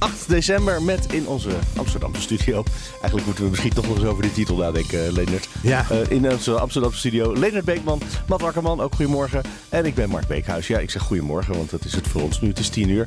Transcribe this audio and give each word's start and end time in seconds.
8 0.00 0.28
december 0.28 0.82
met 0.82 1.12
in 1.12 1.26
onze 1.26 1.50
Amsterdamse 1.76 2.20
studio. 2.20 2.64
Eigenlijk 2.92 3.26
moeten 3.26 3.44
we 3.44 3.50
misschien 3.50 3.72
toch 3.72 3.86
nog 3.86 3.96
eens 3.96 4.06
over 4.06 4.22
die 4.22 4.32
titel 4.32 4.56
nadenken, 4.56 5.06
uh, 5.06 5.12
Leonard. 5.12 5.48
Ja. 5.62 5.86
Uh, 5.92 6.10
in 6.10 6.30
onze 6.30 6.58
Amsterdamse 6.58 6.98
studio 6.98 7.32
Leonard 7.32 7.64
Beekman, 7.64 8.00
Matt 8.28 8.42
Wakkerman, 8.42 8.80
ook 8.80 8.94
goedemorgen. 8.94 9.42
En 9.68 9.84
ik 9.84 9.94
ben 9.94 10.08
Mark 10.08 10.26
Beekhuis. 10.26 10.66
Ja, 10.66 10.78
ik 10.78 10.90
zeg 10.90 11.02
goedemorgen, 11.02 11.54
want 11.54 11.70
dat 11.70 11.84
is 11.84 11.92
het 11.94 12.08
voor 12.08 12.22
ons 12.22 12.40
nu. 12.40 12.48
Het 12.48 12.58
is 12.58 12.68
10 12.68 12.88
uur. 12.88 13.06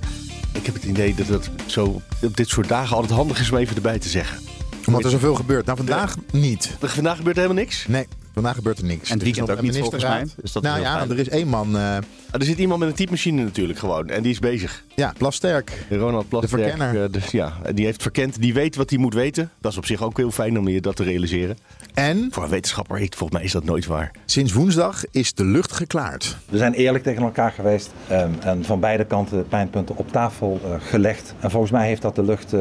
Ik 0.54 0.66
heb 0.66 0.73
het 0.73 0.84
idee 0.84 1.16
dat 1.16 1.27
het 1.27 1.49
zo 1.66 2.02
op 2.21 2.38
dit 2.38 2.49
soort 2.49 2.68
dagen 2.68 2.96
altijd 2.96 3.13
handig 3.13 3.40
is 3.40 3.52
om 3.52 3.57
even 3.57 3.76
erbij 3.76 3.99
te 3.99 4.10
zeggen. 4.10 4.40
Omdat 4.85 5.04
er 5.04 5.10
zoveel 5.10 5.35
gebeurt. 5.35 5.66
Nou, 5.66 5.77
vandaag 5.77 6.16
niet. 6.32 6.77
Vandaag 6.80 7.18
gebeurt 7.18 7.35
helemaal 7.35 7.57
niks? 7.57 7.88
Nee. 7.88 8.07
Vandaag 8.34 8.55
gebeurt 8.55 8.77
er 8.77 8.85
niks. 8.85 9.10
En 9.10 9.13
het 9.13 9.23
weekend 9.23 9.52
ook 9.52 9.62
niet 9.62 9.77
volgens 9.77 10.04
mij. 10.04 10.27
Dus 10.41 10.52
dat 10.52 10.63
nou 10.63 10.80
ja, 10.80 11.02
er 11.10 11.20
is 11.20 11.30
één 11.30 11.48
man. 11.48 11.76
Uh... 11.76 11.98
er 12.40 12.46
zit 12.46 12.58
iemand 12.58 12.80
met 12.80 12.90
een 12.90 12.96
typemachine 12.96 13.44
natuurlijk 13.44 13.80
gewoon. 13.80 14.10
En 14.10 14.23
die 14.23 14.32
is 14.32 14.40
bezig. 14.40 14.84
Ja, 14.96 15.14
Plasterk. 15.18 15.86
Ronald 15.90 16.30
Plasterk. 16.30 16.52
De 16.52 16.58
verkenner. 16.62 17.04
Uh, 17.04 17.12
dus 17.12 17.32
ja, 17.32 17.54
die 17.74 17.86
heeft 17.86 18.02
verkend. 18.02 18.41
Die 18.41 18.54
weet 18.54 18.76
wat 18.76 18.90
hij 18.90 19.00
moet 19.00 19.14
weten. 19.14 19.52
Dat 19.62 19.72
is 19.72 19.78
op 19.78 19.86
zich 19.86 20.04
ook 20.04 20.18
heel 20.18 20.32
fijn 20.32 20.60
om 20.60 20.68
je 20.68 20.82
dat 20.82 20.96
te 20.96 21.04
realiseren. 21.04 21.58
En? 21.94 22.28
Voor 22.32 22.44
een 22.44 22.50
wetenschapper, 22.50 22.98
volgens 22.98 23.32
mij 23.32 23.44
is 23.44 23.52
dat 23.52 23.64
nooit 23.64 23.86
waar. 23.86 24.12
Sinds 24.26 24.54
woensdag 24.54 25.04
is 25.12 25.34
de 25.34 25.46
lucht 25.46 25.72
geklaard. 25.72 26.38
We 26.50 26.58
zijn 26.58 26.74
eerlijk 26.74 27.04
tegen 27.04 27.24
elkaar 27.24 27.52
geweest. 27.52 27.92
Um, 28.12 28.36
en 28.40 28.64
van 28.64 28.80
beide 28.80 29.06
kanten 29.06 29.38
de 29.38 29.44
pijnpunten 29.44 29.98
op 29.98 30.12
tafel 30.12 30.60
uh, 30.66 30.76
gelegd. 30.80 31.34
En 31.40 31.52
volgens 31.52 31.72
mij 31.72 31.88
heeft 31.88 32.02
dat 32.02 32.16
de 32.16 32.24
lucht 32.24 32.52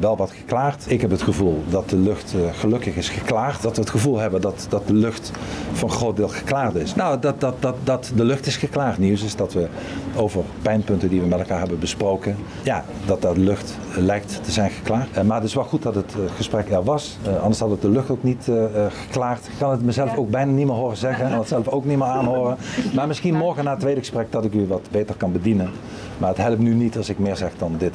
wel 0.00 0.16
wat 0.16 0.30
geklaard. 0.30 0.84
Ik 0.88 1.00
heb 1.00 1.10
het 1.10 1.22
gevoel 1.22 1.64
dat 1.68 1.88
de 1.88 1.96
lucht 1.96 2.34
gelukkig 2.52 2.96
is 2.96 3.08
geklaard. 3.08 3.62
Dat 3.62 3.74
we 3.74 3.80
het 3.80 3.90
gevoel 3.90 4.18
hebben 4.18 4.40
dat, 4.40 4.66
dat 4.68 4.86
de 4.86 4.94
lucht 4.94 5.30
voor 5.72 5.88
een 5.88 5.94
groot 5.94 6.16
deel 6.16 6.28
geklaard 6.28 6.74
is. 6.74 6.94
Nou, 6.94 7.20
dat, 7.20 7.40
dat, 7.40 7.62
dat, 7.62 7.76
dat 7.84 8.12
de 8.16 8.24
lucht 8.24 8.46
is 8.46 8.56
geklaard. 8.56 8.98
Nieuws 8.98 9.22
is 9.22 9.36
dat 9.36 9.52
we 9.52 9.68
over 10.16 10.42
pijnpunten 10.62 11.08
die 11.08 11.20
we 11.20 11.26
met 11.26 11.38
elkaar 11.38 11.58
hebben 11.58 11.78
besproken, 11.78 12.36
ja, 12.62 12.84
dat 13.06 13.22
de 13.22 13.38
lucht 13.38 13.78
lijkt 13.96 14.40
te 14.44 14.50
zijn 14.50 14.70
geklaard. 14.70 15.16
Uh, 15.16 15.22
maar 15.22 15.36
het 15.36 15.46
is 15.46 15.54
wel 15.54 15.64
goed 15.64 15.82
dat 15.82 15.94
het 15.94 16.14
uh, 16.18 16.30
gesprek 16.36 16.70
er 16.70 16.84
was. 16.84 17.18
Uh, 17.26 17.40
anders 17.40 17.60
had 17.60 17.70
het 17.70 17.82
de 17.82 17.90
lucht 17.90 18.10
ook 18.10 18.22
niet 18.22 18.48
geklaard. 18.90 19.46
Ik 19.46 19.52
kan 19.58 19.70
het 19.70 19.82
mezelf 19.82 20.16
ook 20.16 20.30
bijna 20.30 20.52
niet 20.52 20.66
meer 20.66 20.74
horen 20.74 20.96
zeggen. 20.96 21.26
En 21.26 21.38
het 21.38 21.48
zelf 21.48 21.68
ook 21.68 21.84
niet 21.84 21.98
meer 21.98 22.06
aanhoren. 22.06 22.56
Maar 22.94 23.06
misschien 23.06 23.34
morgen 23.34 23.64
na 23.64 23.70
het 23.70 23.80
tweede 23.80 24.00
gesprek 24.00 24.32
dat 24.32 24.44
ik 24.44 24.54
u 24.54 24.66
wat 24.66 24.88
beter 24.90 25.14
kan 25.16 25.32
bedienen. 25.32 25.70
Maar 26.18 26.28
het 26.28 26.38
helpt 26.38 26.58
nu 26.58 26.74
niet 26.74 26.96
als 26.96 27.08
ik 27.08 27.18
meer 27.18 27.36
zeg 27.36 27.52
dan 27.58 27.76
dit. 27.78 27.92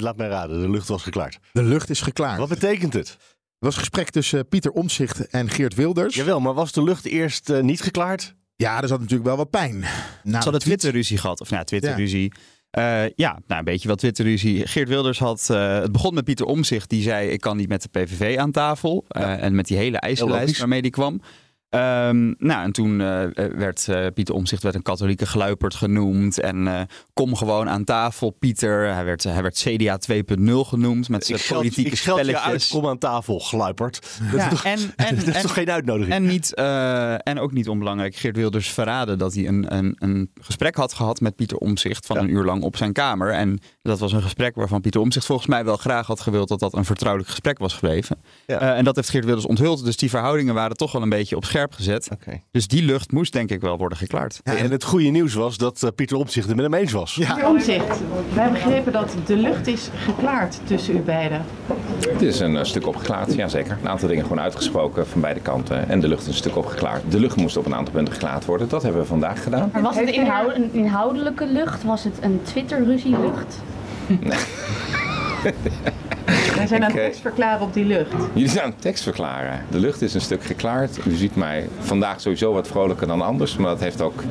laat 0.00 0.16
mij 0.16 0.28
raden, 0.28 0.60
de 0.60 0.70
lucht 0.70 0.88
was 0.88 1.02
geklaard. 1.02 1.38
De 1.52 1.62
lucht 1.62 1.90
is 1.90 2.00
geklaard. 2.00 2.38
Wat 2.38 2.48
betekent 2.48 2.92
het? 2.92 3.08
Er 3.58 3.68
was 3.68 3.76
gesprek 3.76 4.10
tussen 4.10 4.48
Pieter 4.48 4.70
Omtzigt 4.70 5.26
en 5.28 5.48
Geert 5.50 5.74
Wilders. 5.74 6.14
Jawel, 6.14 6.40
maar 6.40 6.54
was 6.54 6.72
de 6.72 6.82
lucht 6.82 7.04
eerst 7.04 7.50
uh, 7.50 7.60
niet 7.60 7.80
geklaard? 7.80 8.34
Ja, 8.56 8.82
er 8.82 8.88
zat 8.88 9.00
natuurlijk 9.00 9.28
wel 9.28 9.36
wat 9.36 9.50
pijn. 9.50 9.78
Nou, 9.78 9.88
Ze 10.22 10.36
hadden 10.36 10.60
Twitter-ruzie 10.60 11.18
gehad. 11.18 11.40
Of 11.40 11.50
nou, 11.50 11.64
Twitter-ruzie. 11.64 12.32
Ja. 12.34 12.40
Uh, 12.78 13.08
ja, 13.14 13.40
nou, 13.46 13.58
een 13.58 13.64
beetje 13.64 13.86
wel 13.86 13.96
Twitter-ruzie. 13.96 14.66
Geert 14.66 14.88
Wilders 14.88 15.18
had... 15.18 15.48
Uh, 15.50 15.78
het 15.80 15.92
begon 15.92 16.14
met 16.14 16.24
Pieter 16.24 16.46
Omzicht. 16.46 16.90
Die 16.90 17.02
zei, 17.02 17.28
ik 17.28 17.40
kan 17.40 17.56
niet 17.56 17.68
met 17.68 17.82
de 17.82 17.88
PVV 17.88 18.36
aan 18.38 18.50
tafel. 18.50 19.04
Ja. 19.08 19.38
En 19.38 19.54
met 19.54 19.66
die 19.66 19.76
hele 19.76 19.98
eisenlijst 19.98 20.58
waarmee 20.58 20.82
die 20.82 20.90
kwam. 20.90 21.20
Um, 21.74 22.34
nou, 22.38 22.64
en 22.64 22.72
toen 22.72 23.00
uh, 23.00 23.24
werd 23.34 23.86
uh, 23.90 24.06
Pieter 24.14 24.34
Omzicht 24.34 24.62
werd 24.62 24.74
een 24.74 24.82
katholieke 24.82 25.26
gluiperd 25.26 25.74
genoemd. 25.74 26.40
En 26.40 26.66
uh, 26.66 26.80
kom 27.14 27.36
gewoon 27.36 27.68
aan 27.68 27.84
tafel, 27.84 28.30
Pieter. 28.30 28.94
Hij 28.94 29.04
werd, 29.04 29.22
hij 29.22 29.42
werd 29.42 29.58
CDA 29.58 29.98
2.0 30.12 30.52
genoemd 30.52 31.08
met 31.08 31.26
zijn 31.26 31.40
politieke 31.48 31.90
ik 31.90 31.96
spelletjes. 31.96 32.28
Je 32.28 32.38
uit, 32.38 32.68
kom 32.70 32.86
aan 32.86 32.98
tafel, 32.98 33.38
gluiperd. 33.38 34.18
Ja, 34.22 34.30
dat 34.30 34.40
is, 34.40 34.48
toch, 34.48 34.64
en, 34.64 34.92
en, 34.96 35.16
dat 35.16 35.26
is 35.26 35.34
en, 35.34 35.42
toch 35.42 35.54
geen 35.54 35.70
uitnodiging? 35.70 36.14
En, 36.14 36.26
niet, 36.26 36.54
en 37.22 37.38
ook 37.38 37.52
niet 37.52 37.68
onbelangrijk, 37.68 38.16
Geert 38.16 38.36
Wilders 38.36 38.68
verraden 38.68 39.18
dat 39.18 39.34
hij 39.34 39.46
een, 39.46 39.76
een, 39.76 39.96
een 39.98 40.30
gesprek 40.40 40.76
had 40.76 40.92
gehad 40.92 41.20
met 41.20 41.36
Pieter 41.36 41.56
Omzicht 41.56 42.06
van 42.06 42.16
ja. 42.16 42.22
een 42.22 42.30
uur 42.30 42.44
lang 42.44 42.62
op 42.62 42.76
zijn 42.76 42.92
kamer. 42.92 43.30
En 43.30 43.60
dat 43.82 43.98
was 43.98 44.12
een 44.12 44.22
gesprek 44.22 44.54
waarvan 44.54 44.80
Pieter 44.80 45.00
Omzicht 45.00 45.26
volgens 45.26 45.48
mij 45.48 45.64
wel 45.64 45.76
graag 45.76 46.06
had 46.06 46.20
gewild 46.20 46.48
dat 46.48 46.60
dat 46.60 46.74
een 46.74 46.84
vertrouwelijk 46.84 47.30
gesprek 47.30 47.58
was 47.58 47.74
gebleven. 47.74 48.22
Ja. 48.46 48.74
en 48.74 48.84
dat 48.84 48.96
heeft 48.96 49.10
Geert 49.10 49.24
Wilders 49.24 49.46
onthuld. 49.46 49.84
Dus 49.84 49.96
die 49.96 50.10
verhoudingen 50.10 50.54
waren 50.54 50.76
toch 50.76 50.92
wel 50.92 51.02
een 51.02 51.08
beetje 51.08 51.36
op 51.36 51.44
scherp 51.44 51.61
gezet. 51.70 52.08
Okay. 52.12 52.42
Dus 52.50 52.66
die 52.66 52.82
lucht 52.82 53.12
moest 53.12 53.32
denk 53.32 53.50
ik 53.50 53.60
wel 53.60 53.78
worden 53.78 53.98
geklaard. 53.98 54.40
Ja, 54.44 54.56
en 54.56 54.70
het 54.70 54.84
goede 54.84 55.08
nieuws 55.08 55.34
was 55.34 55.56
dat 55.56 55.82
uh, 55.82 55.90
Pieter 55.94 56.16
Omtzigt 56.16 56.46
het 56.46 56.56
met 56.56 56.64
hem 56.64 56.74
eens 56.74 56.92
was. 56.92 57.14
Ja. 57.14 57.32
Pieter 57.32 57.48
Omtzigt, 57.48 58.00
wij 58.34 58.50
begrepen 58.50 58.92
dat 58.92 59.14
de 59.26 59.36
lucht 59.36 59.66
is 59.66 59.88
geklaard 60.04 60.60
tussen 60.64 60.96
u 60.96 61.00
beiden. 61.00 61.44
Het 62.08 62.22
is 62.22 62.40
een 62.40 62.54
uh, 62.54 62.64
stuk 62.64 62.86
opgeklaard, 62.86 63.34
ja 63.34 63.48
zeker. 63.48 63.78
Een 63.82 63.88
aantal 63.88 64.08
dingen 64.08 64.22
gewoon 64.22 64.40
uitgesproken 64.40 65.06
van 65.06 65.20
beide 65.20 65.40
kanten. 65.40 65.88
En 65.88 66.00
de 66.00 66.08
lucht 66.08 66.20
is 66.22 66.28
een 66.28 66.34
stuk 66.34 66.56
opgeklaard. 66.56 67.10
De 67.10 67.20
lucht 67.20 67.36
moest 67.36 67.56
op 67.56 67.66
een 67.66 67.74
aantal 67.74 67.94
punten 67.94 68.14
geklaard 68.14 68.44
worden. 68.44 68.68
Dat 68.68 68.82
hebben 68.82 69.00
we 69.00 69.06
vandaag 69.06 69.42
gedaan. 69.42 69.70
Maar 69.72 69.82
was 69.82 69.96
het 69.96 70.10
inhoud 70.10 70.54
een 70.54 70.72
inhoudelijke 70.72 71.46
lucht? 71.46 71.82
Was 71.82 72.04
het 72.04 72.18
een 72.20 72.40
Twitter-ruzie 72.42 73.18
lucht? 73.18 73.60
Nee. 74.06 74.38
Wij 76.56 76.66
zijn 76.66 76.84
aan 76.84 76.90
het 76.90 77.00
tekst 77.00 77.20
verklaren 77.20 77.60
op 77.60 77.74
die 77.74 77.84
lucht. 77.84 78.12
Jullie 78.32 78.48
zijn 78.48 78.64
aan 78.64 78.70
het 78.70 78.80
tekst 78.80 79.02
verklaren. 79.02 79.60
De 79.70 79.78
lucht 79.78 80.02
is 80.02 80.14
een 80.14 80.20
stuk 80.20 80.44
geklaard. 80.44 81.06
U 81.06 81.14
ziet 81.14 81.36
mij 81.36 81.68
vandaag 81.80 82.20
sowieso 82.20 82.52
wat 82.52 82.68
vrolijker 82.68 83.06
dan 83.06 83.22
anders. 83.22 83.56
Maar 83.56 83.70
dat 83.70 83.80
heeft 83.80 84.00
ook 84.00 84.22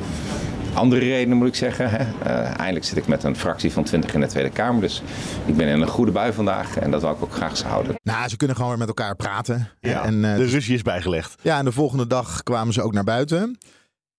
andere 0.74 1.00
redenen, 1.00 1.36
moet 1.36 1.48
ik 1.48 1.54
zeggen. 1.54 1.90
Hè. 1.90 1.98
Uh, 1.98 2.58
eindelijk 2.58 2.84
zit 2.84 2.96
ik 2.96 3.06
met 3.06 3.24
een 3.24 3.36
fractie 3.36 3.72
van 3.72 3.84
20 3.84 4.14
in 4.14 4.20
de 4.20 4.26
Tweede 4.26 4.50
Kamer. 4.50 4.80
Dus 4.80 5.02
ik 5.46 5.56
ben 5.56 5.68
in 5.68 5.80
een 5.80 5.88
goede 5.88 6.12
bui 6.12 6.32
vandaag. 6.32 6.76
En 6.76 6.90
dat 6.90 7.00
wil 7.00 7.10
ik 7.10 7.22
ook 7.22 7.34
graag 7.34 7.56
zo 7.56 7.66
houden. 7.66 7.94
Nou, 8.02 8.28
ze 8.28 8.36
kunnen 8.36 8.56
gewoon 8.56 8.70
weer 8.70 8.80
met 8.80 8.88
elkaar 8.88 9.16
praten. 9.16 9.68
Ja, 9.80 10.04
en, 10.04 10.14
uh, 10.14 10.36
de 10.36 10.44
ruzie 10.44 10.74
is 10.74 10.82
bijgelegd. 10.82 11.34
Ja, 11.42 11.58
en 11.58 11.64
de 11.64 11.72
volgende 11.72 12.06
dag 12.06 12.42
kwamen 12.42 12.72
ze 12.72 12.82
ook 12.82 12.92
naar 12.92 13.04
buiten. 13.04 13.58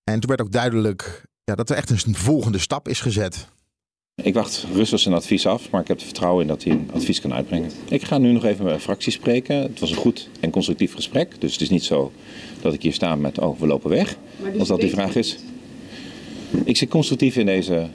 En 0.04 0.20
toen 0.20 0.30
werd 0.30 0.42
ook 0.42 0.52
duidelijk 0.52 1.24
ja, 1.44 1.56
dat 1.56 1.70
er 1.70 1.75
echt 1.75 1.90
een 1.90 2.16
volgende 2.16 2.58
stap 2.58 2.88
is 2.88 3.02
gezet. 3.02 3.48
Ik 4.16 4.34
wacht 4.34 4.66
rustig 4.74 5.00
zijn 5.00 5.16
advies 5.16 5.46
af, 5.46 5.69
maar 5.69 5.81
ik 5.81 5.88
heb 5.88 6.00
er 6.00 6.06
vertrouwen 6.06 6.41
in 6.41 6.47
dat 6.47 6.63
hij 6.63 6.74
een 6.74 6.90
advies 6.94 7.22
kan 7.22 7.34
uitbrengen. 7.34 7.72
Ik 7.90 8.03
ga 8.03 8.18
nu 8.18 8.31
nog 8.31 8.44
even 8.44 8.57
met 8.57 8.66
mijn 8.66 8.79
fractie 8.79 9.12
spreken. 9.12 9.56
Het 9.56 9.79
was 9.79 9.91
een 9.91 9.97
goed 9.97 10.29
en 10.40 10.50
constructief 10.50 10.94
gesprek. 10.94 11.41
Dus 11.41 11.51
het 11.51 11.62
is 11.62 11.69
niet 11.69 11.84
zo 11.84 12.12
dat 12.62 12.74
ik 12.74 12.81
hier 12.81 12.94
sta 12.94 13.16
met, 13.16 13.40
oh, 13.40 13.59
we 13.59 13.68
lopen 13.68 13.90
weg. 13.90 14.16
Als 14.59 14.68
dat 14.68 14.79
die 14.79 14.90
vraag 14.90 15.16
is. 15.16 15.38
Ik 16.63 16.78
zit 16.78 16.90
constructief 16.90 17.35
in 17.35 17.46
deze 17.46 17.90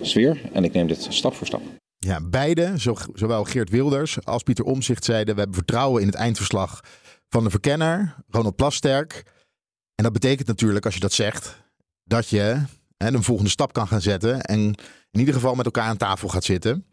sfeer 0.00 0.40
en 0.52 0.64
ik 0.64 0.72
neem 0.72 0.86
dit 0.86 1.06
stap 1.10 1.34
voor 1.34 1.46
stap. 1.46 1.62
Ja, 1.98 2.20
beide, 2.22 2.72
zowel 3.14 3.44
Geert 3.44 3.70
Wilders 3.70 4.24
als 4.24 4.42
Pieter 4.42 4.64
Omzicht 4.64 5.04
zeiden... 5.04 5.34
we 5.34 5.40
hebben 5.40 5.58
vertrouwen 5.58 6.00
in 6.00 6.06
het 6.06 6.16
eindverslag 6.16 6.80
van 7.28 7.44
de 7.44 7.50
verkenner, 7.50 8.14
Ronald 8.28 8.56
Plasterk. 8.56 9.22
En 9.94 10.04
dat 10.04 10.12
betekent 10.12 10.48
natuurlijk, 10.48 10.84
als 10.84 10.94
je 10.94 11.00
dat 11.00 11.12
zegt, 11.12 11.62
dat 12.04 12.28
je 12.28 12.62
hè, 12.96 13.14
een 13.14 13.22
volgende 13.22 13.50
stap 13.50 13.72
kan 13.72 13.88
gaan 13.88 14.00
zetten... 14.00 14.40
en 14.40 14.60
in 15.10 15.18
ieder 15.18 15.34
geval 15.34 15.54
met 15.54 15.64
elkaar 15.64 15.88
aan 15.88 15.96
tafel 15.96 16.28
gaat 16.28 16.44
zitten. 16.44 16.86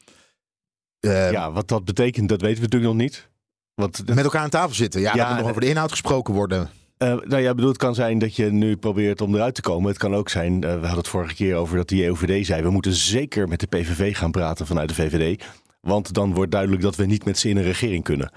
Uh, 1.06 1.32
ja, 1.32 1.52
wat 1.52 1.68
dat 1.68 1.86
betekent, 1.86 2.30
dat 2.30 2.42
weten 2.42 2.58
we 2.58 2.64
natuurlijk 2.64 2.94
nog 2.94 3.02
niet. 3.02 3.30
Want, 3.76 4.16
met 4.16 4.24
elkaar 4.24 4.42
aan 4.42 4.50
tafel 4.50 4.76
zitten. 4.76 5.02
Ja, 5.02 5.14
ja 5.16 5.24
dat 5.24 5.32
er 5.32 5.40
nog 5.40 5.50
over 5.50 5.62
de 5.62 5.68
inhoud 5.68 5.92
gesproken 5.92 6.34
worden. 6.34 6.70
Uh, 6.98 7.10
nou 7.10 7.42
ja, 7.42 7.54
bedoel, 7.54 7.70
het 7.70 7.78
kan 7.78 7.96
zijn 7.96 8.20
dat 8.20 8.36
je 8.36 8.52
nu 8.52 8.78
probeert 8.78 9.22
om 9.22 9.36
eruit 9.36 9.56
te 9.56 9.62
komen. 9.62 9.90
Het 9.90 9.98
kan 9.98 10.16
ook 10.16 10.30
zijn, 10.30 10.54
uh, 10.54 10.62
we 10.62 10.68
hadden 10.68 10.98
het 10.98 11.08
vorige 11.08 11.34
keer 11.34 11.56
over 11.56 11.78
dat 11.78 11.90
de 11.90 12.04
EOVD 12.04 12.46
zei... 12.46 12.62
we 12.62 12.70
moeten 12.70 12.94
zeker 12.94 13.48
met 13.48 13.60
de 13.60 13.68
PVV 13.68 14.18
gaan 14.18 14.32
praten 14.32 14.68
vanuit 14.68 14.90
de 14.90 14.96
VVD. 14.96 15.44
Want 15.82 16.14
dan 16.14 16.34
wordt 16.34 16.52
duidelijk 16.52 16.82
dat 16.82 16.96
we 16.96 17.06
niet 17.06 17.26
met 17.26 17.38
z'n 17.38 17.48
in 17.48 17.58
een 17.58 17.64
regering 17.64 18.04
kunnen. 18.04 18.32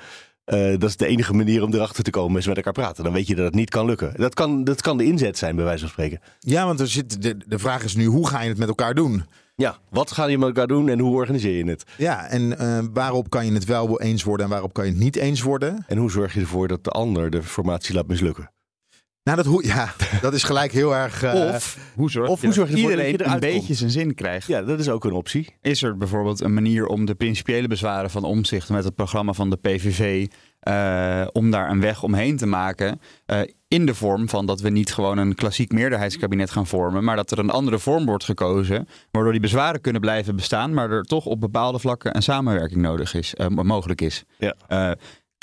Uh, 0.46 0.70
dat 0.78 0.88
is 0.88 0.96
de 0.96 1.06
enige 1.06 1.34
manier 1.34 1.62
om 1.62 1.74
erachter 1.74 2.04
te 2.04 2.10
komen, 2.10 2.38
is 2.38 2.46
met 2.46 2.56
elkaar 2.56 2.72
praten. 2.72 3.04
Dan 3.04 3.12
weet 3.12 3.26
je 3.26 3.34
dat 3.34 3.44
het 3.44 3.54
niet 3.54 3.70
kan 3.70 3.86
lukken. 3.86 4.12
Dat 4.16 4.34
kan, 4.34 4.64
dat 4.64 4.82
kan 4.82 4.96
de 4.96 5.04
inzet 5.04 5.38
zijn, 5.38 5.56
bij 5.56 5.64
wijze 5.64 5.80
van 5.80 5.88
spreken. 5.88 6.20
Ja, 6.38 6.66
want 6.66 6.80
er 6.80 6.88
zit, 6.88 7.22
de, 7.22 7.36
de 7.46 7.58
vraag 7.58 7.84
is 7.84 7.96
nu, 7.96 8.04
hoe 8.04 8.28
ga 8.28 8.42
je 8.42 8.48
het 8.48 8.58
met 8.58 8.68
elkaar 8.68 8.94
doen? 8.94 9.24
Ja, 9.54 9.78
wat 9.90 10.12
ga 10.12 10.26
je 10.26 10.38
met 10.38 10.48
elkaar 10.48 10.66
doen 10.66 10.88
en 10.88 10.98
hoe 10.98 11.14
organiseer 11.14 11.56
je 11.56 11.70
het? 11.70 11.84
Ja, 11.96 12.26
en 12.26 12.42
uh, 12.42 12.78
waarop 12.92 13.30
kan 13.30 13.46
je 13.46 13.52
het 13.52 13.64
wel 13.64 14.00
eens 14.00 14.24
worden 14.24 14.46
en 14.46 14.52
waarop 14.52 14.72
kan 14.72 14.84
je 14.84 14.90
het 14.90 15.00
niet 15.00 15.16
eens 15.16 15.42
worden? 15.42 15.84
En 15.86 15.96
hoe 15.96 16.10
zorg 16.10 16.34
je 16.34 16.40
ervoor 16.40 16.68
dat 16.68 16.84
de 16.84 16.90
ander 16.90 17.30
de 17.30 17.42
formatie 17.42 17.94
laat 17.94 18.06
mislukken? 18.06 18.50
Nou, 19.26 19.38
dat, 19.38 19.46
hoe, 19.46 19.66
ja, 19.66 19.92
dat 20.20 20.34
is 20.34 20.42
gelijk 20.42 20.72
heel 20.72 20.94
erg. 20.94 21.22
Uh, 21.22 21.34
of 21.34 21.78
hoe 21.94 22.10
zorg, 22.10 22.28
of 22.28 22.40
hoe 22.40 22.52
zorg 22.52 22.70
je 22.70 22.76
iedereen 22.76 23.16
dat 23.16 23.26
je 23.26 23.32
een 23.32 23.40
beetje 23.40 23.74
zijn 23.74 23.90
zin 23.90 24.14
krijgt? 24.14 24.46
Ja, 24.46 24.62
dat 24.62 24.80
is 24.80 24.88
ook 24.88 25.04
een 25.04 25.12
optie. 25.12 25.54
Is 25.62 25.82
er 25.82 25.96
bijvoorbeeld 25.96 26.40
een 26.40 26.54
manier 26.54 26.86
om 26.86 27.04
de 27.04 27.14
principiële 27.14 27.68
bezwaren 27.68 28.10
van 28.10 28.24
omzicht 28.24 28.68
met 28.68 28.84
het 28.84 28.94
programma 28.94 29.32
van 29.32 29.50
de 29.50 29.56
PVV. 29.56 30.26
Uh, 30.68 31.26
om 31.32 31.50
daar 31.50 31.70
een 31.70 31.80
weg 31.80 32.02
omheen 32.02 32.36
te 32.36 32.46
maken. 32.46 33.00
Uh, 33.26 33.40
in 33.68 33.86
de 33.86 33.94
vorm 33.94 34.28
van 34.28 34.46
dat 34.46 34.60
we 34.60 34.70
niet 34.70 34.92
gewoon 34.92 35.18
een 35.18 35.34
klassiek 35.34 35.72
meerderheidskabinet 35.72 36.50
gaan 36.50 36.66
vormen. 36.66 37.04
Maar 37.04 37.16
dat 37.16 37.30
er 37.30 37.38
een 37.38 37.50
andere 37.50 37.78
vorm 37.78 38.06
wordt 38.06 38.24
gekozen. 38.24 38.88
Waardoor 39.10 39.32
die 39.32 39.40
bezwaren 39.40 39.80
kunnen 39.80 40.00
blijven 40.00 40.36
bestaan. 40.36 40.74
Maar 40.74 40.90
er 40.90 41.02
toch 41.02 41.26
op 41.26 41.40
bepaalde 41.40 41.78
vlakken 41.78 42.16
een 42.16 42.22
samenwerking 42.22 42.80
nodig 42.80 43.14
is, 43.14 43.34
mogelijk 43.48 44.00
is. 44.00 44.24
Ja. 44.38 44.96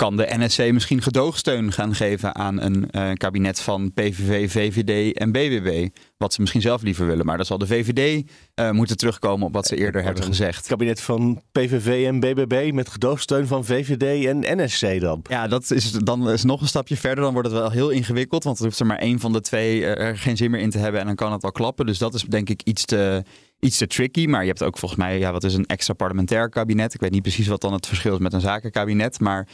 Kan 0.04 0.16
de 0.16 0.26
NSC 0.36 0.72
misschien 0.72 1.02
gedoogsteun 1.02 1.72
gaan 1.72 1.94
geven 1.94 2.34
aan 2.34 2.60
een 2.60 2.88
uh, 2.90 3.12
kabinet 3.12 3.60
van 3.60 3.92
PVV, 3.92 4.50
VVD 4.50 5.16
en 5.16 5.32
BBB. 5.32 5.88
Wat 6.16 6.32
ze 6.32 6.40
misschien 6.40 6.60
zelf 6.60 6.82
liever 6.82 7.06
willen. 7.06 7.26
Maar 7.26 7.36
dan 7.36 7.46
zal 7.46 7.58
de 7.58 7.66
VVD 7.66 8.30
uh, 8.54 8.70
moeten 8.70 8.96
terugkomen 8.96 9.46
op 9.46 9.52
wat 9.52 9.66
ze 9.66 9.76
eerder 9.76 10.02
hebben 10.02 10.22
gezegd. 10.22 10.56
Het 10.56 10.66
kabinet 10.66 11.00
van 11.00 11.42
PVV 11.52 12.06
en 12.06 12.20
BBB 12.20 12.70
met 12.72 12.88
gedoogsteun 12.88 13.46
van 13.46 13.64
VVD 13.64 14.24
en 14.26 14.64
NSC 14.64 15.00
dan. 15.00 15.20
Ja, 15.28 15.48
dat 15.48 15.70
is 15.70 15.92
dan 15.92 16.30
is 16.30 16.44
nog 16.44 16.60
een 16.60 16.68
stapje 16.68 16.96
verder. 16.96 17.24
Dan 17.24 17.32
wordt 17.32 17.48
het 17.48 17.58
wel 17.58 17.70
heel 17.70 17.90
ingewikkeld. 17.90 18.44
Want 18.44 18.58
er 18.58 18.64
hoeft 18.64 18.80
er 18.80 18.86
maar 18.86 18.98
één 18.98 19.20
van 19.20 19.32
de 19.32 19.40
twee 19.40 19.86
er 19.86 20.18
geen 20.18 20.36
zin 20.36 20.50
meer 20.50 20.60
in 20.60 20.70
te 20.70 20.78
hebben. 20.78 21.00
En 21.00 21.06
dan 21.06 21.14
kan 21.16 21.32
het 21.32 21.42
wel 21.42 21.52
klappen. 21.52 21.86
Dus 21.86 21.98
dat 21.98 22.14
is 22.14 22.22
denk 22.22 22.48
ik 22.48 22.62
iets 22.62 22.84
te 22.84 23.22
iets 23.60 23.76
te 23.76 23.86
tricky. 23.86 24.26
Maar 24.26 24.40
je 24.42 24.48
hebt 24.48 24.62
ook 24.62 24.78
volgens 24.78 25.00
mij, 25.00 25.18
ja, 25.18 25.32
wat 25.32 25.44
is 25.44 25.54
een 25.54 25.66
extra 25.66 25.94
parlementair 25.94 26.48
kabinet? 26.48 26.94
Ik 26.94 27.00
weet 27.00 27.10
niet 27.10 27.22
precies 27.22 27.46
wat 27.46 27.60
dan 27.60 27.72
het 27.72 27.86
verschil 27.86 28.12
is 28.12 28.18
met 28.18 28.32
een 28.32 28.40
zakenkabinet. 28.40 29.20
Maar 29.20 29.46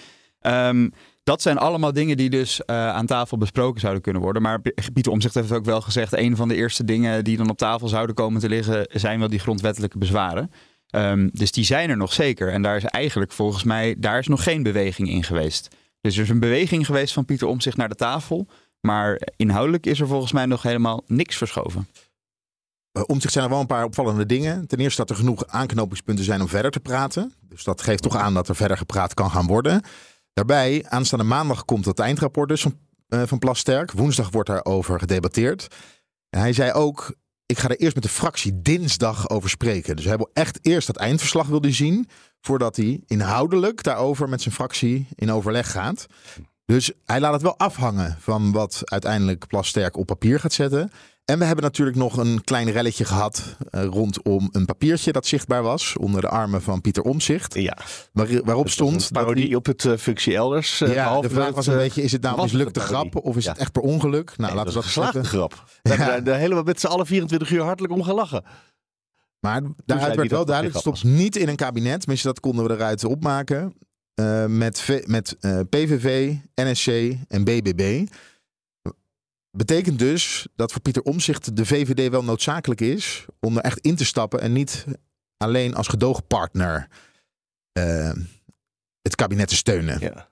um, 0.46 0.92
dat 1.22 1.42
zijn 1.42 1.58
allemaal 1.58 1.92
dingen 1.92 2.16
die 2.16 2.30
dus 2.30 2.60
uh, 2.60 2.88
aan 2.88 3.06
tafel 3.06 3.38
besproken 3.38 3.80
zouden 3.80 4.02
kunnen 4.02 4.22
worden. 4.22 4.42
Maar 4.42 4.60
Pieter 4.92 5.12
Omzicht 5.12 5.34
heeft 5.34 5.52
ook 5.52 5.64
wel 5.64 5.80
gezegd: 5.80 6.12
een 6.12 6.36
van 6.36 6.48
de 6.48 6.54
eerste 6.54 6.84
dingen 6.84 7.24
die 7.24 7.36
dan 7.36 7.50
op 7.50 7.58
tafel 7.58 7.88
zouden 7.88 8.14
komen 8.14 8.40
te 8.40 8.48
liggen, 8.48 8.86
zijn 8.88 9.18
wel 9.18 9.28
die 9.28 9.38
grondwettelijke 9.38 9.98
bezwaren. 9.98 10.50
Um, 10.94 11.30
dus 11.32 11.52
die 11.52 11.64
zijn 11.64 11.90
er 11.90 11.96
nog 11.96 12.12
zeker. 12.12 12.52
En 12.52 12.62
daar 12.62 12.76
is 12.76 12.84
eigenlijk 12.84 13.32
volgens 13.32 13.64
mij, 13.64 13.94
daar 13.98 14.18
is 14.18 14.26
nog 14.26 14.42
geen 14.42 14.62
beweging 14.62 15.08
in 15.08 15.24
geweest. 15.24 15.68
Dus 16.00 16.16
er 16.16 16.22
is 16.22 16.28
een 16.28 16.40
beweging 16.40 16.86
geweest 16.86 17.12
van 17.12 17.24
Pieter 17.24 17.46
Omzicht 17.46 17.76
naar 17.76 17.88
de 17.88 17.94
tafel. 17.94 18.46
Maar 18.80 19.20
inhoudelijk 19.36 19.86
is 19.86 20.00
er 20.00 20.06
volgens 20.06 20.32
mij 20.32 20.46
nog 20.46 20.62
helemaal 20.62 21.02
niks 21.06 21.36
verschoven. 21.36 21.88
Uh, 22.92 23.02
om 23.06 23.20
zich 23.20 23.30
zijn 23.30 23.44
er 23.44 23.50
wel 23.50 23.60
een 23.60 23.66
paar 23.66 23.84
opvallende 23.84 24.26
dingen. 24.26 24.66
Ten 24.66 24.78
eerste 24.78 25.00
dat 25.00 25.10
er 25.10 25.16
genoeg 25.16 25.46
aanknopingspunten 25.46 26.24
zijn 26.24 26.40
om 26.40 26.48
verder 26.48 26.70
te 26.70 26.80
praten. 26.80 27.34
Dus 27.48 27.64
dat 27.64 27.82
geeft 27.82 28.02
toch 28.02 28.16
aan 28.16 28.34
dat 28.34 28.48
er 28.48 28.56
verder 28.56 28.76
gepraat 28.76 29.14
kan 29.14 29.30
gaan 29.30 29.46
worden. 29.46 29.82
Daarbij, 30.40 30.84
aanstaande 30.88 31.24
maandag 31.24 31.64
komt 31.64 31.84
het 31.84 31.98
eindrapport 31.98 32.48
dus 32.48 32.62
van, 32.62 32.78
uh, 33.08 33.22
van 33.26 33.38
Plasterk. 33.38 33.92
Woensdag 33.92 34.30
wordt 34.30 34.48
daarover 34.48 34.98
gedebatteerd. 34.98 35.66
En 36.30 36.40
hij 36.40 36.52
zei 36.52 36.72
ook, 36.72 37.14
ik 37.46 37.58
ga 37.58 37.68
er 37.68 37.80
eerst 37.80 37.94
met 37.94 38.02
de 38.02 38.10
fractie 38.10 38.62
dinsdag 38.62 39.28
over 39.28 39.50
spreken. 39.50 39.96
Dus 39.96 40.04
hij 40.04 40.16
wil 40.16 40.30
echt 40.32 40.58
eerst 40.62 40.86
dat 40.86 40.96
eindverslag 40.96 41.46
wilde 41.46 41.72
zien... 41.72 42.08
voordat 42.40 42.76
hij 42.76 43.02
inhoudelijk 43.06 43.82
daarover 43.82 44.28
met 44.28 44.42
zijn 44.42 44.54
fractie 44.54 45.06
in 45.14 45.32
overleg 45.32 45.70
gaat. 45.70 46.06
Dus 46.64 46.92
hij 47.04 47.20
laat 47.20 47.32
het 47.32 47.42
wel 47.42 47.58
afhangen 47.58 48.16
van 48.20 48.52
wat 48.52 48.82
uiteindelijk 48.84 49.46
Plasterk 49.46 49.96
op 49.96 50.06
papier 50.06 50.40
gaat 50.40 50.52
zetten. 50.52 50.90
En 51.30 51.38
we 51.38 51.44
hebben 51.44 51.64
natuurlijk 51.64 51.96
nog 51.96 52.16
een 52.16 52.44
klein 52.44 52.70
relletje 52.70 53.04
gehad 53.04 53.56
uh, 53.70 53.84
rondom 53.84 54.48
een 54.52 54.64
papiertje 54.64 55.12
dat 55.12 55.26
zichtbaar 55.26 55.62
was 55.62 55.96
onder 55.96 56.20
de 56.20 56.28
armen 56.28 56.62
van 56.62 56.80
Pieter 56.80 57.02
Omzicht. 57.02 57.54
Ja. 57.54 57.76
Waar, 58.12 58.44
waarop 58.44 58.68
stond. 58.68 59.08
Parodie 59.12 59.46
die, 59.46 59.56
op 59.56 59.66
het 59.66 59.84
uh, 59.84 59.96
functie 59.96 60.34
elders. 60.34 60.80
Uh, 60.80 60.94
ja, 60.94 61.20
de 61.20 61.30
vraag 61.30 61.54
was 61.54 61.66
een 61.66 61.76
beetje: 61.76 62.02
is 62.02 62.12
het 62.12 62.22
nou 62.22 62.36
een 62.36 62.42
mislukte 62.42 62.80
grap 62.80 63.16
of 63.16 63.36
is 63.36 63.44
ja. 63.44 63.50
het 63.50 63.60
echt 63.60 63.72
per 63.72 63.82
ongeluk? 63.82 64.36
Nou, 64.36 64.36
nee, 64.36 64.54
laten 64.54 64.68
we 64.68 64.74
dat 64.74 64.84
geslaagde 64.84 65.24
grap. 65.24 65.64
Ja. 65.82 65.96
Daar 65.96 66.24
de 66.24 66.34
hele 66.34 66.62
met 66.64 66.80
z'n 66.80 66.86
allen 66.86 67.06
24 67.06 67.50
uur 67.50 67.62
hartelijk 67.62 67.92
om 67.92 68.02
gelachen. 68.02 68.44
Maar 69.40 69.62
daaruit 69.84 70.16
werd 70.16 70.30
wel 70.30 70.44
duidelijk: 70.44 70.74
het 70.74 70.84
stopt 70.84 71.04
niet 71.04 71.36
in 71.36 71.48
een 71.48 71.56
kabinet. 71.56 72.00
Tenminste, 72.00 72.26
dat 72.26 72.40
konden 72.40 72.66
we 72.66 72.74
eruit 72.74 73.04
opmaken. 73.04 73.74
Met 74.46 75.04
met 75.06 75.36
PVV, 75.70 76.34
NSC 76.54 76.88
en 77.28 77.44
BBB. 77.44 78.06
Betekent 79.50 79.98
dus 79.98 80.46
dat 80.56 80.72
voor 80.72 80.80
Pieter 80.80 81.02
Omzicht 81.02 81.56
de 81.56 81.66
VVD 81.66 82.10
wel 82.10 82.24
noodzakelijk 82.24 82.80
is 82.80 83.26
om 83.40 83.56
er 83.56 83.62
echt 83.62 83.78
in 83.78 83.96
te 83.96 84.04
stappen 84.04 84.40
en 84.40 84.52
niet 84.52 84.84
alleen 85.36 85.74
als 85.74 85.88
gedoogpartner 85.88 86.88
uh, 87.78 88.12
het 89.02 89.14
kabinet 89.14 89.48
te 89.48 89.56
steunen. 89.56 90.00
Ja. 90.00 90.28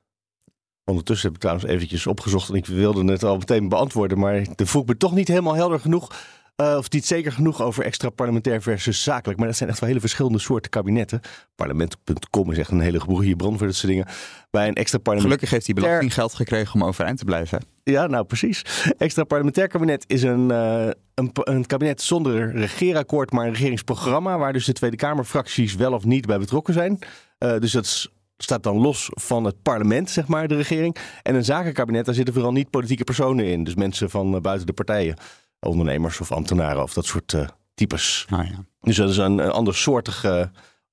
Ondertussen 0.84 1.26
heb 1.26 1.36
ik 1.36 1.42
trouwens 1.42 1.68
eventjes 1.68 2.06
opgezocht 2.06 2.48
en 2.48 2.54
ik 2.54 2.66
wilde 2.66 3.12
het 3.12 3.22
al 3.22 3.36
meteen 3.38 3.68
beantwoorden, 3.68 4.18
maar 4.18 4.46
de 4.54 4.66
vroeg 4.66 4.86
me 4.86 4.96
toch 4.96 5.14
niet 5.14 5.28
helemaal 5.28 5.54
helder 5.54 5.80
genoeg 5.80 6.14
uh, 6.62 6.76
of 6.76 6.90
niet 6.90 7.06
zeker 7.06 7.32
genoeg 7.32 7.62
over 7.62 7.84
extra 7.84 8.10
parlementair 8.10 8.62
versus 8.62 9.02
zakelijk. 9.02 9.38
Maar 9.38 9.48
dat 9.48 9.56
zijn 9.56 9.68
echt 9.68 9.78
wel 9.78 9.88
hele 9.88 10.00
verschillende 10.00 10.38
soorten 10.38 10.70
kabinetten. 10.70 11.20
Parlement.com 11.54 12.50
is 12.50 12.58
echt 12.58 12.70
een 12.70 12.80
hele 12.80 13.00
goede 13.00 13.36
bron 13.36 13.58
voor 13.58 13.66
dat 13.66 13.76
soort 13.76 13.92
dingen. 13.92 14.06
Bij 14.50 14.68
een 14.68 14.74
extra 14.74 14.98
parlementair... 14.98 15.38
Gelukkig 15.38 15.50
heeft 15.50 15.66
hij 15.66 15.74
belastinggeld 15.74 16.34
gekregen 16.34 16.74
om 16.74 16.84
overeind 16.84 17.18
te 17.18 17.24
blijven. 17.24 17.64
Ja, 17.84 18.06
nou 18.06 18.24
precies. 18.24 18.64
Extra 18.98 19.24
parlementair 19.24 19.68
kabinet 19.68 20.04
is 20.06 20.22
een, 20.22 20.50
uh, 20.50 20.86
een, 21.14 21.30
een, 21.34 21.66
kabinet 21.66 22.02
zonder 22.02 22.52
regeerakkoord, 22.52 23.32
maar 23.32 23.46
een 23.46 23.52
regeringsprogramma. 23.52 24.38
Waar 24.38 24.52
dus 24.52 24.64
de 24.64 24.72
Tweede 24.72 24.96
Kamerfracties 24.96 25.74
wel 25.74 25.92
of 25.92 26.04
niet 26.04 26.26
bij 26.26 26.38
betrokken 26.38 26.74
zijn. 26.74 26.98
Uh, 27.38 27.58
dus 27.58 27.72
dat 27.72 27.84
is 27.84 28.12
staat 28.38 28.62
dan 28.62 28.76
los 28.76 29.10
van 29.10 29.44
het 29.44 29.62
parlement, 29.62 30.10
zeg 30.10 30.26
maar, 30.26 30.48
de 30.48 30.56
regering. 30.56 30.96
En 31.22 31.34
een 31.34 31.44
zakenkabinet, 31.44 32.04
daar 32.04 32.14
zitten 32.14 32.34
vooral 32.34 32.52
niet 32.52 32.70
politieke 32.70 33.04
personen 33.04 33.44
in. 33.44 33.64
Dus 33.64 33.74
mensen 33.74 34.10
van 34.10 34.40
buiten 34.40 34.66
de 34.66 34.72
partijen 34.72 35.16
ondernemers 35.60 36.20
of 36.20 36.32
ambtenaren 36.32 36.82
of 36.82 36.92
dat 36.92 37.06
soort 37.06 37.32
uh, 37.32 37.48
types. 37.74 38.26
Ah, 38.30 38.48
ja. 38.48 38.64
Dus 38.80 38.96
dat 38.96 39.10
is 39.10 39.16
een, 39.16 39.38
een 39.38 39.50
ander 39.50 39.74
soortige. 39.74 40.50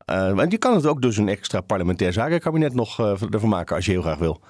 Uh, 0.10 0.40
en 0.40 0.50
je 0.50 0.58
kan 0.58 0.76
het 0.76 0.86
ook 0.86 1.02
dus 1.02 1.18
een 1.18 1.30
extra 1.30 1.62
parlementair 1.62 2.14
zakenkabinet 2.14 2.74
nog 2.74 3.00
uh, 3.00 3.22
ervan 3.30 3.50
maken 3.50 3.76
als 3.76 3.86
je 3.86 3.92
heel 3.92 4.02
graag 4.02 4.18
wil. 4.18 4.42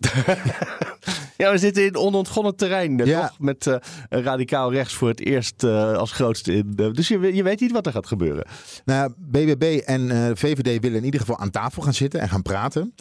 ja, 1.36 1.50
we 1.50 1.58
zitten 1.58 1.84
in 1.84 1.96
onontgonnen 1.96 2.56
terrein. 2.56 2.96
Ja. 2.96 3.26
Toch? 3.26 3.38
Met 3.38 3.66
uh, 3.66 3.76
radicaal 4.08 4.72
rechts 4.72 4.94
voor 4.94 5.08
het 5.08 5.20
eerst 5.20 5.62
uh, 5.62 5.92
als 5.92 6.12
grootste. 6.12 6.52
In, 6.52 6.72
uh, 6.76 6.92
dus 6.92 7.08
je, 7.08 7.34
je 7.34 7.42
weet 7.42 7.60
niet 7.60 7.72
wat 7.72 7.86
er 7.86 7.92
gaat 7.92 8.06
gebeuren. 8.06 8.46
Nou, 8.84 9.12
BBB 9.16 9.80
en 9.84 10.36
VVD 10.36 10.80
willen 10.82 10.98
in 10.98 11.04
ieder 11.04 11.20
geval 11.20 11.38
aan 11.38 11.50
tafel 11.50 11.82
gaan 11.82 11.94
zitten 11.94 12.20
en 12.20 12.28
gaan 12.28 12.42
praten. 12.42 12.94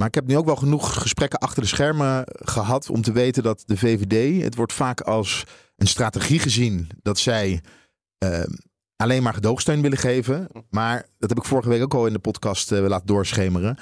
Maar 0.00 0.08
ik 0.08 0.14
heb 0.14 0.26
nu 0.26 0.36
ook 0.36 0.46
wel 0.46 0.56
genoeg 0.56 1.02
gesprekken 1.02 1.38
achter 1.38 1.62
de 1.62 1.68
schermen 1.68 2.24
gehad 2.26 2.90
om 2.90 3.02
te 3.02 3.12
weten 3.12 3.42
dat 3.42 3.62
de 3.66 3.76
VVD, 3.76 4.42
het 4.42 4.54
wordt 4.54 4.72
vaak 4.72 5.00
als 5.00 5.44
een 5.76 5.86
strategie 5.86 6.38
gezien 6.38 6.88
dat 7.02 7.18
zij 7.18 7.60
uh, 8.24 8.42
alleen 8.96 9.22
maar 9.22 9.34
gedoogsteun 9.34 9.82
willen 9.82 9.98
geven. 9.98 10.48
Maar 10.70 11.06
dat 11.18 11.28
heb 11.28 11.38
ik 11.38 11.44
vorige 11.44 11.68
week 11.68 11.82
ook 11.82 11.94
al 11.94 12.06
in 12.06 12.12
de 12.12 12.18
podcast 12.18 12.72
uh, 12.72 12.86
laten 12.86 13.06
doorschemeren. 13.06 13.78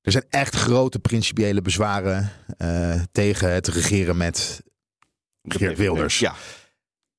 Er 0.00 0.12
zijn 0.12 0.24
echt 0.28 0.54
grote 0.54 0.98
principiële 0.98 1.62
bezwaren 1.62 2.32
uh, 2.58 3.02
tegen 3.12 3.52
het 3.52 3.68
regeren 3.68 4.16
met 4.16 4.62
Geert 5.42 5.78
Wilders. 5.78 6.18
Ja. 6.18 6.34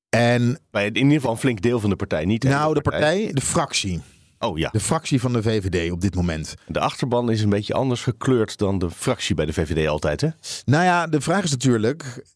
En 0.08 0.58
bij 0.70 0.86
in 0.86 0.94
ieder 0.94 1.12
geval 1.12 1.32
een 1.32 1.38
flink 1.38 1.60
deel 1.60 1.80
van 1.80 1.90
de 1.90 1.96
partij, 1.96 2.24
niet 2.24 2.44
Nou, 2.44 2.74
de 2.74 2.80
partij, 2.80 3.00
de, 3.00 3.16
partij, 3.16 3.32
de 3.32 3.40
fractie. 3.40 4.02
Oh 4.38 4.58
ja. 4.58 4.68
De 4.70 4.80
fractie 4.80 5.20
van 5.20 5.32
de 5.32 5.42
VVD 5.42 5.90
op 5.92 6.00
dit 6.00 6.14
moment. 6.14 6.54
De 6.66 6.80
achterban 6.80 7.30
is 7.30 7.42
een 7.42 7.48
beetje 7.48 7.74
anders 7.74 8.02
gekleurd 8.02 8.58
dan 8.58 8.78
de 8.78 8.90
fractie 8.90 9.34
bij 9.34 9.46
de 9.46 9.52
VVD 9.52 9.88
altijd, 9.88 10.20
hè? 10.20 10.28
Nou 10.64 10.84
ja, 10.84 11.06
de 11.06 11.20
vraag 11.20 11.44
is 11.44 11.50
natuurlijk... 11.50 12.26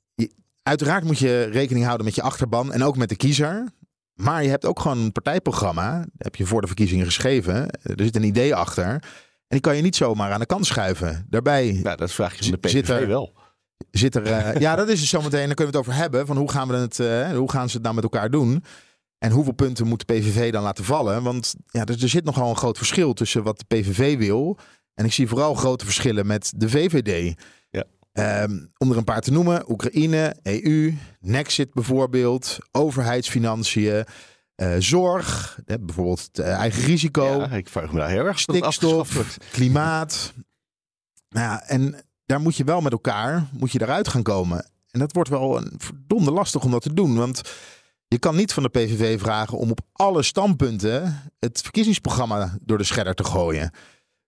Uiteraard 0.63 1.05
moet 1.05 1.19
je 1.19 1.43
rekening 1.43 1.85
houden 1.85 2.07
met 2.07 2.15
je 2.15 2.23
achterban 2.23 2.73
en 2.73 2.83
ook 2.83 2.97
met 2.97 3.09
de 3.09 3.17
kiezer. 3.17 3.69
Maar 4.15 4.43
je 4.43 4.49
hebt 4.49 4.65
ook 4.65 4.81
gewoon 4.81 4.99
een 4.99 5.13
partijprogramma. 5.13 5.99
Dat 5.99 6.09
heb 6.17 6.37
je 6.37 6.47
voor 6.47 6.61
de 6.61 6.67
verkiezingen 6.67 7.07
geschreven. 7.07 7.71
Er 7.83 7.95
zit 7.97 8.17
een 8.17 8.23
idee 8.23 8.55
achter. 8.55 8.85
En 8.85 9.01
die 9.49 9.61
kan 9.61 9.77
je 9.77 9.83
niet 9.83 9.97
zomaar 9.97 10.33
aan 10.33 10.41
de 10.41 10.47
kant 10.47 10.67
schuiven. 10.67 11.27
Daarbij. 11.31 11.81
Nou, 11.83 11.97
dat 11.97 12.13
vraag 12.13 12.35
je 12.35 12.43
van 12.43 12.53
de 12.53 12.59
PVV 12.59 12.71
zit 12.71 12.89
er, 12.89 13.07
wel. 13.07 13.33
Zit 13.91 14.15
er, 14.15 14.27
uh, 14.27 14.61
ja, 14.61 14.77
dat 14.77 14.89
is 14.89 15.01
dus 15.01 15.09
zometeen. 15.09 15.47
Daar 15.47 15.55
kunnen 15.55 15.73
we 15.73 15.79
het 15.79 15.89
over 15.89 16.01
hebben. 16.01 16.27
Van 16.27 16.37
hoe 16.37 16.51
gaan, 16.51 16.69
we 16.69 16.75
het, 16.75 16.99
uh, 16.99 17.31
hoe 17.31 17.51
gaan 17.51 17.69
ze 17.69 17.75
het 17.75 17.83
nou 17.83 17.95
met 17.95 18.05
elkaar 18.05 18.31
doen? 18.31 18.65
En 19.23 19.31
hoeveel 19.31 19.53
punten 19.53 19.87
moet 19.87 20.07
de 20.07 20.15
PVV 20.15 20.53
dan 20.53 20.63
laten 20.63 20.85
vallen? 20.85 21.23
Want 21.23 21.55
ja, 21.67 21.85
er, 21.85 22.03
er 22.03 22.09
zit 22.09 22.25
nogal 22.25 22.49
een 22.49 22.57
groot 22.57 22.77
verschil 22.77 23.13
tussen 23.13 23.43
wat 23.43 23.59
de 23.59 23.65
PVV 23.65 24.19
wil. 24.19 24.59
En 24.95 25.05
ik 25.05 25.13
zie 25.13 25.29
vooral 25.29 25.55
grote 25.55 25.85
verschillen 25.85 26.27
met 26.27 26.53
de 26.57 26.69
VVD. 26.69 27.35
Ja. 27.71 27.85
Um, 28.43 28.73
om 28.79 28.91
er 28.91 28.97
een 28.97 29.05
paar 29.05 29.21
te 29.21 29.33
noemen: 29.33 29.71
Oekraïne, 29.71 30.37
EU, 30.43 30.95
Nexit 31.21 31.73
bijvoorbeeld, 31.75 32.59
overheidsfinanciën. 32.73 34.05
Uh, 34.57 34.75
zorg, 34.79 35.59
hè, 35.65 35.79
bijvoorbeeld 35.79 36.29
uh, 36.41 36.47
eigen 36.47 36.83
risico. 36.83 37.27
Ja, 37.27 37.51
ik 37.51 37.69
vraag 37.69 37.93
me 37.93 37.99
daar 37.99 38.11
heel 38.11 38.27
erg 38.27 38.41
Stikstof, 38.41 39.39
klimaat. 39.51 40.33
Nou 41.29 41.47
ja, 41.47 41.63
en 41.67 42.05
daar 42.27 42.41
moet 42.41 42.57
je 42.57 42.65
wel 42.65 42.81
met 42.81 42.93
elkaar 42.93 43.49
moet 43.59 43.73
je 43.73 43.83
eruit 43.83 44.09
gaan 44.09 44.23
komen. 44.23 44.67
En 44.91 45.01
dat 45.01 45.13
wordt 45.13 45.31
wel 45.31 45.57
een 45.57 45.73
verdomde 45.77 46.31
lastig 46.31 46.65
om 46.65 46.71
dat 46.71 46.83
te 46.83 46.95
doen. 46.95 47.15
Want 47.15 47.41
je 48.13 48.19
kan 48.19 48.37
niet 48.37 48.53
van 48.53 48.63
de 48.63 48.69
PVV 48.69 49.21
vragen 49.21 49.59
om 49.59 49.71
op 49.71 49.81
alle 49.93 50.23
standpunten 50.23 51.23
het 51.39 51.61
verkiezingsprogramma 51.63 52.59
door 52.63 52.79
de 52.79 52.85
scherder 52.85 53.15
te 53.15 53.25
gooien. 53.25 53.71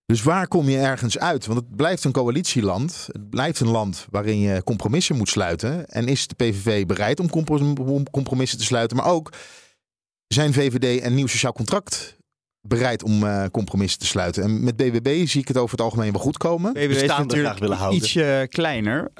Dus 0.05 0.23
waar 0.23 0.47
kom 0.47 0.69
je 0.69 0.77
ergens 0.77 1.17
uit? 1.17 1.45
Want 1.45 1.59
het 1.59 1.75
blijft 1.75 2.03
een 2.03 2.11
coalitieland. 2.11 3.07
Het 3.11 3.29
blijft 3.29 3.59
een 3.59 3.69
land 3.69 4.07
waarin 4.09 4.39
je 4.39 4.63
compromissen 4.63 5.15
moet 5.15 5.29
sluiten. 5.29 5.87
En 5.87 6.07
is 6.07 6.27
de 6.27 6.35
PVV 6.35 6.85
bereid 6.85 7.19
om 7.19 7.29
compromissen 8.11 8.57
te 8.57 8.63
sluiten? 8.63 8.97
Maar 8.97 9.05
ook 9.05 9.33
zijn 10.27 10.53
VVD 10.53 11.03
een 11.03 11.15
nieuw 11.15 11.27
sociaal 11.27 11.53
contract 11.53 12.17
bereid 12.67 13.03
om 13.03 13.23
uh, 13.23 13.43
compromissen 13.51 13.99
te 13.99 14.05
sluiten. 14.05 14.43
En 14.43 14.63
met 14.63 14.75
BBB 14.75 15.27
zie 15.27 15.41
ik 15.41 15.47
het 15.47 15.57
over 15.57 15.71
het 15.71 15.81
algemeen 15.81 16.11
wel 16.11 16.21
goed 16.21 16.37
komen. 16.37 16.73
BBB 16.73 16.89
is 16.89 17.05
natuurlijk 17.05 17.59
willen 17.59 17.77
houden. 17.77 17.99
ietsje 17.99 18.47
kleiner. 18.49 19.11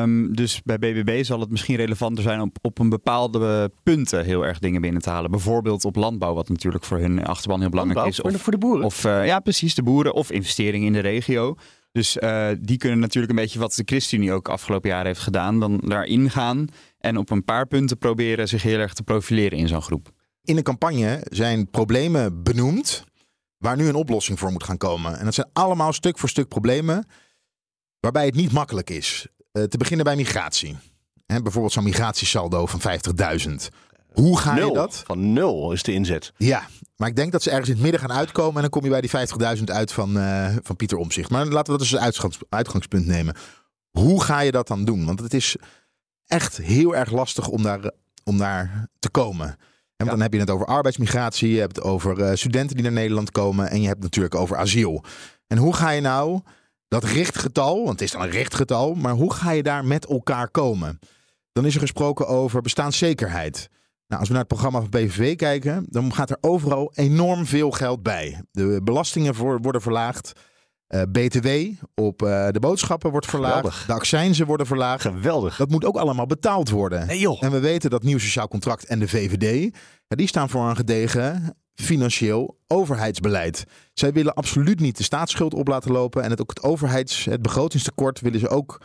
Um, 0.00 0.34
dus 0.34 0.60
bij 0.64 0.78
BBB 0.78 1.24
zal 1.24 1.40
het 1.40 1.50
misschien 1.50 1.76
relevanter 1.76 2.22
zijn 2.22 2.40
om 2.40 2.52
op 2.62 2.78
een 2.78 2.88
bepaalde 2.88 3.72
punten 3.82 4.24
heel 4.24 4.46
erg 4.46 4.58
dingen 4.58 4.80
binnen 4.80 5.02
te 5.02 5.10
halen. 5.10 5.30
Bijvoorbeeld 5.30 5.84
op 5.84 5.96
landbouw, 5.96 6.34
wat 6.34 6.48
natuurlijk 6.48 6.84
voor 6.84 6.98
hun 6.98 7.24
achterban 7.24 7.60
heel 7.60 7.70
belangrijk 7.70 8.06
is. 8.06 8.20
Of 8.20 8.42
voor 8.42 8.52
de 8.52 8.58
boeren. 8.58 8.84
Of 8.84 9.04
uh, 9.04 9.26
ja, 9.26 9.40
precies, 9.40 9.74
de 9.74 9.82
boeren. 9.82 10.14
Of 10.14 10.30
investeringen 10.30 10.86
in 10.86 10.92
de 10.92 10.98
regio. 10.98 11.56
Dus 11.92 12.16
uh, 12.16 12.48
die 12.60 12.76
kunnen 12.76 12.98
natuurlijk 12.98 13.32
een 13.32 13.38
beetje 13.38 13.58
wat 13.58 13.74
de 13.74 13.82
ChristenUnie 13.86 14.32
ook 14.32 14.48
afgelopen 14.48 14.90
jaar 14.90 15.04
heeft 15.04 15.20
gedaan, 15.20 15.60
dan 15.60 15.80
daarin 15.84 16.30
gaan 16.30 16.68
en 16.98 17.16
op 17.16 17.30
een 17.30 17.44
paar 17.44 17.66
punten 17.66 17.98
proberen 17.98 18.48
zich 18.48 18.62
heel 18.62 18.78
erg 18.78 18.94
te 18.94 19.02
profileren 19.02 19.58
in 19.58 19.68
zo'n 19.68 19.82
groep. 19.82 20.12
In 20.44 20.56
de 20.56 20.62
campagne 20.62 21.20
zijn 21.30 21.70
problemen 21.70 22.42
benoemd 22.42 23.04
waar 23.58 23.76
nu 23.76 23.88
een 23.88 23.94
oplossing 23.94 24.38
voor 24.38 24.52
moet 24.52 24.64
gaan 24.64 24.76
komen. 24.76 25.18
En 25.18 25.24
dat 25.24 25.34
zijn 25.34 25.50
allemaal 25.52 25.92
stuk 25.92 26.18
voor 26.18 26.28
stuk 26.28 26.48
problemen 26.48 27.06
waarbij 28.00 28.26
het 28.26 28.34
niet 28.34 28.52
makkelijk 28.52 28.90
is. 28.90 29.26
Uh, 29.52 29.62
te 29.62 29.76
beginnen 29.76 30.04
bij 30.04 30.16
migratie. 30.16 30.76
Hè, 31.26 31.42
bijvoorbeeld 31.42 31.72
zo'n 31.72 31.84
migratiesaldo 31.84 32.66
van 32.66 32.80
50.000. 33.48 33.54
Hoe 34.12 34.38
ga 34.38 34.56
je 34.56 34.72
dat? 34.72 35.02
Van 35.06 35.32
nul 35.32 35.72
is 35.72 35.82
de 35.82 35.92
inzet. 35.92 36.32
Ja, 36.36 36.68
maar 36.96 37.08
ik 37.08 37.16
denk 37.16 37.32
dat 37.32 37.42
ze 37.42 37.50
ergens 37.50 37.68
in 37.68 37.74
het 37.74 37.82
midden 37.82 38.00
gaan 38.00 38.18
uitkomen. 38.18 38.54
En 38.54 38.60
dan 38.60 38.70
kom 38.70 38.84
je 38.84 38.90
bij 38.90 39.00
die 39.00 39.10
50.000 39.58 39.64
uit 39.64 39.92
van, 39.92 40.16
uh, 40.16 40.56
van 40.62 40.76
Pieter 40.76 40.98
Omzicht. 40.98 41.30
Maar 41.30 41.46
laten 41.46 41.72
we 41.72 41.78
dat 41.78 41.92
als 41.92 41.96
uitgangs, 41.96 42.38
uitgangspunt 42.48 43.06
nemen. 43.06 43.36
Hoe 43.90 44.22
ga 44.22 44.40
je 44.40 44.50
dat 44.50 44.66
dan 44.66 44.84
doen? 44.84 45.04
Want 45.04 45.20
het 45.20 45.34
is 45.34 45.56
echt 46.26 46.56
heel 46.56 46.96
erg 46.96 47.10
lastig 47.10 47.48
om 47.48 47.62
daar, 47.62 47.90
om 48.24 48.38
daar 48.38 48.88
te 48.98 49.10
komen. 49.10 49.56
En 49.96 50.06
dan 50.06 50.20
heb 50.20 50.32
je 50.32 50.38
het 50.38 50.50
over 50.50 50.66
arbeidsmigratie, 50.66 51.50
je 51.50 51.60
hebt 51.60 51.76
het 51.76 51.84
over 51.84 52.18
uh, 52.18 52.30
studenten 52.34 52.76
die 52.76 52.84
naar 52.84 52.94
Nederland 52.94 53.30
komen 53.30 53.70
en 53.70 53.80
je 53.80 53.86
hebt 53.86 54.02
het 54.02 54.04
natuurlijk 54.04 54.34
over 54.34 54.56
asiel. 54.56 55.04
En 55.46 55.58
hoe 55.58 55.74
ga 55.74 55.90
je 55.90 56.00
nou 56.00 56.40
dat 56.88 57.04
richtgetal, 57.04 57.76
want 57.76 57.88
het 57.88 58.00
is 58.00 58.10
dan 58.10 58.22
een 58.22 58.30
richtgetal, 58.30 58.94
maar 58.94 59.12
hoe 59.12 59.32
ga 59.32 59.50
je 59.50 59.62
daar 59.62 59.84
met 59.84 60.06
elkaar 60.06 60.48
komen? 60.50 60.98
Dan 61.52 61.66
is 61.66 61.74
er 61.74 61.80
gesproken 61.80 62.26
over 62.26 62.60
bestaanszekerheid. 62.60 63.68
Nou, 64.06 64.20
als 64.20 64.28
we 64.28 64.34
naar 64.34 64.44
het 64.44 64.52
programma 64.52 64.80
van 64.80 64.90
BVV 64.90 65.36
kijken, 65.36 65.86
dan 65.88 66.14
gaat 66.14 66.30
er 66.30 66.38
overal 66.40 66.92
enorm 66.94 67.46
veel 67.46 67.70
geld 67.70 68.02
bij. 68.02 68.42
De 68.50 68.80
belastingen 68.82 69.34
voor, 69.34 69.60
worden 69.60 69.82
verlaagd. 69.82 70.32
Uh, 70.94 71.02
eh, 71.02 71.08
BTW 71.10 71.48
op 71.94 72.22
uh, 72.22 72.48
de 72.50 72.60
boodschappen 72.60 73.10
wordt 73.10 73.26
verlaagd. 73.26 73.56
Geweldig. 73.56 73.86
De 73.86 73.92
accijnzen 73.92 74.46
worden 74.46 74.66
verlaagd. 74.66 75.02
Geweldig. 75.02 75.56
Dat 75.56 75.70
moet 75.70 75.84
ook 75.84 75.96
allemaal 75.96 76.26
betaald 76.26 76.70
worden. 76.70 77.06
Nee, 77.06 77.18
joh. 77.18 77.42
En 77.42 77.50
we 77.50 77.60
weten 77.60 77.90
dat 77.90 78.02
Nieuw 78.02 78.18
Sociaal 78.18 78.48
Contract 78.48 78.84
en 78.84 78.98
de 78.98 79.08
VVD, 79.08 79.74
ja, 80.06 80.16
die 80.16 80.26
staan 80.26 80.48
voor 80.48 80.68
een 80.68 80.76
gedegen 80.76 81.56
financieel 81.74 82.58
overheidsbeleid. 82.66 83.64
Zij 83.94 84.12
willen 84.12 84.34
absoluut 84.34 84.80
niet 84.80 84.96
de 84.96 85.02
staatsschuld 85.02 85.54
op 85.54 85.68
laten 85.68 85.92
lopen. 85.92 86.22
En 86.22 86.30
het, 86.30 86.40
ook 86.40 86.50
het 86.50 86.62
overheids, 86.62 87.24
het 87.24 87.42
begrotingstekort 87.42 88.20
willen 88.20 88.40
ze 88.40 88.48
ook 88.48 88.80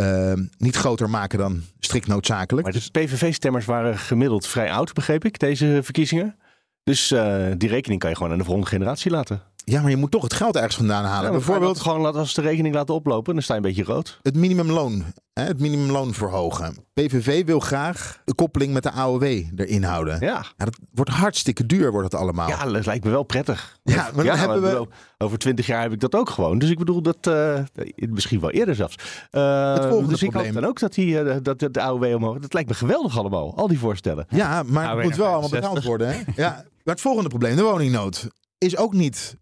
uh, 0.00 0.32
niet 0.56 0.76
groter 0.76 1.10
maken 1.10 1.38
dan 1.38 1.62
strikt 1.78 2.06
noodzakelijk. 2.06 2.66
Maar 2.66 2.80
de 2.82 2.90
PVV-stemmers 2.90 3.64
waren 3.64 3.98
gemiddeld 3.98 4.46
vrij 4.46 4.72
oud, 4.72 4.92
begreep 4.92 5.24
ik, 5.24 5.38
deze 5.38 5.80
verkiezingen. 5.82 6.36
Dus 6.84 7.12
uh, 7.12 7.46
die 7.56 7.68
rekening 7.68 8.00
kan 8.00 8.10
je 8.10 8.16
gewoon 8.16 8.32
aan 8.32 8.38
de 8.38 8.44
volgende 8.44 8.68
generatie 8.68 9.10
laten. 9.10 9.42
Ja, 9.64 9.80
maar 9.80 9.90
je 9.90 9.96
moet 9.96 10.10
toch 10.10 10.22
het 10.22 10.34
geld 10.34 10.56
ergens 10.56 10.76
vandaan 10.76 11.04
halen. 11.04 11.24
Ja, 11.24 11.30
Bijvoorbeeld 11.30 11.80
gewoon 11.80 12.00
laten, 12.00 12.20
als 12.20 12.34
de 12.34 12.42
rekening 12.42 12.74
laten 12.74 12.94
oplopen, 12.94 13.34
dan 13.34 13.42
sta 13.42 13.54
je 13.54 13.60
een 13.60 13.66
beetje 13.66 13.84
rood. 13.84 14.18
Het 14.22 14.36
minimumloon. 14.36 15.04
Hè, 15.32 15.42
het 15.42 15.60
minimumloon 15.60 16.14
verhogen. 16.14 16.76
PVV 16.92 17.44
wil 17.44 17.60
graag 17.60 18.20
de 18.24 18.34
koppeling 18.34 18.72
met 18.72 18.82
de 18.82 18.90
AOW 18.90 19.22
erin 19.22 19.82
houden. 19.82 20.20
Ja. 20.20 20.44
ja 20.56 20.64
dat 20.64 20.78
wordt 20.94 21.10
hartstikke 21.10 21.66
duur, 21.66 21.90
wordt 21.90 22.12
het 22.12 22.20
allemaal. 22.20 22.48
Ja, 22.48 22.64
dat 22.64 22.86
lijkt 22.86 23.04
me 23.04 23.10
wel 23.10 23.22
prettig. 23.22 23.78
Ja, 23.82 24.10
maar 24.14 24.24
dan 24.24 24.36
hebben 24.36 24.62
we... 24.62 24.88
Over 25.18 25.38
twintig 25.38 25.66
jaar 25.66 25.82
heb 25.82 25.92
ik 25.92 26.00
dat 26.00 26.14
ook 26.14 26.30
gewoon. 26.30 26.58
Dus 26.58 26.70
ik 26.70 26.78
bedoel 26.78 27.02
dat 27.02 27.26
uh, 27.28 27.60
misschien 27.94 28.40
wel 28.40 28.50
eerder 28.50 28.74
zelfs. 28.74 28.94
Uh, 29.30 29.72
het 29.74 29.84
volgende 29.84 30.08
dus 30.08 30.18
probleem. 30.18 30.44
ik 30.44 30.52
hoop 30.52 30.60
dan 30.60 30.70
ook 30.70 30.78
dat, 30.78 30.94
die, 30.94 31.22
uh, 31.22 31.36
dat, 31.42 31.58
de 31.58 31.80
AOW 31.80 32.14
omhoog. 32.14 32.38
Dat 32.38 32.52
lijkt 32.52 32.68
me 32.68 32.74
geweldig 32.74 33.18
allemaal. 33.18 33.56
Al 33.56 33.68
die 33.68 33.78
voorstellen. 33.78 34.26
Ja, 34.28 34.62
maar 34.62 34.96
het 34.96 35.04
moet 35.04 35.16
wel 35.16 35.26
allemaal 35.26 35.50
betaald 35.50 35.84
worden. 35.84 36.08
Hè? 36.08 36.22
ja. 36.36 36.64
Maar 36.84 36.94
het 36.94 37.00
volgende 37.00 37.28
probleem, 37.28 37.56
de 37.56 37.62
woningnood, 37.62 38.28
is 38.58 38.76
ook 38.76 38.92
niet 38.92 39.36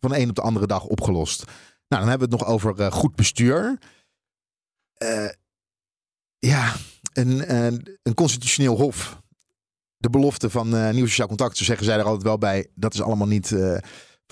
van 0.00 0.10
de 0.10 0.18
een 0.18 0.28
op 0.28 0.34
de 0.34 0.42
andere 0.42 0.66
dag 0.66 0.84
opgelost. 0.84 1.44
Nou, 1.88 2.02
dan 2.02 2.08
hebben 2.08 2.28
we 2.28 2.34
het 2.34 2.44
nog 2.44 2.54
over 2.54 2.80
uh, 2.80 2.92
goed 2.92 3.14
bestuur. 3.14 3.78
Uh, 5.02 5.28
ja, 6.38 6.74
een, 7.12 7.54
een, 8.02 8.14
constitutioneel 8.14 8.76
hof. 8.76 9.22
De 9.96 10.10
belofte 10.10 10.50
van 10.50 10.94
nieuw 10.94 11.06
sociaal 11.06 11.26
contact, 11.26 11.56
zo 11.56 11.64
zeggen 11.64 11.84
zij 11.84 11.98
er 11.98 12.04
altijd 12.04 12.22
wel 12.22 12.38
bij. 12.38 12.66
Dat 12.74 12.94
is 12.94 13.02
allemaal 13.02 13.26
niet 13.26 13.48
van 13.48 13.58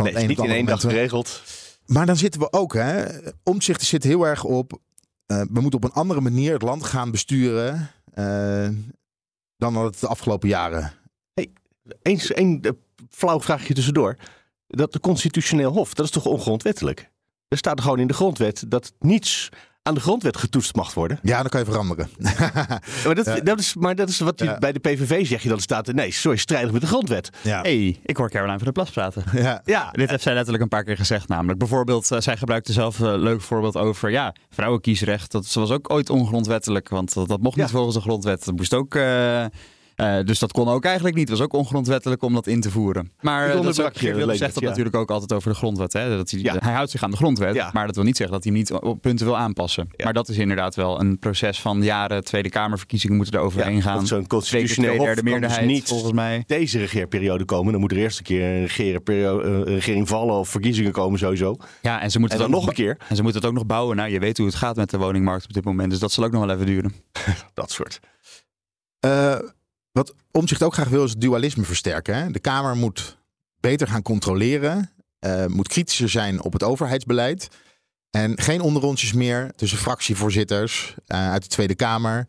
nee, 0.05 0.13
het 0.13 0.23
een 0.23 0.29
niet 0.29 0.39
in 0.39 0.51
één 0.51 0.67
dag 0.67 0.81
geregeld. 0.81 1.43
Maar 1.87 2.07
dan 2.07 2.17
zitten 2.17 2.41
we 2.41 2.53
ook, 2.53 2.75
hè. 2.75 3.07
Omzichten 3.43 3.87
zit 3.87 4.03
heel 4.03 4.27
erg 4.27 4.45
op. 4.45 4.81
we 5.27 5.61
moeten 5.61 5.73
op 5.73 5.85
een 5.85 5.93
andere 5.93 6.21
manier 6.21 6.53
het 6.53 6.63
land 6.63 6.85
gaan 6.85 7.11
besturen. 7.11 7.91
dan 9.57 9.75
dat 9.75 9.85
het 9.85 10.01
de 10.01 10.07
afgelopen 10.07 10.49
jaren. 10.49 10.93
Hey, 11.35 11.53
eens 12.03 12.37
een 12.37 12.79
flauw 13.11 13.41
vraagje 13.41 13.75
tussendoor 13.75 14.17
dat 14.67 14.93
de 14.93 15.01
constitutioneel 15.01 15.73
hof, 15.73 15.95
dat 15.95 16.05
is 16.05 16.11
toch 16.11 16.25
ongrondwettelijk? 16.25 17.11
Er 17.49 17.57
staat 17.57 17.81
gewoon 17.81 17.99
in 17.99 18.07
de 18.07 18.15
grondwet 18.15 18.65
dat 18.69 18.93
niets 18.99 19.51
aan 19.87 19.95
de 19.95 20.01
grondwet 20.01 20.37
getoetst 20.37 20.75
mag 20.75 20.95
worden. 20.95 21.19
Ja, 21.23 21.41
dan 21.41 21.49
kan 21.49 21.61
je 21.61 21.67
veranderen. 21.67 22.09
maar, 23.05 23.15
dat, 23.15 23.41
dat, 23.43 23.59
is, 23.59 23.75
maar 23.75 23.95
dat 23.95 24.09
is 24.09 24.19
wat 24.19 24.39
je 24.39 24.57
bij 24.59 24.73
de 24.73 24.79
PVV 24.79 25.27
zeg 25.27 25.43
je 25.43 25.49
dan 25.49 25.61
staat. 25.61 25.93
Nee, 25.93 26.11
sorry, 26.11 26.39
strijdig 26.39 26.73
met 26.73 26.81
de 26.81 26.87
grondwet. 26.87 27.31
Ja. 27.43 27.61
hey, 27.61 28.01
ik 28.05 28.17
hoor 28.17 28.31
Caroline 28.31 28.57
van 28.57 28.65
der 28.65 28.73
Plas 28.73 28.91
praten. 28.91 29.25
Ja. 29.47 29.63
ja. 29.65 29.91
Dit 29.91 30.11
heeft 30.11 30.23
zij 30.23 30.35
letterlijk 30.35 30.63
een 30.63 30.69
paar 30.69 30.85
keer 30.85 30.97
gezegd. 30.97 31.29
Namelijk 31.29 31.59
bijvoorbeeld, 31.59 32.11
uh, 32.11 32.21
zij 32.21 32.37
gebruikte 32.37 32.73
zelf 32.73 32.99
een 32.99 33.19
leuk 33.19 33.41
voorbeeld 33.41 33.77
over 33.77 34.11
ja, 34.11 34.35
vrouwenkiesrecht. 34.51 35.33
Dat 35.33 35.53
was 35.53 35.71
ook 35.71 35.91
ooit 35.91 36.11
ongrondwettelijk, 36.11 36.89
want 36.89 37.15
dat, 37.15 37.29
dat 37.29 37.41
mocht 37.41 37.57
niet 37.57 37.71
volgens 37.71 37.95
de 37.95 38.01
grondwet. 38.01 38.45
Dat 38.45 38.57
moest 38.57 38.75
ook. 38.75 38.95
Uh, 38.95 39.45
uh, 39.97 40.19
dus 40.25 40.39
dat 40.39 40.53
kon 40.53 40.69
ook 40.69 40.85
eigenlijk 40.85 41.17
niet. 41.17 41.29
Het 41.29 41.39
was 41.39 41.47
ook 41.47 41.53
ongrondwettelijk 41.53 42.23
om 42.23 42.35
dat 42.35 42.47
in 42.47 42.61
te 42.61 42.71
voeren. 42.71 43.13
Maar 43.21 43.49
uh, 43.57 43.63
dat 43.63 43.75
zegt 44.37 44.55
dat 44.55 44.63
natuurlijk 44.63 44.97
ook 44.97 45.11
altijd 45.11 45.33
over 45.33 45.51
de 45.51 45.57
grondwet. 45.57 45.93
Hè? 45.93 46.17
Dat 46.17 46.31
hij, 46.31 46.41
ja. 46.41 46.57
hij 46.59 46.73
houdt 46.73 46.91
zich 46.91 47.03
aan 47.03 47.11
de 47.11 47.17
grondwet. 47.17 47.55
Ja. 47.55 47.71
Maar 47.73 47.87
dat 47.87 47.95
wil 47.95 48.05
niet 48.05 48.17
zeggen 48.17 48.35
dat 48.35 48.45
hij 48.45 48.53
niet 48.53 48.73
op 48.73 49.01
punten 49.01 49.27
wil 49.27 49.37
aanpassen. 49.37 49.89
Maar 50.05 50.13
dat 50.13 50.29
is 50.29 50.37
inderdaad 50.37 50.75
wel 50.75 51.01
een 51.01 51.19
proces 51.19 51.61
van 51.61 51.83
jaren. 51.83 52.25
Tweede 52.25 52.49
Kamerverkiezingen 52.49 53.17
moeten 53.17 53.35
er 53.35 53.45
overheen 53.45 53.83
gaan. 53.83 54.07
Zo'n 54.07 54.27
constitutioneel 54.27 54.99
derde 54.99 55.23
dus 55.23 55.31
meerderheid 55.31 55.67
niet 55.67 55.89
volgens 55.89 56.13
mij. 56.13 56.45
Deze 56.47 56.79
regeerperiode 56.79 57.45
komen. 57.45 57.73
Dan 57.73 57.81
moet 57.81 57.93
er 57.93 57.99
eerst 57.99 58.19
een 58.19 58.25
keer 58.25 58.45
een, 59.05 59.47
een 59.47 59.65
regering 59.65 60.09
vallen 60.09 60.35
of 60.35 60.49
verkiezingen 60.49 60.93
komen 60.93 61.19
sowieso. 61.19 61.57
Ja, 61.83 62.01
en 62.01 62.11
ze 62.11 62.19
moeten 62.19 62.39
en 62.39 62.45
dan 62.45 62.53
nog 62.53 62.67
een 62.67 62.75
keer. 62.75 62.97
En 63.09 63.17
ze 63.17 63.23
moeten 63.23 63.41
het 63.41 63.51
ook 63.51 63.57
nog 63.57 63.67
bouwen. 63.67 63.97
Nou, 63.97 64.11
je 64.11 64.19
weet 64.19 64.37
hoe 64.39 64.47
het 64.47 64.57
gaat 64.57 64.77
met 64.77 64.91
de 64.91 64.99
woningmarkt 64.99 65.45
op 65.45 65.53
dit 65.53 65.65
moment. 65.65 65.91
Dus 65.91 65.99
dat 65.99 66.13
zal 66.13 66.25
ook 66.25 66.33
nog 66.33 66.45
wel 66.45 66.55
even 66.55 66.67
duren. 66.67 66.95
dat 67.55 67.71
soort. 67.71 68.01
Uh, 69.07 69.39
wat 69.97 70.15
Omzicht 70.31 70.63
ook 70.63 70.75
graag 70.75 70.89
wil 70.89 71.05
is 71.05 71.11
het 71.11 71.21
dualisme 71.21 71.65
versterken. 71.65 72.33
De 72.33 72.39
Kamer 72.39 72.77
moet 72.77 73.19
beter 73.61 73.89
gaan 73.89 74.03
controleren, 74.03 74.91
uh, 75.21 75.47
moet 75.47 75.69
kritischer 75.69 76.09
zijn 76.09 76.43
op 76.43 76.53
het 76.53 76.63
overheidsbeleid. 76.63 77.49
En 78.11 78.39
geen 78.39 78.61
onderrondjes 78.61 79.13
meer 79.13 79.53
tussen 79.55 79.79
fractievoorzitters 79.79 80.95
uh, 81.07 81.31
uit 81.31 81.43
de 81.43 81.49
Tweede 81.49 81.75
Kamer 81.75 82.29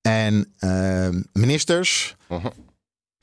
en 0.00 0.54
uh, 0.60 1.08
ministers. 1.32 2.16
-huh. 2.26 2.44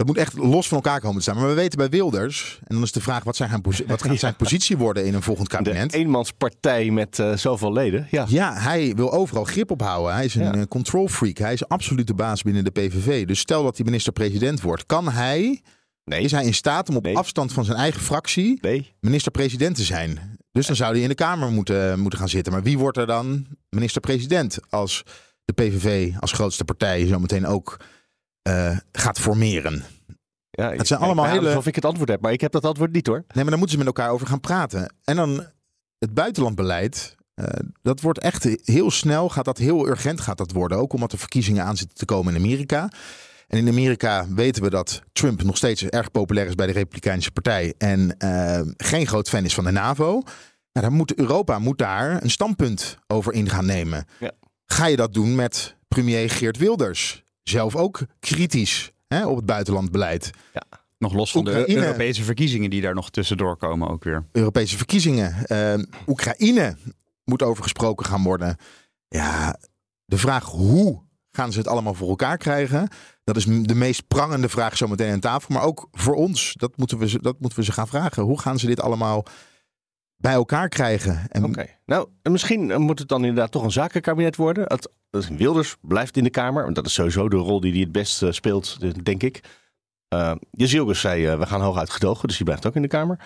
Dat 0.02 0.10
moet 0.10 0.20
echt 0.20 0.38
los 0.38 0.68
van 0.68 0.78
elkaar 0.78 1.00
komen 1.00 1.16
te 1.16 1.22
staan. 1.22 1.36
Maar 1.36 1.48
we 1.48 1.54
weten 1.54 1.78
bij 1.78 1.90
Wilders, 1.90 2.60
en 2.68 2.76
dan 2.76 2.84
is 2.84 2.92
de 2.92 3.02
vraag 3.02 3.24
wat, 3.24 3.36
zijn 3.36 3.62
wat 3.88 4.04
gaat 4.04 4.20
zijn 4.28 4.36
positie 4.36 4.78
worden 4.78 5.06
in 5.06 5.14
een 5.14 5.22
volgend 5.22 5.48
kabinet. 5.48 5.92
De 5.92 5.98
eenmanspartij 5.98 6.90
met 6.90 7.18
uh, 7.18 7.36
zoveel 7.36 7.74
leden. 7.74 8.08
Ja. 8.12 8.26
ja, 8.28 8.54
hij 8.54 8.94
wil 8.96 9.12
overal 9.12 9.44
grip 9.44 9.72
op 9.72 9.82
houden. 9.82 10.14
Hij 10.14 10.26
is 10.26 10.36
een 10.36 10.44
ja. 10.44 10.54
Eh, 10.54 10.62
control 10.70 11.08
freak. 11.08 11.38
Hij 11.38 11.54
is 11.54 11.68
absoluut 11.68 12.08
de 12.08 12.14
baas 12.14 12.42
binnen 12.42 12.64
de 12.64 12.72
PVV. 12.72 13.26
Dus 13.26 13.40
stel 13.40 13.64
dat 13.64 13.76
hij 13.76 13.86
minister-president 13.86 14.62
wordt, 14.62 14.86
kan 14.86 15.10
hij. 15.10 15.62
Nee. 16.04 16.22
Is 16.22 16.32
hij 16.32 16.46
in 16.46 16.54
staat 16.54 16.90
om 16.90 16.96
op 16.96 17.04
nee. 17.04 17.18
afstand 17.18 17.54
van 17.54 17.66
zijn 17.66 17.78
eigen 17.78 18.02
fractie 18.02 18.58
nee. 18.62 18.94
minister-president 19.00 19.76
te 19.76 19.84
zijn? 19.84 20.38
Dus 20.52 20.68
dan 20.68 20.76
zou 20.76 20.94
hij 20.94 21.02
in 21.02 21.10
de 21.10 21.16
Kamer 21.16 21.52
moeten, 21.52 22.00
moeten 22.00 22.20
gaan 22.20 22.30
zitten. 22.30 22.54
Maar 22.54 22.64
wie 22.64 22.78
wordt 22.78 22.98
er 22.98 23.08
dan 23.08 23.46
minister-president 23.70 24.60
als 24.70 25.04
de 25.46 25.54
PVV 25.54 26.14
als 26.20 26.32
grootste 26.32 26.64
partij 26.64 27.08
zometeen 27.08 27.46
ook 27.46 27.78
uh, 28.50 28.78
gaat 28.92 29.20
formeren. 29.20 29.84
Ja, 30.50 30.72
het 30.72 30.88
zijn 30.88 31.00
allemaal 31.00 31.26
hele. 31.26 31.58
Of 31.58 31.68
ik 31.68 31.76
het 31.76 31.86
antwoord 31.86 32.10
heb, 32.10 32.22
maar 32.22 32.32
ik 32.32 32.42
heb 32.42 32.52
dat 32.52 32.66
antwoord 32.66 32.92
niet 32.92 33.08
hoor. 33.08 33.16
Nee, 33.16 33.26
maar 33.34 33.46
dan 33.46 33.60
moeten 33.60 33.78
ze 33.78 33.78
met 33.78 33.96
elkaar 33.96 34.10
over 34.10 34.28
gaan 34.28 34.40
praten. 34.40 34.94
En 35.04 35.16
dan 35.16 35.46
het 35.98 36.14
buitenlandbeleid. 36.14 37.16
Uh, 37.36 37.46
dat 37.82 38.02
wordt 38.02 38.20
echt 38.20 38.48
heel 38.64 38.92
snel, 38.92 39.30
gaat 39.30 39.46
dat 39.46 39.58
heel 39.58 39.88
urgent 39.88 40.22
gaat 40.22 40.38
dat 40.38 40.52
worden. 40.52 40.78
Ook 40.78 40.94
omdat 40.94 41.12
er 41.12 41.18
verkiezingen 41.18 41.64
aan 41.64 41.78
zitten 41.78 41.98
te 41.98 42.06
komen 42.06 42.36
in 42.36 42.42
Amerika. 42.42 42.90
En 43.48 43.58
in 43.58 43.68
Amerika 43.68 44.28
weten 44.30 44.64
we 44.64 44.70
dat 44.70 45.02
Trump 45.14 45.44
nog 45.44 45.58
steeds 45.58 45.84
erg 45.84 46.12
populair 46.12 46.48
is 46.48 46.56
bij 46.56 46.68
de 46.68 46.72
Republikeinse 46.72 47.32
Partij. 47.32 47.74
En 47.78 48.16
uh, 48.24 48.62
geen 48.78 49.08
groot 49.08 49.30
fan 49.30 49.46
is 49.46 49.54
van 49.54 49.64
de 49.64 49.72
NAVO. 49.72 50.12
Nou, 50.74 50.88
dan 50.88 50.94
moet 50.94 51.16
Europa 51.16 51.60
moet 51.60 51.78
daar 51.78 52.24
een 52.24 52.30
standpunt 52.30 52.98
over 53.08 53.34
in 53.34 53.50
gaan 53.50 53.66
nemen. 53.66 54.06
Ja. 54.20 54.32
Ga 54.66 54.86
je 54.86 54.96
dat 54.96 55.14
doen 55.14 55.36
met 55.36 55.76
premier 55.88 56.30
Geert 56.30 56.58
Wilders? 56.58 57.24
Zelf 57.44 57.76
ook 57.76 58.02
kritisch 58.20 58.92
hè, 59.08 59.28
op 59.28 59.36
het 59.36 59.46
buitenlandbeleid. 59.46 60.30
Ja. 60.54 60.64
Nog 60.98 61.14
los 61.14 61.32
van 61.32 61.42
Oekraïne. 61.42 61.66
de 61.66 61.86
Europese 61.86 62.24
verkiezingen 62.24 62.70
die 62.70 62.82
daar 62.82 62.94
nog 62.94 63.10
tussendoor 63.10 63.58
komen 63.58 63.90
ook 63.90 64.04
weer. 64.04 64.26
Europese 64.32 64.78
verkiezingen. 64.78 65.46
Eh, 65.46 65.74
Oekraïne 66.08 66.78
moet 67.24 67.42
over 67.42 67.64
gesproken 67.64 68.06
gaan 68.06 68.24
worden. 68.24 68.58
Ja, 69.08 69.60
de 70.06 70.18
vraag 70.18 70.46
hoe 70.46 71.02
gaan 71.32 71.52
ze 71.52 71.58
het 71.58 71.68
allemaal 71.68 71.94
voor 71.94 72.10
elkaar 72.10 72.38
krijgen? 72.38 72.88
Dat 73.24 73.36
is 73.36 73.46
de 73.46 73.76
meest 73.76 74.08
prangende 74.08 74.50
vraag 74.50 74.78
zometeen 74.78 75.12
aan 75.12 75.20
tafel. 75.20 75.54
Maar 75.54 75.64
ook 75.64 75.88
voor 75.92 76.16
ons, 76.16 76.54
dat 76.58 76.78
moeten 76.78 76.98
we, 76.98 77.20
dat 77.22 77.40
moeten 77.40 77.60
we 77.60 77.66
ze 77.66 77.72
gaan 77.72 77.88
vragen. 77.88 78.24
Hoe 78.24 78.40
gaan 78.40 78.60
ze 78.60 78.66
dit 78.66 78.82
allemaal 78.82 79.26
bij 80.22 80.34
elkaar 80.34 80.70
krijgen? 80.70 81.22
En 81.30 81.44
Oké. 81.44 81.66
Nou, 81.86 82.08
en 82.22 82.32
misschien 82.32 82.72
eh, 82.72 82.78
moet 82.78 83.00
het 83.00 83.08
dan 83.08 83.22
inderdaad 83.22 83.52
toch 83.52 83.64
een 83.64 83.72
zakenkabinet 83.72 84.36
worden. 84.36 84.64
Het, 84.64 84.90
Wilders 85.38 85.76
blijft 85.82 86.18
in 86.18 86.24
de 86.24 86.30
Kamer. 86.30 86.64
Want 86.64 86.76
dat 86.76 86.86
is 86.86 86.94
sowieso 86.94 87.30
de 87.30 87.38
rol 87.38 87.60
die 87.60 87.72
hij 87.72 87.82
het 87.82 87.92
best 87.92 88.24
eh, 88.24 88.32
speelt, 88.32 88.78
eh, 88.82 88.90
denk 89.04 89.24
ik. 89.24 89.42
Uh, 90.14 90.32
Jezilgus 90.52 91.00
zei, 91.00 91.28
eh, 91.28 91.40
we 91.40 91.46
gaan 91.46 91.62
hooguit 91.62 91.90
gedogen. 91.90 92.28
Dus 92.28 92.38
die 92.38 92.46
blijft 92.46 92.66
ook 92.66 92.76
in 92.76 92.82
de 92.82 92.88
Kamer. 92.88 93.20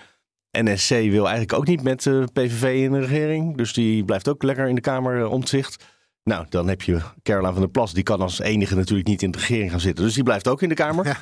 NSC 0.50 0.88
wil 0.88 1.24
eigenlijk 1.24 1.52
ook 1.52 1.66
niet 1.66 1.82
met 1.82 2.02
de 2.02 2.28
PVV 2.32 2.84
in 2.84 2.92
de 2.92 3.00
regering. 3.00 3.56
Dus 3.56 3.72
die 3.72 4.04
blijft 4.04 4.28
ook 4.28 4.42
lekker 4.42 4.68
in 4.68 4.74
de 4.74 4.80
Kamer 4.80 5.18
uh, 5.18 5.32
omzicht. 5.32 5.84
Nou, 6.22 6.46
dan 6.48 6.68
heb 6.68 6.82
je 6.82 7.00
Caroline 7.22 7.52
van 7.52 7.60
der 7.60 7.70
Plas. 7.70 7.92
Die 7.92 8.02
kan 8.02 8.20
als 8.20 8.40
enige 8.40 8.74
natuurlijk 8.74 9.08
niet 9.08 9.22
in 9.22 9.30
de 9.30 9.38
regering 9.38 9.70
gaan 9.70 9.80
zitten. 9.80 10.04
Dus 10.04 10.14
die 10.14 10.22
blijft 10.22 10.48
ook 10.48 10.62
in 10.62 10.68
de 10.68 10.74
Kamer. 10.74 11.06
Ja. 11.06 11.16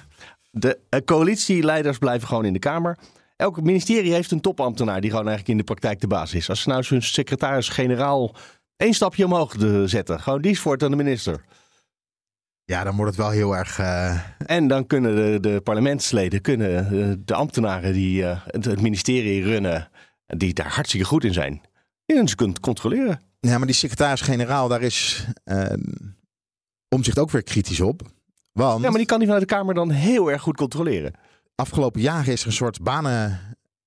De 0.50 0.78
coalitieleiders 1.04 1.98
blijven 1.98 2.28
gewoon 2.28 2.44
in 2.44 2.52
de 2.52 2.58
Kamer. 2.58 2.98
Elk 3.36 3.62
ministerie 3.62 4.12
heeft 4.12 4.30
een 4.30 4.40
topambtenaar 4.40 5.00
die 5.00 5.10
gewoon 5.10 5.28
eigenlijk 5.28 5.58
in 5.58 5.66
de 5.66 5.72
praktijk 5.72 6.00
de 6.00 6.06
baas 6.06 6.34
is. 6.34 6.48
Als 6.48 6.60
ze 6.60 6.68
nou 6.68 6.82
zijn 6.82 7.02
secretaris-generaal 7.02 8.34
één 8.76 8.94
stapje 8.94 9.24
omhoog 9.24 9.54
zetten. 9.84 10.20
Gewoon 10.20 10.42
die 10.42 10.50
is 10.50 10.60
voortaan 10.60 10.90
de 10.90 10.96
minister. 10.96 11.44
Ja, 12.64 12.84
dan 12.84 12.96
wordt 12.96 13.10
het 13.10 13.20
wel 13.20 13.30
heel 13.30 13.56
erg. 13.56 13.78
Uh... 13.78 14.20
En 14.38 14.68
dan 14.68 14.86
kunnen 14.86 15.14
de, 15.16 15.40
de 15.40 15.60
parlementsleden, 15.60 16.40
kunnen 16.40 16.88
de, 16.88 17.24
de 17.24 17.34
ambtenaren 17.34 17.92
die 17.92 18.22
uh, 18.22 18.40
het, 18.46 18.64
het, 18.64 18.80
ministerie 18.80 19.42
runnen, 19.42 19.88
die 20.26 20.54
daar 20.54 20.74
hartstikke 20.74 21.06
goed 21.06 21.24
in 21.24 21.32
zijn, 21.32 21.60
die 22.06 22.28
ze 22.28 22.36
kunt 22.36 22.60
controleren. 22.60 23.20
Ja, 23.40 23.58
maar 23.58 23.66
die 23.66 23.76
secretaris-generaal, 23.76 24.68
daar 24.68 24.82
is 24.82 25.26
omzicht 26.88 27.18
ook 27.18 27.30
weer 27.30 27.42
kritisch 27.42 27.80
op. 27.80 28.02
Want... 28.52 28.82
Ja, 28.82 28.88
maar 28.88 28.98
die 28.98 29.06
kan 29.06 29.18
die 29.18 29.26
vanuit 29.26 29.48
de 29.48 29.54
Kamer 29.54 29.74
dan 29.74 29.90
heel 29.90 30.30
erg 30.30 30.42
goed 30.42 30.56
controleren. 30.56 31.12
Afgelopen 31.54 32.00
jaren 32.00 32.32
is 32.32 32.40
er 32.40 32.46
een 32.46 32.52
soort 32.52 32.82
banen. 32.82 33.40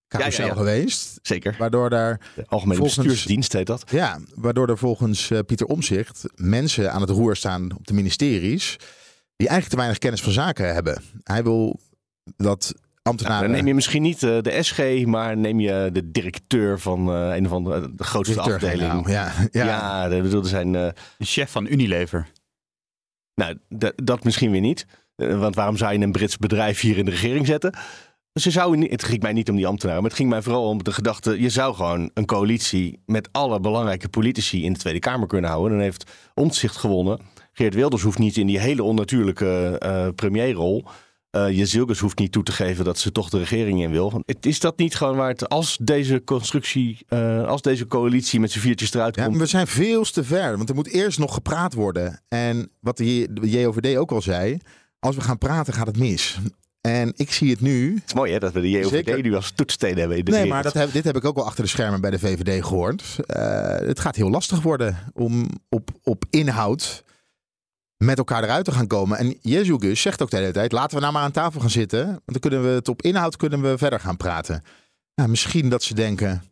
Carousel 0.07 0.43
ja, 0.43 0.49
ja, 0.49 0.55
ja. 0.55 0.65
geweest. 0.65 1.19
Zeker. 1.21 1.55
Waardoor 1.57 1.89
daar. 1.89 2.19
De 2.35 2.45
Algemene 2.47 2.79
volgens, 2.79 2.97
Bestuursdienst 2.97 3.53
heet 3.53 3.67
dat. 3.67 3.83
Ja, 3.91 4.19
waardoor 4.35 4.69
er 4.69 4.77
volgens 4.77 5.29
uh, 5.29 5.39
Pieter 5.45 5.67
Omzicht 5.67 6.23
mensen 6.35 6.91
aan 6.91 7.01
het 7.01 7.09
roer 7.09 7.35
staan 7.35 7.75
op 7.75 7.87
de 7.87 7.93
ministeries. 7.93 8.75
die 9.35 9.47
eigenlijk 9.47 9.69
te 9.69 9.75
weinig 9.75 9.97
kennis 9.97 10.21
van 10.21 10.31
zaken 10.31 10.73
hebben. 10.73 11.03
Hij 11.23 11.43
wil 11.43 11.79
dat 12.35 12.73
ambtenaren. 13.01 13.39
Nou, 13.39 13.47
dan 13.47 13.57
neem 13.57 13.67
je 13.67 13.73
misschien 13.73 14.01
niet 14.01 14.21
uh, 14.21 14.41
de 14.41 14.63
SG, 14.63 15.05
maar 15.05 15.37
neem 15.37 15.59
je 15.59 15.89
de 15.93 16.11
directeur 16.11 16.79
van 16.79 17.09
uh, 17.09 17.35
een 17.35 17.47
van 17.47 17.63
de, 17.63 17.95
de 17.95 18.03
grootste 18.03 18.33
directeur, 18.33 18.69
afdeling. 18.69 18.93
Nou, 18.93 19.11
ja, 19.11 19.33
ja. 19.51 19.65
ja 19.65 20.09
de, 20.09 20.21
bedoel, 20.21 20.43
zijn. 20.43 20.71
de 20.71 20.93
chef 21.17 21.51
van 21.51 21.67
Unilever. 21.67 22.27
Nou, 23.35 23.57
dat 23.95 24.23
misschien 24.23 24.51
weer 24.51 24.61
niet. 24.61 24.85
Want 25.17 25.55
waarom 25.55 25.77
zou 25.77 25.93
je 25.93 25.99
een 25.99 26.11
Brits 26.11 26.37
bedrijf 26.37 26.79
hier 26.79 26.97
in 26.97 27.05
de 27.05 27.11
regering 27.11 27.45
zetten? 27.45 27.77
Ze 28.33 28.51
zouden, 28.51 28.89
het 28.89 29.03
ging 29.03 29.21
mij 29.21 29.33
niet 29.33 29.49
om 29.49 29.55
die 29.55 29.67
ambtenaren, 29.67 30.01
maar 30.01 30.09
het 30.09 30.19
ging 30.19 30.29
mij 30.29 30.41
vooral 30.41 30.67
om 30.67 30.83
de 30.83 30.91
gedachte: 30.91 31.41
je 31.41 31.49
zou 31.49 31.75
gewoon 31.75 32.11
een 32.13 32.25
coalitie 32.25 32.99
met 33.05 33.29
alle 33.31 33.59
belangrijke 33.59 34.09
politici 34.09 34.63
in 34.63 34.73
de 34.73 34.79
Tweede 34.79 34.99
Kamer 34.99 35.27
kunnen 35.27 35.49
houden. 35.49 35.71
Dan 35.71 35.81
heeft 35.81 36.11
Omtzigt 36.33 36.75
gewonnen. 36.75 37.19
Geert 37.53 37.73
Wilders 37.73 38.01
hoeft 38.01 38.17
niet 38.17 38.37
in 38.37 38.47
die 38.47 38.59
hele 38.59 38.83
onnatuurlijke 38.83 39.81
uh, 39.85 40.07
premierrol. 40.15 40.85
Uh, 41.31 41.49
Jezilgus 41.49 41.99
hoeft 41.99 42.19
niet 42.19 42.31
toe 42.31 42.43
te 42.43 42.51
geven 42.51 42.85
dat 42.85 42.99
ze 42.99 43.11
toch 43.11 43.29
de 43.29 43.37
regering 43.37 43.81
in 43.81 43.91
wil. 43.91 44.21
Het, 44.25 44.45
is 44.45 44.59
dat 44.59 44.77
niet 44.77 44.95
gewoon 44.95 45.15
waar 45.15 45.29
het, 45.29 45.49
als 45.49 45.77
deze 45.81 46.23
constructie, 46.23 47.05
uh, 47.09 47.47
als 47.47 47.61
deze 47.61 47.87
coalitie 47.87 48.39
met 48.39 48.51
z'n 48.51 48.59
viertjes 48.59 48.93
eruit 48.93 49.15
ja, 49.15 49.25
komt? 49.25 49.37
we 49.37 49.45
zijn 49.45 49.67
veel 49.67 50.03
te 50.03 50.23
ver, 50.23 50.57
want 50.57 50.69
er 50.69 50.75
moet 50.75 50.87
eerst 50.87 51.19
nog 51.19 51.33
gepraat 51.33 51.73
worden. 51.73 52.21
En 52.27 52.71
wat 52.79 52.97
de 52.97 53.27
JOVD 53.41 53.97
ook 53.97 54.11
al 54.11 54.21
zei, 54.21 54.57
als 54.99 55.15
we 55.15 55.21
gaan 55.21 55.37
praten 55.37 55.73
gaat 55.73 55.87
het 55.87 55.97
mis. 55.97 56.39
En 56.81 57.13
ik 57.15 57.31
zie 57.31 57.51
het 57.51 57.61
nu. 57.61 57.93
Het 57.93 58.03
is 58.05 58.13
mooi 58.13 58.31
hè, 58.31 58.39
dat 58.39 58.53
we 58.53 58.61
de 58.61 58.69
JOVD 58.69 58.89
Zeker. 58.89 59.21
nu 59.21 59.35
als 59.35 59.51
toetssteen 59.51 59.97
hebben. 59.97 60.17
In 60.17 60.25
de 60.25 60.31
nee, 60.31 60.43
wereld. 60.43 60.63
maar 60.63 60.73
dat 60.73 60.81
heb, 60.81 60.91
dit 60.91 61.03
heb 61.03 61.15
ik 61.15 61.25
ook 61.25 61.35
wel 61.35 61.45
achter 61.45 61.63
de 61.63 61.69
schermen 61.69 62.01
bij 62.01 62.11
de 62.11 62.19
VVD 62.19 62.65
gehoord. 62.65 63.15
Uh, 63.27 63.87
het 63.87 63.99
gaat 63.99 64.15
heel 64.15 64.29
lastig 64.29 64.61
worden 64.61 64.97
om 65.13 65.49
op, 65.69 65.89
op 66.03 66.25
inhoud 66.29 67.03
met 67.97 68.17
elkaar 68.17 68.43
eruit 68.43 68.65
te 68.65 68.71
gaan 68.71 68.87
komen. 68.87 69.17
En 69.17 69.37
Jezus 69.41 70.01
zegt 70.01 70.21
ook 70.21 70.29
de 70.29 70.37
hele 70.37 70.51
tijd, 70.51 70.71
laten 70.71 70.95
we 70.95 71.01
nou 71.01 71.13
maar 71.13 71.23
aan 71.23 71.31
tafel 71.31 71.61
gaan 71.61 71.69
zitten. 71.69 72.05
Want 72.05 72.21
dan 72.25 72.39
kunnen 72.39 72.63
we 72.63 72.69
het 72.69 72.87
op 72.87 73.01
inhoud 73.01 73.37
kunnen 73.37 73.61
we 73.61 73.77
verder 73.77 73.99
gaan 73.99 74.17
praten. 74.17 74.63
Nou, 75.15 75.29
misschien 75.29 75.69
dat 75.69 75.83
ze 75.83 75.93
denken, 75.93 76.43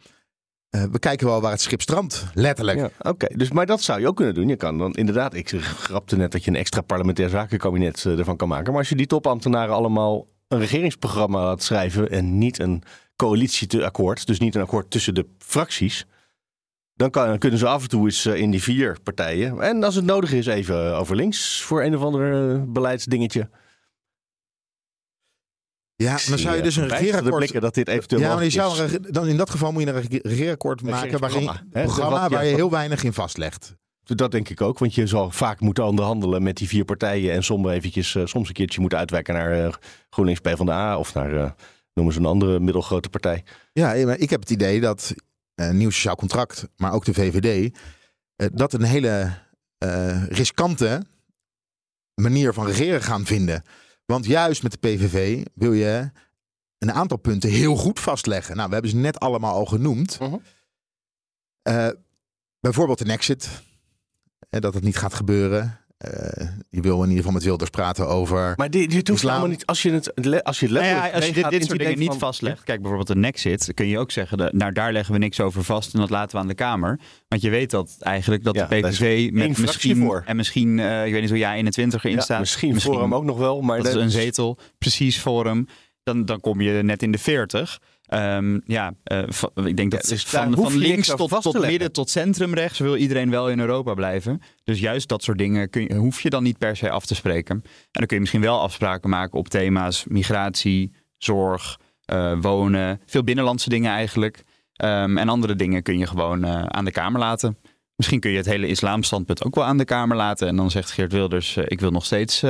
uh, 0.75 0.83
we 0.91 0.99
kijken 0.99 1.27
wel 1.27 1.41
waar 1.41 1.51
het 1.51 1.61
schip 1.61 1.81
strandt, 1.81 2.25
letterlijk. 2.33 2.77
Ja, 2.77 2.89
Oké, 2.99 3.27
dus 3.35 3.51
maar 3.51 3.65
dat 3.65 3.81
zou 3.81 3.99
je 3.99 4.07
ook 4.07 4.15
kunnen 4.15 4.33
doen. 4.33 4.47
Je 4.47 4.55
kan 4.55 4.77
dan 4.77 4.93
inderdaad, 4.93 5.33
ik 5.33 5.49
grapte 5.59 6.15
net 6.15 6.31
dat 6.31 6.43
je 6.43 6.51
een 6.51 6.57
extra 6.57 6.81
parlementair 6.81 7.29
zakenkabinet 7.29 8.03
uh, 8.03 8.19
ervan 8.19 8.37
kan 8.37 8.47
maken. 8.47 8.71
Maar 8.71 8.79
als 8.79 8.89
je 8.89 8.95
die 8.95 9.07
topambtenaren 9.07 9.75
allemaal 9.75 10.27
een 10.47 10.59
regeringsprogramma 10.59 11.43
laat 11.43 11.63
schrijven 11.63 12.09
en 12.11 12.37
niet 12.37 12.59
een 12.59 12.83
coalitieakkoord, 13.15 14.27
dus 14.27 14.39
niet 14.39 14.55
een 14.55 14.61
akkoord 14.61 14.91
tussen 14.91 15.13
de 15.13 15.25
fracties, 15.37 16.05
dan 16.93 17.09
kan, 17.09 17.37
kunnen 17.37 17.59
ze 17.59 17.67
af 17.67 17.83
en 17.83 17.89
toe 17.89 18.05
eens 18.05 18.25
uh, 18.25 18.35
in 18.35 18.51
die 18.51 18.63
vier 18.63 18.97
partijen. 19.03 19.61
En 19.61 19.83
als 19.83 19.95
het 19.95 20.05
nodig 20.05 20.33
is, 20.33 20.45
even 20.45 20.97
over 20.97 21.15
links 21.15 21.61
voor 21.61 21.83
een 21.83 21.95
of 21.95 22.01
ander 22.01 22.71
beleidsdingetje. 22.71 23.49
Ja, 25.95 26.17
dan 26.29 26.37
zou 26.37 26.55
je 26.55 26.61
dus 26.61 26.75
een 26.75 26.87
regeerakkoord... 26.87 27.61
dat 27.61 27.73
dit 27.73 27.87
eventueel 27.87 28.21
ja, 28.21 28.35
maar 28.35 28.43
je 28.43 28.49
zou 28.49 28.79
een, 28.79 29.05
dan 29.09 29.27
in 29.27 29.37
dat 29.37 29.49
geval 29.49 29.71
moet 29.71 29.83
je 29.83 29.89
een 29.89 30.19
regeerakkoord 30.21 30.81
maken 30.81 31.19
waarin, 31.19 31.49
programma 31.71 32.21
wat, 32.21 32.31
waar 32.31 32.45
je 32.45 32.55
heel 32.55 32.69
weinig 32.71 33.03
in 33.03 33.13
vastlegt. 33.13 33.75
Dat 34.03 34.31
denk 34.31 34.49
ik 34.49 34.61
ook, 34.61 34.79
want 34.79 34.95
je 34.95 35.07
zal 35.07 35.31
vaak 35.31 35.59
moeten 35.59 35.85
onderhandelen 35.85 36.43
met 36.43 36.57
die 36.57 36.67
vier 36.67 36.85
partijen 36.85 37.33
en 37.33 37.43
soms 37.43 37.69
eventjes, 37.69 38.13
uh, 38.13 38.25
soms 38.25 38.47
een 38.47 38.53
keertje 38.53 38.79
moeten 38.79 38.97
uitwijken 38.97 39.33
naar 39.33 39.65
uh, 39.65 39.73
GroenLinks 40.09 40.41
PvdA 40.41 40.97
of 40.97 41.13
naar, 41.13 41.33
uh, 41.33 41.51
noemen 41.93 42.13
ze 42.13 42.19
een 42.19 42.25
andere 42.25 42.59
middelgrote 42.59 43.09
partij. 43.09 43.43
Ja, 43.73 44.05
maar 44.05 44.17
ik 44.17 44.29
heb 44.29 44.39
het 44.39 44.49
idee 44.49 44.81
dat 44.81 45.13
nieuw 45.71 45.89
sociaal 45.89 46.15
contract, 46.15 46.67
maar 46.77 46.93
ook 46.93 47.05
de 47.05 47.13
VVD, 47.13 47.77
dat 48.53 48.73
een 48.73 48.83
hele 48.83 49.33
riskante 50.29 51.05
manier 52.21 52.53
van 52.53 52.65
regeren 52.65 53.01
gaan 53.01 53.25
vinden. 53.25 53.63
Want 54.05 54.25
juist 54.25 54.63
met 54.63 54.71
de 54.71 54.77
PVV 54.77 55.45
wil 55.53 55.73
je 55.73 56.11
een 56.77 56.91
aantal 56.91 57.17
punten 57.17 57.49
heel 57.49 57.75
goed 57.75 57.99
vastleggen. 57.99 58.55
Nou, 58.55 58.67
we 58.67 58.73
hebben 58.73 58.91
ze 58.91 58.97
net 58.97 59.19
allemaal 59.19 59.53
al 59.53 59.65
genoemd. 59.65 60.17
Uh 60.21 60.27
-huh. 60.27 60.41
uh, 61.63 61.89
bijvoorbeeld 62.59 63.01
een 63.01 63.09
exit. 63.09 63.63
Uh, 64.49 64.61
dat 64.61 64.73
het 64.73 64.83
niet 64.83 64.97
gaat 64.97 65.13
gebeuren. 65.13 65.79
Uh, 66.07 66.47
je 66.69 66.81
wil 66.81 66.95
in 66.95 67.01
ieder 67.01 67.17
geval 67.17 67.31
met 67.31 67.43
Wilders 67.43 67.69
praten 67.69 68.07
over. 68.07 68.53
Maar 68.55 68.69
dit, 68.69 68.91
dit 68.91 69.07
hoeft 69.07 69.21
helemaal 69.21 69.47
niet. 69.47 69.65
Als 69.65 69.81
je 69.81 69.91
het, 69.91 70.43
als 70.43 70.59
je, 70.59 70.69
nou 70.69 70.85
ja, 70.85 71.09
als 71.09 71.25
je 71.25 71.33
dit, 71.33 71.49
dit 71.49 71.65
soort 71.65 71.79
dingen 71.79 71.97
niet 71.97 72.07
van, 72.07 72.19
vastlegt. 72.19 72.63
Kijk 72.63 72.79
bijvoorbeeld 72.79 73.09
een 73.09 73.19
Nexit. 73.19 73.73
kun 73.73 73.87
je 73.87 73.99
ook 73.99 74.11
zeggen. 74.11 74.37
De, 74.37 74.49
nou, 74.51 74.71
daar 74.71 74.91
leggen 74.91 75.13
we 75.13 75.19
niks 75.19 75.39
over 75.39 75.63
vast. 75.63 75.93
En 75.93 75.99
dat 75.99 76.09
laten 76.09 76.35
we 76.35 76.41
aan 76.41 76.47
de 76.47 76.53
Kamer. 76.53 76.99
Want 77.27 77.41
je 77.41 77.49
weet 77.49 77.71
dat 77.71 77.95
eigenlijk 77.99 78.43
dat 78.43 78.55
ja, 78.55 78.65
de 78.65 78.79
PVV 78.79 79.31
met 79.31 79.57
misschien. 79.57 79.97
Voor. 79.97 80.23
En 80.25 80.35
misschien. 80.35 80.77
Uh, 80.77 81.05
ik 81.05 81.11
weet 81.11 81.21
niet 81.21 81.29
hoe 81.29 81.39
jij 81.39 81.55
21 81.55 82.03
erin 82.03 82.17
ja, 82.17 82.23
staat. 82.23 82.39
Misschien, 82.39 82.73
misschien 82.73 82.93
voor 82.93 83.03
hem 83.03 83.15
ook 83.15 83.23
nog 83.23 83.37
wel. 83.37 83.61
Maar 83.61 83.77
dat, 83.77 83.85
dat 83.85 83.95
is 83.95 84.01
een 84.01 84.09
zetel. 84.09 84.57
Precies 84.77 85.19
voor 85.19 85.45
hem. 85.45 85.67
Dan, 86.03 86.25
dan 86.25 86.39
kom 86.39 86.61
je 86.61 86.83
net 86.83 87.03
in 87.03 87.11
de 87.11 87.17
40. 87.17 87.79
Um, 88.13 88.61
ja, 88.65 88.93
uh, 89.11 89.23
ik 89.65 89.77
denk 89.77 89.91
dat 89.91 90.03
ja, 90.03 90.09
dus 90.09 90.25
van, 90.25 90.53
van 90.53 90.77
links 90.77 91.07
tot, 91.07 91.41
tot 91.41 91.59
midden 91.59 91.91
tot 91.91 92.09
centrumrechts 92.09 92.79
wil 92.79 92.95
iedereen 92.95 93.29
wel 93.29 93.49
in 93.49 93.59
Europa 93.59 93.93
blijven. 93.93 94.41
Dus 94.63 94.79
juist 94.79 95.07
dat 95.07 95.23
soort 95.23 95.37
dingen 95.37 95.69
kun 95.69 95.81
je, 95.81 95.95
hoef 95.95 96.21
je 96.21 96.29
dan 96.29 96.43
niet 96.43 96.57
per 96.57 96.77
se 96.77 96.89
af 96.89 97.05
te 97.05 97.15
spreken. 97.15 97.55
En 97.55 97.63
dan 97.91 98.05
kun 98.05 98.15
je 98.15 98.21
misschien 98.21 98.41
wel 98.41 98.59
afspraken 98.59 99.09
maken 99.09 99.39
op 99.39 99.47
thema's 99.47 100.05
migratie, 100.07 100.91
zorg, 101.17 101.79
uh, 102.13 102.41
wonen, 102.41 103.01
veel 103.05 103.23
binnenlandse 103.23 103.69
dingen 103.69 103.91
eigenlijk. 103.91 104.43
Um, 104.83 105.17
en 105.17 105.29
andere 105.29 105.55
dingen 105.55 105.83
kun 105.83 105.97
je 105.97 106.07
gewoon 106.07 106.45
uh, 106.45 106.63
aan 106.63 106.85
de 106.85 106.91
Kamer 106.91 107.19
laten. 107.19 107.57
Misschien 107.95 108.19
kun 108.19 108.31
je 108.31 108.37
het 108.37 108.45
hele 108.45 108.67
islamstandpunt 108.67 109.43
ook 109.43 109.55
wel 109.55 109.65
aan 109.65 109.77
de 109.77 109.85
Kamer 109.85 110.17
laten. 110.17 110.47
En 110.47 110.55
dan 110.55 110.71
zegt 110.71 110.91
Geert 110.91 111.11
Wilders, 111.11 111.57
ik 111.57 111.79
wil 111.79 111.91
nog 111.91 112.05
steeds 112.05 112.43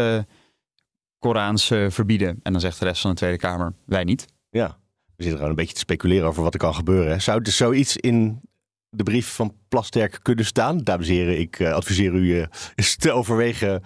Korans 1.20 1.66
verbieden. 1.88 2.40
En 2.44 2.52
dan 2.52 2.62
zegt 2.62 2.80
de 2.80 2.86
rest 2.86 3.02
van 3.02 3.10
de 3.10 3.16
Tweede 3.16 3.38
Kamer, 3.38 3.74
wij 3.86 4.04
niet. 4.04 4.26
Ja. 4.50 4.84
We 5.18 5.24
zitten 5.24 5.34
gewoon 5.34 5.50
een 5.50 5.56
beetje 5.56 5.74
te 5.74 5.80
speculeren 5.80 6.28
over 6.28 6.44
wat 6.44 6.54
er 6.54 6.60
kan 6.60 6.76
gebeuren. 6.76 7.22
Zou 7.22 7.42
er 7.44 7.52
zoiets 7.52 7.98
in 7.98 8.42
de 8.90 9.04
brief 9.04 9.28
van 9.28 9.56
Plasterk 9.68 10.20
kunnen 10.22 10.46
staan? 10.46 10.78
Dames 10.78 11.08
en 11.08 11.14
heren, 11.14 11.40
ik 11.40 11.60
uh, 11.60 11.74
adviseer 11.74 12.14
u 12.14 12.36
uh, 12.36 12.46
eens 12.76 12.96
te 12.96 13.12
overwegen 13.12 13.84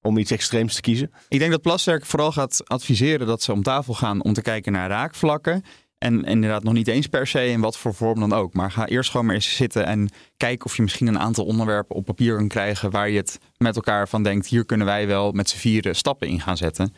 om 0.00 0.18
iets 0.18 0.30
extreems 0.30 0.74
te 0.74 0.80
kiezen. 0.80 1.10
Ik 1.28 1.38
denk 1.38 1.50
dat 1.50 1.62
Plasterk 1.62 2.06
vooral 2.06 2.32
gaat 2.32 2.68
adviseren 2.68 3.26
dat 3.26 3.42
ze 3.42 3.52
om 3.52 3.62
tafel 3.62 3.94
gaan 3.94 4.22
om 4.22 4.32
te 4.32 4.42
kijken 4.42 4.72
naar 4.72 4.88
raakvlakken. 4.88 5.62
En 5.98 6.24
inderdaad 6.24 6.62
nog 6.62 6.72
niet 6.72 6.88
eens 6.88 7.06
per 7.06 7.26
se 7.26 7.46
in 7.46 7.60
wat 7.60 7.78
voor 7.78 7.94
vorm 7.94 8.20
dan 8.20 8.32
ook. 8.32 8.54
Maar 8.54 8.70
ga 8.70 8.86
eerst 8.86 9.10
gewoon 9.10 9.26
maar 9.26 9.34
eens 9.34 9.56
zitten 9.56 9.86
en 9.86 10.10
kijk 10.36 10.64
of 10.64 10.76
je 10.76 10.82
misschien 10.82 11.06
een 11.06 11.18
aantal 11.18 11.44
onderwerpen 11.44 11.96
op 11.96 12.04
papier 12.04 12.36
kan 12.36 12.48
krijgen 12.48 12.90
waar 12.90 13.08
je 13.08 13.16
het 13.16 13.38
met 13.56 13.76
elkaar 13.76 14.08
van 14.08 14.22
denkt, 14.22 14.46
hier 14.46 14.64
kunnen 14.64 14.86
wij 14.86 15.06
wel 15.06 15.32
met 15.32 15.48
z'n 15.48 15.56
vieren 15.56 15.96
stappen 15.96 16.28
in 16.28 16.40
gaan 16.40 16.56
zetten. 16.56 16.94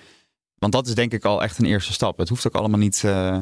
Want 0.58 0.72
dat 0.72 0.86
is 0.86 0.94
denk 0.94 1.12
ik 1.12 1.24
al 1.24 1.42
echt 1.42 1.58
een 1.58 1.64
eerste 1.64 1.92
stap. 1.92 2.18
Het 2.18 2.28
hoeft 2.28 2.46
ook 2.46 2.54
allemaal 2.54 2.78
niet 2.78 3.02
uh, 3.06 3.38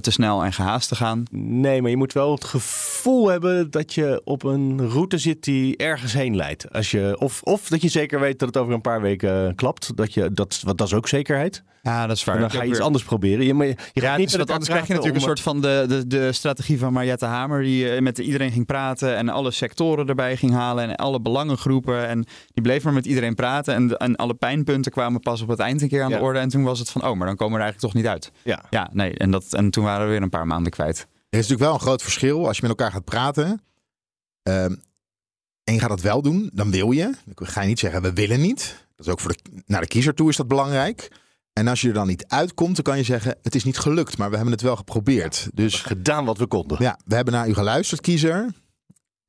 te 0.00 0.10
snel 0.10 0.44
en 0.44 0.52
gehaast 0.52 0.88
te 0.88 0.94
gaan. 0.94 1.22
Nee, 1.30 1.82
maar 1.82 1.90
je 1.90 1.96
moet 1.96 2.12
wel 2.12 2.32
het 2.32 2.44
gevoel 2.44 3.28
hebben 3.28 3.70
dat 3.70 3.94
je 3.94 4.20
op 4.24 4.42
een 4.42 4.88
route 4.88 5.18
zit 5.18 5.44
die 5.44 5.76
ergens 5.76 6.12
heen 6.12 6.36
leidt. 6.36 6.72
Als 6.72 6.90
je, 6.90 7.16
of, 7.18 7.42
of 7.42 7.68
dat 7.68 7.82
je 7.82 7.88
zeker 7.88 8.20
weet 8.20 8.38
dat 8.38 8.48
het 8.48 8.56
over 8.56 8.74
een 8.74 8.80
paar 8.80 9.00
weken 9.00 9.54
klapt. 9.54 9.96
Dat, 9.96 10.14
je, 10.14 10.32
dat, 10.32 10.62
dat 10.64 10.80
is 10.80 10.94
ook 10.94 11.08
zekerheid. 11.08 11.62
Ja, 11.82 12.06
dat 12.06 12.16
is 12.16 12.24
waar. 12.24 12.34
En 12.34 12.40
dan 12.40 12.50
ga 12.50 12.62
je 12.62 12.68
iets 12.68 12.80
anders 12.80 13.04
proberen. 13.04 13.44
Je, 13.44 13.54
je, 13.54 13.76
je 13.92 14.00
ja, 14.00 14.16
niet 14.16 14.30
dus 14.30 14.46
anders 14.46 14.68
krijg 14.68 14.86
je 14.86 14.92
natuurlijk 14.92 15.18
een 15.18 15.26
soort 15.26 15.40
van 15.40 15.60
de, 15.60 15.84
de, 15.88 16.06
de 16.06 16.32
strategie 16.32 16.78
van 16.78 16.92
Mariette 16.92 17.24
Hamer. 17.24 17.62
Die 17.62 17.90
eh, 17.90 18.00
met 18.00 18.18
iedereen 18.18 18.52
ging 18.52 18.66
praten 18.66 19.16
en 19.16 19.28
alle 19.28 19.50
sectoren 19.50 20.08
erbij 20.08 20.36
ging 20.36 20.52
halen. 20.52 20.88
En 20.88 20.96
alle 20.96 21.20
belangengroepen. 21.20 22.08
En 22.08 22.26
die 22.52 22.62
bleef 22.62 22.84
maar 22.84 22.92
met 22.92 23.06
iedereen 23.06 23.34
praten. 23.34 23.74
En, 23.74 23.96
en 23.96 24.16
alle 24.16 24.34
pijnpunten 24.34 24.92
kwamen 24.92 25.20
pas 25.20 25.40
op 25.40 25.48
het 25.48 25.58
eind 25.58 25.82
een 25.82 25.88
keer 25.88 26.02
aan 26.02 26.10
de 26.10 26.20
orde. 26.20 26.38
En 26.38 26.48
toen 26.48 26.62
was 26.62 26.78
het 26.78 26.90
van, 26.90 27.04
oh, 27.04 27.16
maar 27.16 27.26
dan 27.26 27.36
komen 27.36 27.58
we 27.58 27.64
er 27.64 27.64
eigenlijk 27.64 27.92
toch 27.92 28.02
niet 28.02 28.12
uit. 28.12 28.32
Ja, 28.42 28.64
ja 28.70 28.88
nee. 28.92 29.14
En, 29.14 29.30
dat, 29.30 29.52
en 29.52 29.70
toen 29.70 29.84
waren 29.86 30.06
we 30.06 30.12
weer 30.12 30.22
een 30.22 30.28
paar 30.28 30.46
maanden 30.46 30.72
kwijt. 30.72 30.98
Er 30.98 31.38
is 31.38 31.48
natuurlijk 31.48 31.60
wel 31.60 31.74
een 31.74 31.80
groot 31.80 32.02
verschil 32.02 32.46
als 32.46 32.56
je 32.56 32.62
met 32.62 32.70
elkaar 32.70 32.92
gaat 32.92 33.04
praten. 33.04 33.60
Ehm, 34.42 34.74
en 35.64 35.74
je 35.74 35.80
gaat 35.80 35.88
dat 35.88 36.00
wel 36.00 36.22
doen, 36.22 36.50
dan 36.52 36.70
wil 36.70 36.90
je. 36.90 37.14
Dan 37.24 37.46
ga 37.46 37.60
je 37.60 37.68
niet 37.68 37.78
zeggen, 37.78 38.02
we 38.02 38.12
willen 38.12 38.40
niet. 38.40 38.86
Dat 38.96 39.06
is 39.06 39.12
ook 39.12 39.20
voor 39.20 39.32
de, 39.32 39.62
naar 39.66 39.80
de 39.80 39.86
kiezer 39.86 40.14
toe 40.14 40.28
is 40.28 40.36
dat 40.36 40.48
belangrijk. 40.48 41.10
En 41.52 41.68
als 41.68 41.80
je 41.80 41.88
er 41.88 41.94
dan 41.94 42.06
niet 42.06 42.26
uitkomt, 42.26 42.74
dan 42.74 42.84
kan 42.84 42.96
je 42.96 43.02
zeggen: 43.02 43.38
Het 43.42 43.54
is 43.54 43.64
niet 43.64 43.78
gelukt, 43.78 44.18
maar 44.18 44.28
we 44.28 44.34
hebben 44.34 44.52
het 44.52 44.62
wel 44.62 44.76
geprobeerd. 44.76 45.48
Dus 45.54 45.82
gedaan 45.82 46.24
wat 46.24 46.38
we 46.38 46.46
konden. 46.46 46.82
Ja, 46.82 46.98
we 47.04 47.14
hebben 47.14 47.34
naar 47.34 47.48
u 47.48 47.54
geluisterd, 47.54 48.00
kiezer. 48.00 48.54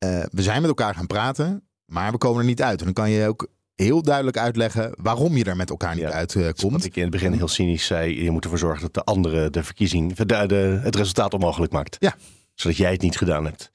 Uh, 0.05 0.23
we 0.29 0.41
zijn 0.41 0.61
met 0.61 0.69
elkaar 0.69 0.95
gaan 0.95 1.07
praten, 1.07 1.67
maar 1.85 2.11
we 2.11 2.17
komen 2.17 2.39
er 2.39 2.45
niet 2.45 2.61
uit. 2.61 2.79
En 2.79 2.85
dan 2.85 2.93
kan 2.93 3.09
je 3.09 3.27
ook 3.27 3.47
heel 3.83 4.01
duidelijk 4.01 4.37
uitleggen 4.37 4.95
waarom 5.01 5.37
je 5.37 5.43
er 5.43 5.55
met 5.55 5.69
elkaar 5.69 5.95
niet 5.95 6.03
ja, 6.03 6.11
uitkomt. 6.11 6.63
Uh, 6.63 6.71
wat 6.71 6.83
ik 6.83 6.95
in 6.95 7.01
het 7.01 7.11
begin 7.11 7.33
heel 7.33 7.47
cynisch 7.47 7.85
zei: 7.85 8.23
je 8.23 8.31
moet 8.31 8.43
ervoor 8.43 8.59
zorgen 8.59 8.81
dat 8.81 8.93
de 8.93 9.03
andere 9.03 9.49
de 9.49 9.63
verkiezing, 9.63 10.15
de, 10.15 10.45
de, 10.45 10.79
het 10.83 10.95
resultaat 10.95 11.33
onmogelijk 11.33 11.71
maakt. 11.71 11.95
Ja. 11.99 12.15
Zodat 12.53 12.77
jij 12.77 12.91
het 12.91 13.01
niet 13.01 13.17
gedaan 13.17 13.45
hebt. 13.45 13.71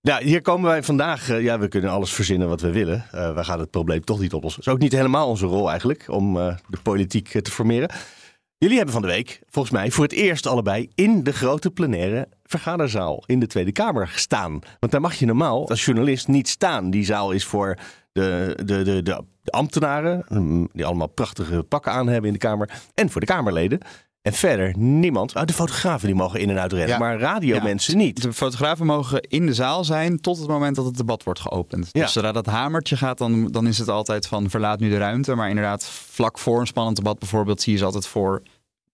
Ja, 0.00 0.18
hier 0.18 0.42
komen 0.42 0.70
wij 0.70 0.82
vandaag. 0.82 1.30
Uh, 1.30 1.42
ja, 1.42 1.58
we 1.58 1.68
kunnen 1.68 1.90
alles 1.90 2.12
verzinnen 2.12 2.48
wat 2.48 2.60
we 2.60 2.70
willen. 2.70 3.04
Uh, 3.14 3.34
wij 3.34 3.44
gaan 3.44 3.58
het 3.58 3.70
probleem 3.70 4.04
toch 4.04 4.20
niet 4.20 4.32
oplossen. 4.32 4.62
Dat 4.62 4.68
is 4.68 4.78
ook 4.78 4.82
niet 4.82 4.98
helemaal 4.98 5.28
onze 5.28 5.46
rol 5.46 5.68
eigenlijk 5.68 6.04
om 6.08 6.36
uh, 6.36 6.56
de 6.68 6.78
politiek 6.82 7.28
te 7.42 7.50
formeren. 7.50 7.90
Jullie 8.60 8.76
hebben 8.76 8.94
van 8.94 9.02
de 9.02 9.08
week, 9.08 9.40
volgens 9.48 9.74
mij, 9.74 9.90
voor 9.90 10.04
het 10.04 10.12
eerst 10.12 10.46
allebei 10.46 10.90
in 10.94 11.22
de 11.22 11.32
grote 11.32 11.70
plenaire 11.70 12.28
vergaderzaal 12.42 13.22
in 13.26 13.40
de 13.40 13.46
Tweede 13.46 13.72
Kamer 13.72 14.08
gestaan. 14.08 14.58
Want 14.80 14.92
daar 14.92 15.00
mag 15.00 15.14
je 15.14 15.26
normaal 15.26 15.68
als 15.68 15.84
journalist 15.84 16.28
niet 16.28 16.48
staan. 16.48 16.90
Die 16.90 17.04
zaal 17.04 17.32
is 17.32 17.44
voor 17.44 17.78
de, 18.12 18.58
de, 18.64 18.82
de, 18.82 19.02
de, 19.02 19.24
ambtenaren, 19.44 20.24
mm, 20.28 20.68
die 20.72 20.84
allemaal 20.84 21.08
prachtige 21.08 21.62
pakken 21.62 21.92
aan 21.92 22.06
hebben 22.06 22.26
in 22.26 22.32
de 22.32 22.38
Kamer, 22.38 22.70
en 22.94 23.10
voor 23.10 23.20
de 23.20 23.26
Kamerleden. 23.26 23.80
En 24.22 24.32
verder 24.32 24.78
niemand. 24.78 25.34
Oh, 25.34 25.44
de 25.44 25.52
fotografen 25.52 26.06
die 26.06 26.16
mogen 26.16 26.40
in 26.40 26.50
en 26.50 26.60
uit 26.60 26.72
rennen, 26.72 26.98
maar 26.98 27.18
radiomensen 27.18 27.98
ja, 27.98 28.04
niet. 28.04 28.22
De 28.22 28.32
fotografen 28.32 28.86
mogen 28.86 29.20
in 29.20 29.46
de 29.46 29.54
zaal 29.54 29.84
zijn 29.84 30.20
tot 30.20 30.38
het 30.38 30.48
moment 30.48 30.76
dat 30.76 30.84
het 30.84 30.96
debat 30.96 31.22
wordt 31.22 31.40
geopend. 31.40 31.88
Ja. 31.92 32.02
Dus 32.02 32.12
zodra 32.12 32.32
dat 32.32 32.46
hamertje 32.46 32.96
gaat, 32.96 33.18
dan, 33.18 33.46
dan 33.50 33.66
is 33.66 33.78
het 33.78 33.88
altijd 33.88 34.26
van 34.26 34.50
verlaat 34.50 34.80
nu 34.80 34.88
de 34.88 34.98
ruimte. 34.98 35.34
Maar 35.34 35.48
inderdaad, 35.48 35.84
vlak 35.88 36.38
voor 36.38 36.60
een 36.60 36.66
spannend 36.66 36.96
debat 36.96 37.18
bijvoorbeeld, 37.18 37.60
zie 37.60 37.72
je 37.72 37.78
ze 37.78 37.84
altijd 37.84 38.06
voor 38.06 38.42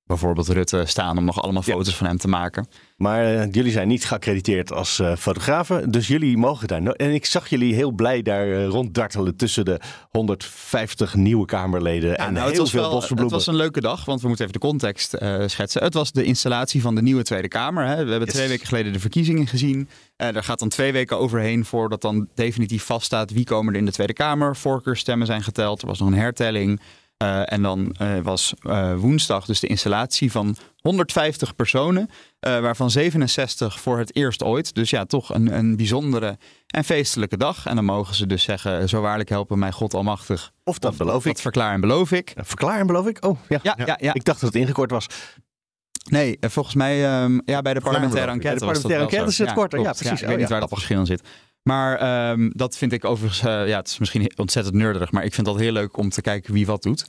bijvoorbeeld 0.06 0.48
Rutte 0.48 0.82
staan 0.86 1.18
om 1.18 1.24
nog 1.24 1.42
allemaal 1.42 1.62
foto's 1.62 1.96
van 1.96 2.06
hem 2.06 2.18
te 2.18 2.28
maken. 2.28 2.66
Maar 2.96 3.34
uh, 3.34 3.52
jullie 3.52 3.72
zijn 3.72 3.88
niet 3.88 4.04
geaccrediteerd 4.04 4.72
als 4.72 4.98
uh, 4.98 5.16
fotografen, 5.16 5.90
dus 5.90 6.06
jullie 6.06 6.36
mogen 6.36 6.68
daar. 6.68 6.82
en 6.82 7.14
ik 7.14 7.26
zag 7.26 7.48
jullie 7.48 7.74
heel 7.74 7.90
blij 7.90 8.22
daar 8.22 8.46
uh, 8.46 8.66
ronddartelen 8.66 9.36
tussen 9.36 9.64
de 9.64 9.80
150 10.10 11.14
nieuwe 11.14 11.44
Kamerleden 11.44 12.18
en 12.18 12.32
nou, 12.32 12.50
heel 12.50 12.62
het 12.62 12.70
veel 12.70 12.80
wel, 12.80 13.02
Het 13.02 13.30
was 13.30 13.46
een 13.46 13.56
leuke 13.56 13.80
dag, 13.80 14.04
want 14.04 14.20
we 14.20 14.28
moeten 14.28 14.46
even 14.46 14.60
de 14.60 14.66
context 14.66 15.16
schetsen. 15.46 15.82
Het 15.82 15.94
was 15.94 16.12
de 16.12 16.24
installatie 16.24 16.80
van 16.80 16.94
de 16.94 17.02
nieuwe 17.02 17.22
Tweede 17.22 17.48
Kamer. 17.48 17.86
Hè. 17.86 18.04
We 18.04 18.10
hebben 18.10 18.28
twee 18.28 18.48
weken 18.48 18.66
geleden 18.66 18.92
de 18.92 19.00
verkiezingen 19.00 19.46
gezien. 19.46 19.88
daar 20.16 20.44
gaat 20.44 20.58
dan 20.58 20.68
twee 20.68 20.92
weken 20.92 21.18
overheen 21.18 21.64
voordat 21.64 22.00
dan 22.00 22.28
definitief 22.34 22.84
vaststaat 22.84 23.32
wie 23.32 23.44
komen 23.44 23.72
er 23.72 23.78
in 23.78 23.84
de 23.84 23.92
Tweede 23.92 24.12
Kamer. 24.12 24.56
Voorkeurstemmen 24.56 25.26
zijn 25.26 25.42
geteld. 25.42 25.82
Er 25.82 25.86
was 25.88 25.98
nog 25.98 26.08
een 26.08 26.14
hertelling. 26.14 26.80
Uh, 27.22 27.52
en 27.52 27.62
dan 27.62 27.94
uh, 28.02 28.18
was 28.18 28.54
uh, 28.62 28.94
woensdag 28.94 29.44
dus 29.44 29.60
de 29.60 29.66
installatie 29.66 30.30
van 30.30 30.56
150 30.80 31.54
personen, 31.54 32.10
waarvan 32.40 32.90
67 32.90 33.80
voor 33.80 33.98
het 33.98 34.16
eerst 34.16 34.42
ooit. 34.42 34.74
Dus 34.74 34.90
ja, 34.90 35.04
toch 35.04 35.34
een, 35.34 35.56
een 35.56 35.76
bijzondere 35.76 36.38
en 36.66 36.84
feestelijke 36.84 37.36
dag. 37.36 37.66
En 37.66 37.74
dan 37.74 37.84
mogen 37.84 38.14
ze 38.14 38.26
dus 38.26 38.42
zeggen, 38.42 38.88
zo 38.88 39.00
waarlijk 39.00 39.28
helpen 39.28 39.58
mij 39.58 39.72
God 39.72 39.94
almachtig. 39.94 40.52
Of 40.64 40.78
dat 40.78 40.96
beloof 40.96 41.24
ik. 41.24 41.32
Dat 41.32 41.40
verklaar 41.40 41.72
en 41.72 41.80
beloof 41.80 42.12
ik. 42.12 42.34
verklaar 42.36 42.78
en 42.78 42.86
beloof 42.86 43.06
ik? 43.06 43.24
Oh, 43.24 43.38
ja. 43.48 43.58
Ja, 43.62 43.78
ja. 43.86 43.98
ja, 44.00 44.14
Ik 44.14 44.24
dacht 44.24 44.40
dat 44.40 44.52
het 44.52 44.62
ingekort 44.62 44.90
was. 44.90 45.06
Nee, 46.10 46.38
volgens 46.40 46.74
mij 46.74 47.22
um, 47.22 47.42
ja, 47.44 47.62
bij 47.62 47.74
de 47.74 47.80
parlementaire 47.80 48.30
enquête. 48.30 48.58
Bij 48.58 48.58
de 48.58 48.80
parlementaire 48.80 49.02
enquête 49.02 49.30
is 49.30 49.38
het 49.38 49.52
korter. 49.52 49.80
Ja, 49.80 49.92
precies. 49.92 50.20
ik 50.20 50.28
weet 50.28 50.38
niet 50.38 50.48
waar 50.48 50.60
dat 50.60 50.68
verschil 50.68 50.98
in 50.98 51.06
zit. 51.06 51.22
Maar 51.66 52.30
um, 52.30 52.50
dat 52.54 52.76
vind 52.76 52.92
ik 52.92 53.04
overigens, 53.04 53.42
uh, 53.42 53.68
ja, 53.68 53.76
het 53.76 53.88
is 53.88 53.98
misschien 53.98 54.32
ontzettend 54.36 54.76
nerdig, 54.76 55.10
maar 55.10 55.24
ik 55.24 55.34
vind 55.34 55.46
dat 55.46 55.58
heel 55.58 55.72
leuk 55.72 55.96
om 55.96 56.08
te 56.08 56.20
kijken 56.20 56.52
wie 56.52 56.66
wat 56.66 56.82
doet. 56.82 57.04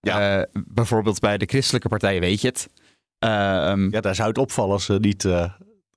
Ja. 0.00 0.38
Uh, 0.38 0.44
bijvoorbeeld 0.66 1.20
bij 1.20 1.38
de 1.38 1.46
christelijke 1.46 1.88
partijen 1.88 2.20
weet 2.20 2.40
je 2.40 2.48
het. 2.48 2.68
Uh, 3.24 3.68
um, 3.70 3.92
ja, 3.92 4.00
daar 4.00 4.14
zou 4.14 4.28
het 4.28 4.38
opvallen 4.38 4.72
als 4.72 4.84
ze 4.84 4.98
niet 5.00 5.24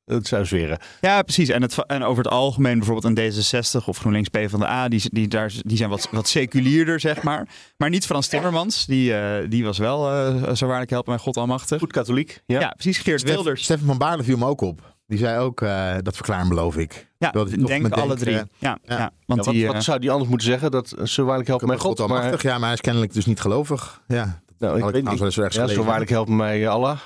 het 0.05 0.27
zou 0.27 0.45
zweren. 0.45 0.77
Ja, 1.01 1.21
precies. 1.21 1.49
En, 1.49 1.61
het, 1.61 1.85
en 1.85 2.03
over 2.03 2.23
het 2.23 2.33
algemeen 2.33 2.77
bijvoorbeeld 2.77 3.17
een 3.17 3.33
D66 3.33 3.85
of 3.85 3.97
GroenLinks 3.97 4.29
PvdA, 4.29 4.87
die, 4.87 5.01
die, 5.11 5.27
daar, 5.27 5.53
die 5.61 5.77
zijn 5.77 5.89
wat, 5.89 6.07
wat 6.11 6.27
seculierder, 6.27 6.99
zeg 6.99 7.23
maar. 7.23 7.47
Maar 7.77 7.89
niet 7.89 8.05
Frans 8.05 8.27
Timmermans, 8.27 8.85
die, 8.85 9.11
uh, 9.11 9.35
die 9.49 9.63
was 9.63 9.77
wel, 9.77 10.11
uh, 10.11 10.53
zo 10.53 10.67
waarlijk 10.67 10.89
helpen 10.89 11.13
mij 11.13 11.21
God 11.21 11.37
almachtig. 11.37 11.79
Goed 11.79 11.91
katholiek. 11.91 12.41
Ja, 12.45 12.59
ja 12.59 12.69
precies. 12.69 12.97
Geert 12.97 13.19
Stef, 13.19 13.33
Wilders. 13.33 13.63
Stefan 13.63 13.87
van 13.87 13.97
Baarle 13.97 14.23
viel 14.23 14.37
me 14.37 14.45
ook 14.45 14.61
op. 14.61 14.94
Die 15.07 15.17
zei 15.17 15.39
ook, 15.39 15.61
uh, 15.61 15.95
dat 16.01 16.15
verklaren 16.15 16.49
beloof 16.49 16.77
ik. 16.77 17.09
Ja, 17.17 17.31
dat 17.31 17.51
ik 17.51 17.67
denk 17.67 17.93
alle 17.93 18.15
drie. 18.15 18.35
Ja, 18.35 18.45
ja. 18.57 18.77
ja. 18.83 19.11
Want 19.25 19.45
ja, 19.45 19.51
die, 19.51 19.65
wat, 19.65 19.73
wat, 19.75 19.83
zou 19.83 19.99
die 19.99 20.11
anders 20.11 20.29
moeten 20.29 20.47
zeggen? 20.47 20.71
Dat 20.71 20.95
zo 21.03 21.25
waarlijk 21.25 21.47
helpen 21.47 21.67
mij 21.67 21.77
God. 21.77 21.99
God 21.99 22.09
maar... 22.09 22.45
Ja, 22.45 22.53
maar 22.53 22.63
hij 22.63 22.73
is 22.73 22.81
kennelijk 22.81 23.13
dus 23.13 23.25
niet 23.25 23.39
gelovig. 23.39 24.01
Ja, 24.07 24.41
nou, 24.57 24.77
ik 24.77 24.83
weet 24.83 25.09
niet. 25.09 25.33
Zo, 25.33 25.43
ja, 25.43 25.67
zo 25.67 25.83
waarlijk 25.83 26.09
helpen 26.09 26.35
mij 26.35 26.67
Allah. 26.67 26.99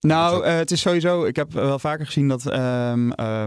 Nou, 0.00 0.46
uh, 0.46 0.54
het 0.54 0.70
is 0.70 0.80
sowieso. 0.80 1.24
Ik 1.24 1.36
heb 1.36 1.52
wel 1.52 1.78
vaker 1.78 2.06
gezien 2.06 2.28
dat 2.28 2.52
um, 2.52 3.12
uh, 3.20 3.44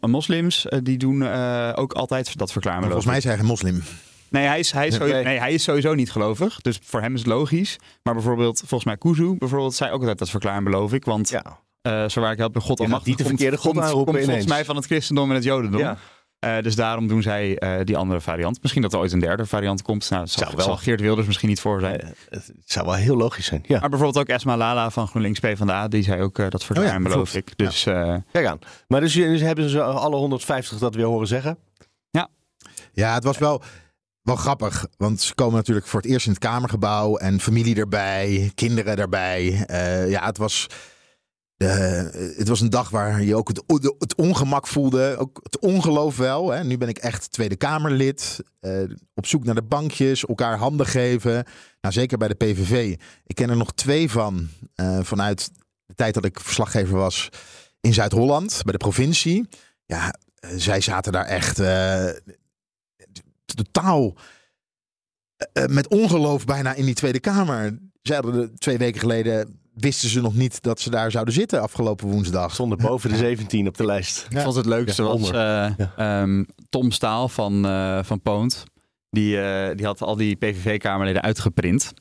moslims 0.00 0.66
uh, 0.66 0.78
die 0.82 0.98
doen 0.98 1.28
ook 1.74 1.92
altijd 1.92 2.38
dat 2.38 2.52
verklaren. 2.52 2.82
Volgens 2.82 3.06
mij 3.06 3.16
is 3.16 3.24
hij 3.24 3.36
geen 3.36 3.46
moslim. 3.46 3.82
Nee 4.28 4.46
hij, 4.46 4.58
is, 4.58 4.72
hij 4.72 4.86
is 4.86 4.94
sowieso, 4.94 5.22
nee, 5.22 5.38
hij 5.38 5.52
is 5.52 5.62
sowieso 5.62 5.94
niet 5.94 6.12
gelovig. 6.12 6.60
Dus 6.60 6.78
voor 6.82 7.00
hem 7.00 7.14
is 7.14 7.20
het 7.20 7.28
logisch. 7.28 7.78
Maar 8.02 8.14
bijvoorbeeld, 8.14 8.58
volgens 8.58 8.84
mij 8.84 8.96
Kuzu, 8.96 9.34
bijvoorbeeld, 9.38 9.74
zei 9.74 9.90
ook 9.90 10.00
altijd 10.00 10.18
dat 10.18 10.30
verklaren 10.30 10.64
beloof 10.64 10.92
ik. 10.92 11.04
Want 11.04 11.28
ja. 11.28 11.58
Uh, 11.82 12.08
zo 12.08 12.20
waar 12.20 12.32
ik 12.32 12.38
help, 12.38 12.58
God 12.58 12.80
almachtig. 12.80 13.06
Niet 13.06 13.18
de 13.18 13.24
verkeerde 13.24 13.56
God 13.56 13.72
komt, 13.72 13.84
aanroepen 13.84 14.14
komt 14.14 14.24
volgens 14.24 14.46
mij 14.46 14.64
van 14.64 14.76
het 14.76 14.84
christendom 14.84 15.28
en 15.28 15.34
het 15.34 15.44
jodendom. 15.44 15.80
Ja. 15.80 15.96
Uh, 16.44 16.62
dus 16.62 16.74
daarom 16.74 17.08
doen 17.08 17.22
zij 17.22 17.62
uh, 17.62 17.84
die 17.84 17.96
andere 17.96 18.20
variant. 18.20 18.62
Misschien 18.62 18.82
dat 18.82 18.92
er 18.92 18.98
ooit 18.98 19.12
een 19.12 19.20
derde 19.20 19.46
variant 19.46 19.82
komt. 19.82 20.10
Nou, 20.10 20.26
zal, 20.26 20.44
zou 20.44 20.56
wel. 20.56 20.64
zal 20.64 20.76
Geert 20.76 21.00
Wilders 21.00 21.26
misschien 21.26 21.48
niet 21.48 21.60
voor 21.60 21.80
zijn. 21.80 22.00
Uh, 22.04 22.10
het 22.30 22.52
zou 22.64 22.86
wel 22.86 22.94
heel 22.94 23.16
logisch 23.16 23.46
zijn. 23.46 23.64
Ja. 23.66 23.80
Maar 23.80 23.88
bijvoorbeeld 23.88 24.28
ook 24.28 24.34
Esma 24.34 24.56
Lala 24.56 24.90
van 24.90 25.08
GroenLinks 25.08 25.40
PvdA. 25.40 25.88
Die 25.88 26.02
zei 26.02 26.22
ook 26.22 26.50
dat 26.50 26.64
verklaren, 26.64 26.96
oh 26.96 27.02
ja, 27.02 27.08
beloof 27.08 27.34
ik. 27.34 27.52
Dus, 27.56 27.84
ja. 27.84 28.24
Kijk 28.32 28.46
aan. 28.46 28.58
Maar 28.88 29.00
dus, 29.00 29.14
dus 29.14 29.40
hebben 29.40 29.68
ze 29.68 29.82
alle 29.82 30.16
150 30.16 30.78
dat 30.78 30.94
weer 30.94 31.04
horen 31.04 31.26
zeggen? 31.26 31.58
Ja. 32.10 32.28
Ja, 32.92 33.14
het 33.14 33.24
was 33.24 33.38
wel 33.38 33.62
wel 34.22 34.36
grappig, 34.36 34.86
want 34.96 35.20
ze 35.20 35.34
komen 35.34 35.54
natuurlijk 35.54 35.86
voor 35.86 36.00
het 36.00 36.10
eerst 36.10 36.26
in 36.26 36.32
het 36.32 36.40
Kamergebouw 36.40 37.16
en 37.16 37.40
familie 37.40 37.76
erbij, 37.76 38.50
kinderen 38.54 38.96
erbij. 38.96 39.66
Uh, 39.70 40.10
ja, 40.10 40.24
het 40.24 40.38
was, 40.38 40.66
uh, 41.62 42.36
het 42.36 42.48
was 42.48 42.60
een 42.60 42.70
dag 42.70 42.90
waar 42.90 43.22
je 43.22 43.36
ook 43.36 43.48
het, 43.98 44.14
ongemak 44.14 44.66
voelde, 44.66 45.16
ook 45.18 45.40
het 45.42 45.58
ongeloof 45.58 46.16
wel. 46.16 46.50
Hè. 46.50 46.64
Nu 46.64 46.78
ben 46.78 46.88
ik 46.88 46.98
echt 46.98 47.32
Tweede 47.32 47.56
Kamerlid, 47.56 48.40
uh, 48.60 48.82
op 49.14 49.26
zoek 49.26 49.44
naar 49.44 49.54
de 49.54 49.62
bankjes, 49.62 50.24
elkaar 50.24 50.58
handen 50.58 50.86
geven. 50.86 51.44
Nou, 51.80 51.94
zeker 51.94 52.18
bij 52.18 52.28
de 52.28 52.34
PVV. 52.34 52.96
Ik 53.26 53.34
ken 53.34 53.50
er 53.50 53.56
nog 53.56 53.72
twee 53.72 54.10
van, 54.10 54.48
vanuit 55.02 55.50
de 55.86 55.94
tijd 55.94 56.14
dat 56.14 56.24
ik 56.24 56.40
verslaggever 56.40 56.96
was 56.96 57.28
in 57.80 57.94
Zuid-Holland, 57.94 58.60
bij 58.62 58.72
de 58.72 58.78
provincie. 58.78 59.48
Ja, 59.86 60.14
zij 60.56 60.80
zaten 60.80 61.12
daar 61.12 61.26
echt 61.26 61.56
totaal 63.44 64.14
met 65.66 65.88
ongeloof 65.88 66.44
bijna 66.44 66.74
in 66.74 66.84
die 66.84 66.94
Tweede 66.94 67.20
Kamer. 67.20 67.78
Ze 68.02 68.14
hadden 68.14 68.58
twee 68.58 68.78
weken 68.78 69.00
geleden 69.00 69.61
wisten 69.74 70.08
ze 70.08 70.20
nog 70.20 70.34
niet 70.34 70.62
dat 70.62 70.80
ze 70.80 70.90
daar 70.90 71.10
zouden 71.10 71.34
zitten 71.34 71.62
afgelopen 71.62 72.08
woensdag. 72.08 72.52
Stonden 72.52 72.78
boven 72.78 73.10
de 73.10 73.16
17 73.16 73.68
op 73.68 73.76
de 73.76 73.84
lijst. 73.86 74.26
Ik 74.30 74.38
vond 74.38 74.54
het 74.54 74.66
leukste 74.66 75.02
was 75.02 75.32
uh, 75.32 75.70
um, 75.98 76.46
Tom 76.68 76.90
Staal 76.90 77.28
van, 77.28 77.66
uh, 77.66 78.02
van 78.02 78.20
Poont. 78.20 78.64
Die, 79.10 79.36
die 79.74 79.86
had 79.86 80.02
al 80.02 80.16
die 80.16 80.36
PVV-kamerleden 80.36 81.22
uitgeprint. 81.22 81.92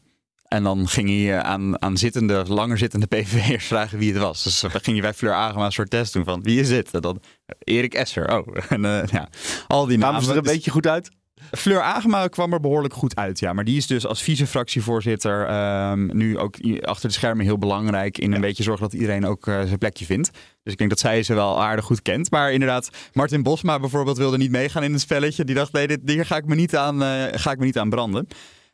En 0.47 0.63
dan 0.63 0.87
ging 0.87 1.09
hij 1.09 1.41
aan, 1.41 1.81
aan 1.81 1.97
zittende, 1.97 2.43
langer 2.47 2.77
zittende 2.77 3.07
PVV'ers 3.07 3.65
vragen 3.65 3.97
wie 3.97 4.13
het 4.13 4.21
was. 4.21 4.43
Dus 4.43 4.59
dan 4.59 4.71
ging 4.71 4.95
je 4.95 5.01
bij 5.01 5.13
Fleur 5.13 5.33
Agema 5.33 5.65
een 5.65 5.71
soort 5.71 5.89
test 5.89 6.13
doen 6.13 6.23
van 6.23 6.41
wie 6.43 6.59
is 6.59 6.69
het? 6.69 6.91
En 6.91 7.01
dan 7.01 7.21
Erik 7.59 7.93
Esser. 7.93 8.37
Oh, 8.37 8.47
en 8.69 8.81
ja, 9.11 9.29
al 9.67 9.85
die 9.85 9.97
namen. 9.97 9.97
Kwamen 9.97 10.23
ze 10.23 10.31
er 10.31 10.37
een 10.37 10.53
beetje 10.53 10.71
goed 10.71 10.87
uit? 10.87 11.11
Fleur 11.51 11.81
Agema 11.81 12.27
kwam 12.27 12.53
er 12.53 12.59
behoorlijk 12.59 12.93
goed 12.93 13.15
uit, 13.15 13.39
ja. 13.39 13.53
Maar 13.53 13.63
die 13.63 13.77
is 13.77 13.87
dus 13.87 14.05
als 14.05 14.21
vice-fractievoorzitter 14.21 15.45
ehm, 15.45 16.17
nu 16.17 16.37
ook 16.37 16.55
achter 16.81 17.09
de 17.09 17.15
schermen 17.15 17.45
heel 17.45 17.57
belangrijk 17.57 18.17
in 18.17 18.33
een 18.33 18.41
beetje 18.41 18.63
zorgen 18.63 18.83
dat 18.83 18.93
iedereen 18.93 19.25
ook 19.25 19.47
uh, 19.47 19.61
zijn 19.61 19.77
plekje 19.77 20.05
vindt. 20.05 20.31
Dus 20.63 20.73
ik 20.73 20.77
denk 20.77 20.89
dat 20.89 20.99
zij 20.99 21.23
ze 21.23 21.33
wel 21.33 21.61
aardig 21.61 21.85
goed 21.85 22.01
kent. 22.01 22.31
Maar 22.31 22.51
inderdaad, 22.51 22.89
Martin 23.13 23.43
Bosma 23.43 23.79
bijvoorbeeld 23.79 24.17
wilde 24.17 24.37
niet 24.37 24.51
meegaan 24.51 24.83
in 24.83 24.91
het 24.91 25.01
spelletje. 25.01 25.43
Die 25.43 25.55
dacht, 25.55 25.71
nee, 25.71 25.87
dit, 25.87 25.99
hier 26.05 26.25
ga 26.25 26.35
ik 26.35 26.45
me 26.45 26.55
niet 26.55 26.75
aan, 26.75 27.03
uh, 27.03 27.23
ga 27.31 27.51
ik 27.51 27.57
me 27.57 27.65
niet 27.65 27.77
aan 27.77 27.89
branden. 27.89 28.27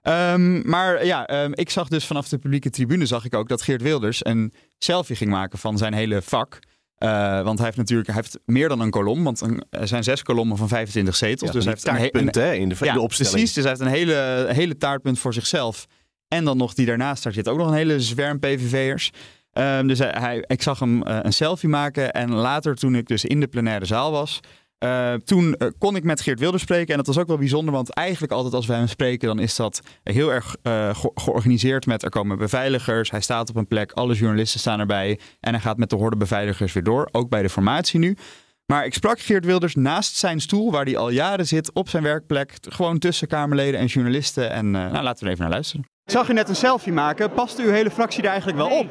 Um, 0.04 0.70
maar 0.70 1.06
ja, 1.06 1.44
um, 1.44 1.52
ik 1.56 1.70
zag 1.70 1.88
dus 1.88 2.06
vanaf 2.06 2.30
de 2.30 2.38
publieke 2.38 2.70
tribune 2.70 3.06
zag 3.06 3.26
ik 3.26 3.36
ook 3.36 3.50
dat 3.50 3.62
Geert 3.62 3.82
Wilders 3.82 4.26
een 4.26 4.54
selfie 4.78 5.16
ging 5.16 5.30
maken 5.30 5.60
van 5.60 5.78
zijn 5.78 5.94
hele 5.94 6.22
vak. 6.22 6.60
Uh, 7.00 7.42
want 7.42 7.58
hij 7.58 7.66
heeft 7.66 7.78
natuurlijk 7.78 8.08
hij 8.08 8.16
heeft 8.16 8.40
meer 8.46 8.70
dan 8.70 8.80
een 8.80 8.90
kolom. 8.90 9.24
Want 9.24 9.42
er 9.70 9.88
zijn 9.88 10.04
zes 10.04 10.24
kolommen 10.24 10.58
van 10.58 10.68
25 10.68 11.16
zetels. 11.16 11.50
Ja, 11.50 11.56
dus 11.56 11.64
hij 11.64 11.74
heeft 11.74 11.86
taartpunt 11.86 12.36
een, 12.36 12.42
hè, 12.44 12.54
in 12.54 12.70
de, 12.70 12.76
ja, 12.80 12.94
de 12.94 13.00
opstelling. 13.00 13.34
Precies, 13.36 13.54
dus 13.54 13.64
hij 13.64 13.72
heeft 13.72 13.86
een 13.86 13.96
hele, 13.98 14.46
hele 14.50 14.78
taartpunt 14.78 15.20
voor 15.20 15.34
zichzelf. 15.34 15.86
En 16.28 16.46
dan 16.46 16.58
nog 16.58 16.74
die 16.74 16.86
daarnaast, 16.86 17.24
daar 17.24 17.34
zit 17.34 17.48
ook 17.48 17.58
nog 17.58 17.68
een 17.68 17.74
hele 17.74 18.02
zwerm 18.02 18.40
PVV'ers. 18.40 19.12
Um, 19.54 19.88
dus 19.88 20.00
hij, 20.00 20.14
hij, 20.18 20.44
ik 20.48 20.62
zag 20.62 20.80
hem 20.80 21.08
uh, 21.08 21.20
een 21.22 21.34
selfie 21.34 21.70
maken. 21.70 22.12
En 22.12 22.32
later, 22.32 22.76
toen 22.76 22.96
ik 22.96 23.08
dus 23.08 23.26
in 23.26 23.40
de 23.40 23.48
plenaire 23.48 23.86
zaal 23.86 24.12
was, 24.12 24.40
uh, 24.80 25.14
toen 25.14 25.56
uh, 25.58 25.68
kon 25.78 25.96
ik 25.96 26.04
met 26.04 26.22
Geert 26.22 26.40
Wilders 26.40 26.64
spreken. 26.64 26.92
En 26.92 26.98
dat 26.98 27.08
was 27.08 27.18
ook 27.18 27.28
wel 27.28 27.38
bijzonder, 27.38 27.74
want 27.74 27.90
eigenlijk 27.90 28.34
altijd 28.34 28.54
als 28.54 28.66
wij 28.66 28.78
hem 28.78 28.88
spreken, 28.88 29.28
dan 29.28 29.40
is 29.40 29.56
dat 29.56 29.82
heel 30.04 30.34
erg 30.34 30.56
ge 30.64 31.12
georganiseerd 31.16 31.86
met 31.86 32.04
er 32.04 32.10
komen 32.10 32.38
beveiligers. 32.38 33.12
Hij 33.12 33.22
staat 33.22 33.50
op 33.50 33.56
een 33.56 33.68
plek, 33.68 33.92
alle 33.92 34.14
journalisten 34.14 34.60
staan 34.60 34.80
erbij. 34.80 35.20
En 35.40 35.52
hij 35.54 35.62
gaat 35.62 35.78
met 35.78 35.90
de 35.90 35.96
horde 35.96 36.18
beveiligers 36.18 36.74
weer 36.74 36.84
door, 36.84 37.10
ook 37.12 37.30
bij 37.30 37.42
de 37.42 37.50
formatie 37.50 38.00
nu. 38.00 38.18
Maar 38.66 38.86
ik 38.86 38.94
sprak 38.94 39.20
Geert 39.20 39.46
Wilders 39.46 39.76
naast 39.76 40.16
zijn 40.16 40.40
stoel, 40.40 40.72
waar 40.72 40.86
hij 40.86 40.98
al 40.98 41.10
jaren 41.10 41.48
zit, 41.48 41.74
op 41.74 41.90
zijn 41.90 42.04
werkplek. 42.04 42.54
Gewoon 42.62 43.00
tussen 43.00 43.28
Kamerleden 43.28 43.80
en 43.80 43.86
journalisten. 43.86 44.52
En 44.52 44.72
nou, 44.72 45.04
laten 45.04 45.20
we 45.20 45.26
er 45.26 45.32
even 45.32 45.44
naar 45.44 45.54
luisteren. 45.54 45.97
Ik 46.08 46.14
zag 46.14 46.30
u 46.30 46.34
net 46.34 46.50
een 46.50 46.56
selfie 46.56 46.94
maken. 46.94 47.32
Past 47.32 47.60
uw 47.60 47.72
hele 47.72 47.92
fractie 47.92 48.24
er 48.24 48.30
eigenlijk 48.30 48.58
wel 48.58 48.68
nee. 48.68 48.80
op? 48.80 48.88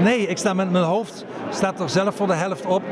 Nee, 0.00 0.26
ik 0.26 0.38
sta 0.38 0.54
met 0.54 0.70
mijn 0.70 0.84
hoofd 0.84 1.24
staat 1.50 1.80
er 1.80 1.90
zelf 1.90 2.14
voor 2.14 2.26
de 2.26 2.32
helft 2.32 2.66
op. 2.66 2.82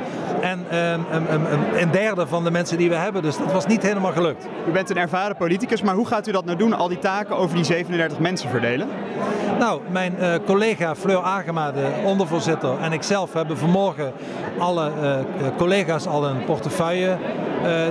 En 0.41 0.77
um, 0.79 1.05
um, 1.15 1.27
um, 1.33 1.47
een 1.75 1.91
derde 1.91 2.27
van 2.27 2.45
de 2.45 2.51
mensen 2.51 2.79
die 2.79 2.89
we 2.89 2.95
hebben. 2.95 3.23
Dus 3.23 3.37
dat 3.37 3.53
was 3.53 3.67
niet 3.67 3.83
helemaal 3.83 4.13
gelukt. 4.13 4.47
U 4.69 4.71
bent 4.71 4.91
een 4.91 4.97
ervaren 4.97 5.37
politicus, 5.37 5.83
maar 5.83 5.95
hoe 5.95 6.07
gaat 6.07 6.27
u 6.29 6.33
dat 6.33 6.45
nou 6.45 6.59
doen? 6.59 6.73
Al 6.73 6.89
die 6.89 6.99
taken 6.99 7.37
over 7.37 7.57
die 7.57 7.65
37 7.65 8.19
mensen 8.19 8.51
verdelen? 8.51 8.89
Nou, 9.59 9.81
mijn 9.91 10.15
uh, 10.21 10.35
collega 10.47 10.95
Fleur 10.95 11.23
Agema, 11.23 11.73
de 11.73 11.89
ondervoorzitter, 12.05 12.79
en 12.81 12.93
ikzelf 12.93 13.33
hebben 13.33 13.59
vanmorgen 13.59 14.13
alle 14.59 14.93
uh, 15.03 15.17
collega's 15.57 16.07
al 16.07 16.27
een 16.27 16.45
portefeuille 16.45 17.19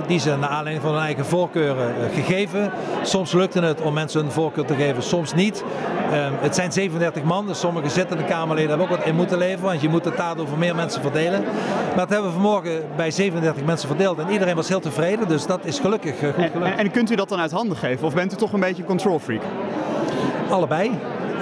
die 0.06 0.18
ze 0.18 0.36
naar 0.36 0.48
aanleiding 0.48 0.82
van 0.82 0.94
hun 0.94 1.02
eigen 1.02 1.24
voorkeuren 1.24 1.94
gegeven. 2.14 2.70
Soms 3.02 3.32
lukte 3.32 3.60
het 3.60 3.80
om 3.80 3.94
mensen 3.94 4.24
een 4.24 4.30
voorkeur 4.30 4.64
te 4.64 4.74
geven, 4.74 5.02
soms 5.02 5.34
niet. 5.34 5.64
Ehm, 6.12 6.32
het 6.40 6.54
zijn 6.54 6.72
37 6.72 7.22
man, 7.22 7.46
dus 7.46 7.60
sommige 7.60 7.88
zittende 7.88 8.24
Kamerleden 8.24 8.68
hebben 8.68 8.88
ook 8.88 8.96
wat 8.96 9.06
in 9.06 9.14
moeten 9.14 9.38
leveren, 9.38 9.64
want 9.64 9.80
je 9.80 9.88
moet 9.88 10.04
het 10.04 10.16
daardoor 10.16 10.48
voor 10.48 10.58
meer 10.58 10.74
mensen 10.74 11.02
verdelen. 11.02 11.42
Maar 11.88 11.96
dat 11.96 12.08
hebben 12.08 12.26
we 12.26 12.32
vanmorgen 12.32 12.82
bij 12.96 13.10
37 13.10 13.64
mensen 13.64 13.88
verdeeld 13.88 14.18
en 14.18 14.30
iedereen 14.30 14.54
was 14.54 14.68
heel 14.68 14.80
tevreden, 14.80 15.28
dus 15.28 15.46
dat 15.46 15.64
is 15.64 15.78
gelukkig 15.78 16.18
goed 16.18 16.18
gelukt. 16.18 16.54
En, 16.54 16.62
en, 16.62 16.78
en 16.78 16.90
kunt 16.90 17.10
u 17.10 17.14
dat 17.14 17.28
dan 17.28 17.40
uit 17.40 17.50
handen 17.50 17.76
geven 17.76 18.06
of 18.06 18.14
bent 18.14 18.32
u 18.32 18.36
toch 18.36 18.52
een 18.52 18.60
beetje 18.60 18.82
een 18.82 18.88
control 18.88 19.18
freak? 19.18 19.42
Allebei. 20.50 20.90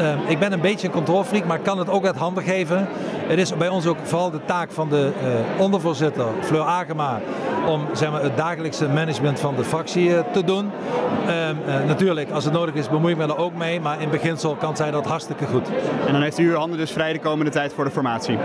Uh, 0.00 0.30
ik 0.30 0.38
ben 0.38 0.52
een 0.52 0.60
beetje 0.60 0.86
een 0.86 0.92
controlfreak, 0.92 1.44
maar 1.44 1.56
ik 1.56 1.64
kan 1.64 1.78
het 1.78 1.88
ook 1.88 2.06
uit 2.06 2.16
handen 2.16 2.42
geven. 2.42 2.88
Het 3.26 3.38
is 3.38 3.56
bij 3.56 3.68
ons 3.68 3.86
ook 3.86 3.96
vooral 4.02 4.30
de 4.30 4.44
taak 4.44 4.72
van 4.72 4.88
de 4.88 5.12
uh, 5.22 5.60
ondervoorzitter, 5.60 6.26
Fleur 6.40 6.62
Agema, 6.62 7.20
om 7.66 7.86
zeg 7.92 8.10
maar, 8.10 8.22
het 8.22 8.36
dagelijkse 8.36 8.88
management 8.88 9.40
van 9.40 9.54
de 9.56 9.64
fractie 9.64 10.08
uh, 10.08 10.18
te 10.32 10.44
doen. 10.44 10.70
natuurlijk, 11.86 12.30
als 12.30 12.44
het 12.44 12.52
nodig 12.52 12.74
is, 12.74 12.88
bemoei 12.88 13.12
ik 13.12 13.18
me 13.18 13.24
er 13.24 13.38
ook 13.38 13.54
mee, 13.54 13.80
maar 13.80 14.00
in 14.00 14.10
beginsel 14.10 14.54
kan 14.54 14.76
zij 14.76 14.90
dat 14.90 15.06
hartstikke 15.06 15.46
goed. 15.46 15.68
En 16.06 16.12
dan 16.12 16.22
heeft 16.22 16.38
u 16.38 16.50
uw 16.50 16.56
handen 16.56 16.78
dus 16.78 16.90
vrij 16.90 17.12
de 17.12 17.18
komende 17.18 17.50
tijd 17.50 17.72
voor 17.72 17.84
de 17.84 17.90
formatie? 17.90 18.38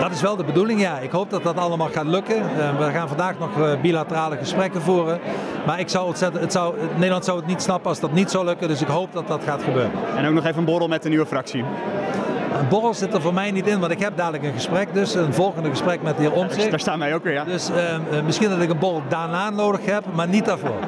Dat 0.00 0.10
is 0.10 0.20
wel 0.20 0.36
de 0.36 0.44
bedoeling, 0.44 0.80
ja. 0.80 0.98
Ik 0.98 1.10
hoop 1.10 1.30
dat 1.30 1.42
dat 1.42 1.56
allemaal 1.56 1.88
gaat 1.92 2.06
lukken. 2.06 2.42
we 2.78 2.90
gaan 2.92 3.08
vandaag 3.08 3.38
nog 3.38 3.80
bilaterale 3.80 4.36
gesprekken 4.36 4.82
voeren. 4.82 5.20
Maar 5.66 5.80
ik 5.80 5.88
zou 5.88 6.14
het 6.18 6.52
zou, 6.52 6.74
Nederland 6.94 7.24
zou 7.24 7.38
het 7.38 7.46
niet 7.46 7.62
snappen 7.62 7.88
als 7.88 8.00
dat 8.00 8.12
niet 8.12 8.30
zou 8.30 8.44
lukken, 8.44 8.68
dus 8.68 8.80
ik 8.80 8.88
hoop 8.88 9.12
dat 9.12 9.28
dat 9.28 9.42
gaat 9.44 9.62
gebeuren. 9.62 9.92
En 10.16 10.26
ook 10.26 10.34
nog 10.34 10.44
even 10.44 10.58
een 10.58 10.64
borrel 10.72 10.88
met 10.88 11.02
de 11.02 11.08
nieuwe 11.08 11.26
fractie. 11.26 11.64
Een 12.58 12.68
borrel 12.68 12.94
zit 12.94 13.14
er 13.14 13.20
voor 13.20 13.34
mij 13.34 13.50
niet 13.50 13.66
in, 13.66 13.80
want 13.80 13.92
ik 13.92 13.98
heb 13.98 14.16
dadelijk 14.16 14.44
een 14.44 14.52
gesprek, 14.52 14.94
dus 14.94 15.14
een 15.14 15.34
volgende 15.34 15.70
gesprek 15.70 16.02
met 16.02 16.16
de 16.16 16.22
heer 16.22 16.32
Omtzigt. 16.32 16.70
Daar 16.70 16.80
staan 16.80 16.98
wij 16.98 17.14
ook 17.14 17.24
weer, 17.24 17.32
ja. 17.32 17.44
Dus 17.44 17.70
uh, 17.70 17.76
uh, 18.12 18.22
misschien 18.24 18.48
dat 18.48 18.60
ik 18.60 18.70
een 18.70 18.78
borrel 18.78 19.02
daarna 19.08 19.50
nodig 19.50 19.84
heb, 19.84 20.04
maar 20.14 20.28
niet 20.28 20.44
daarvoor. 20.44 20.78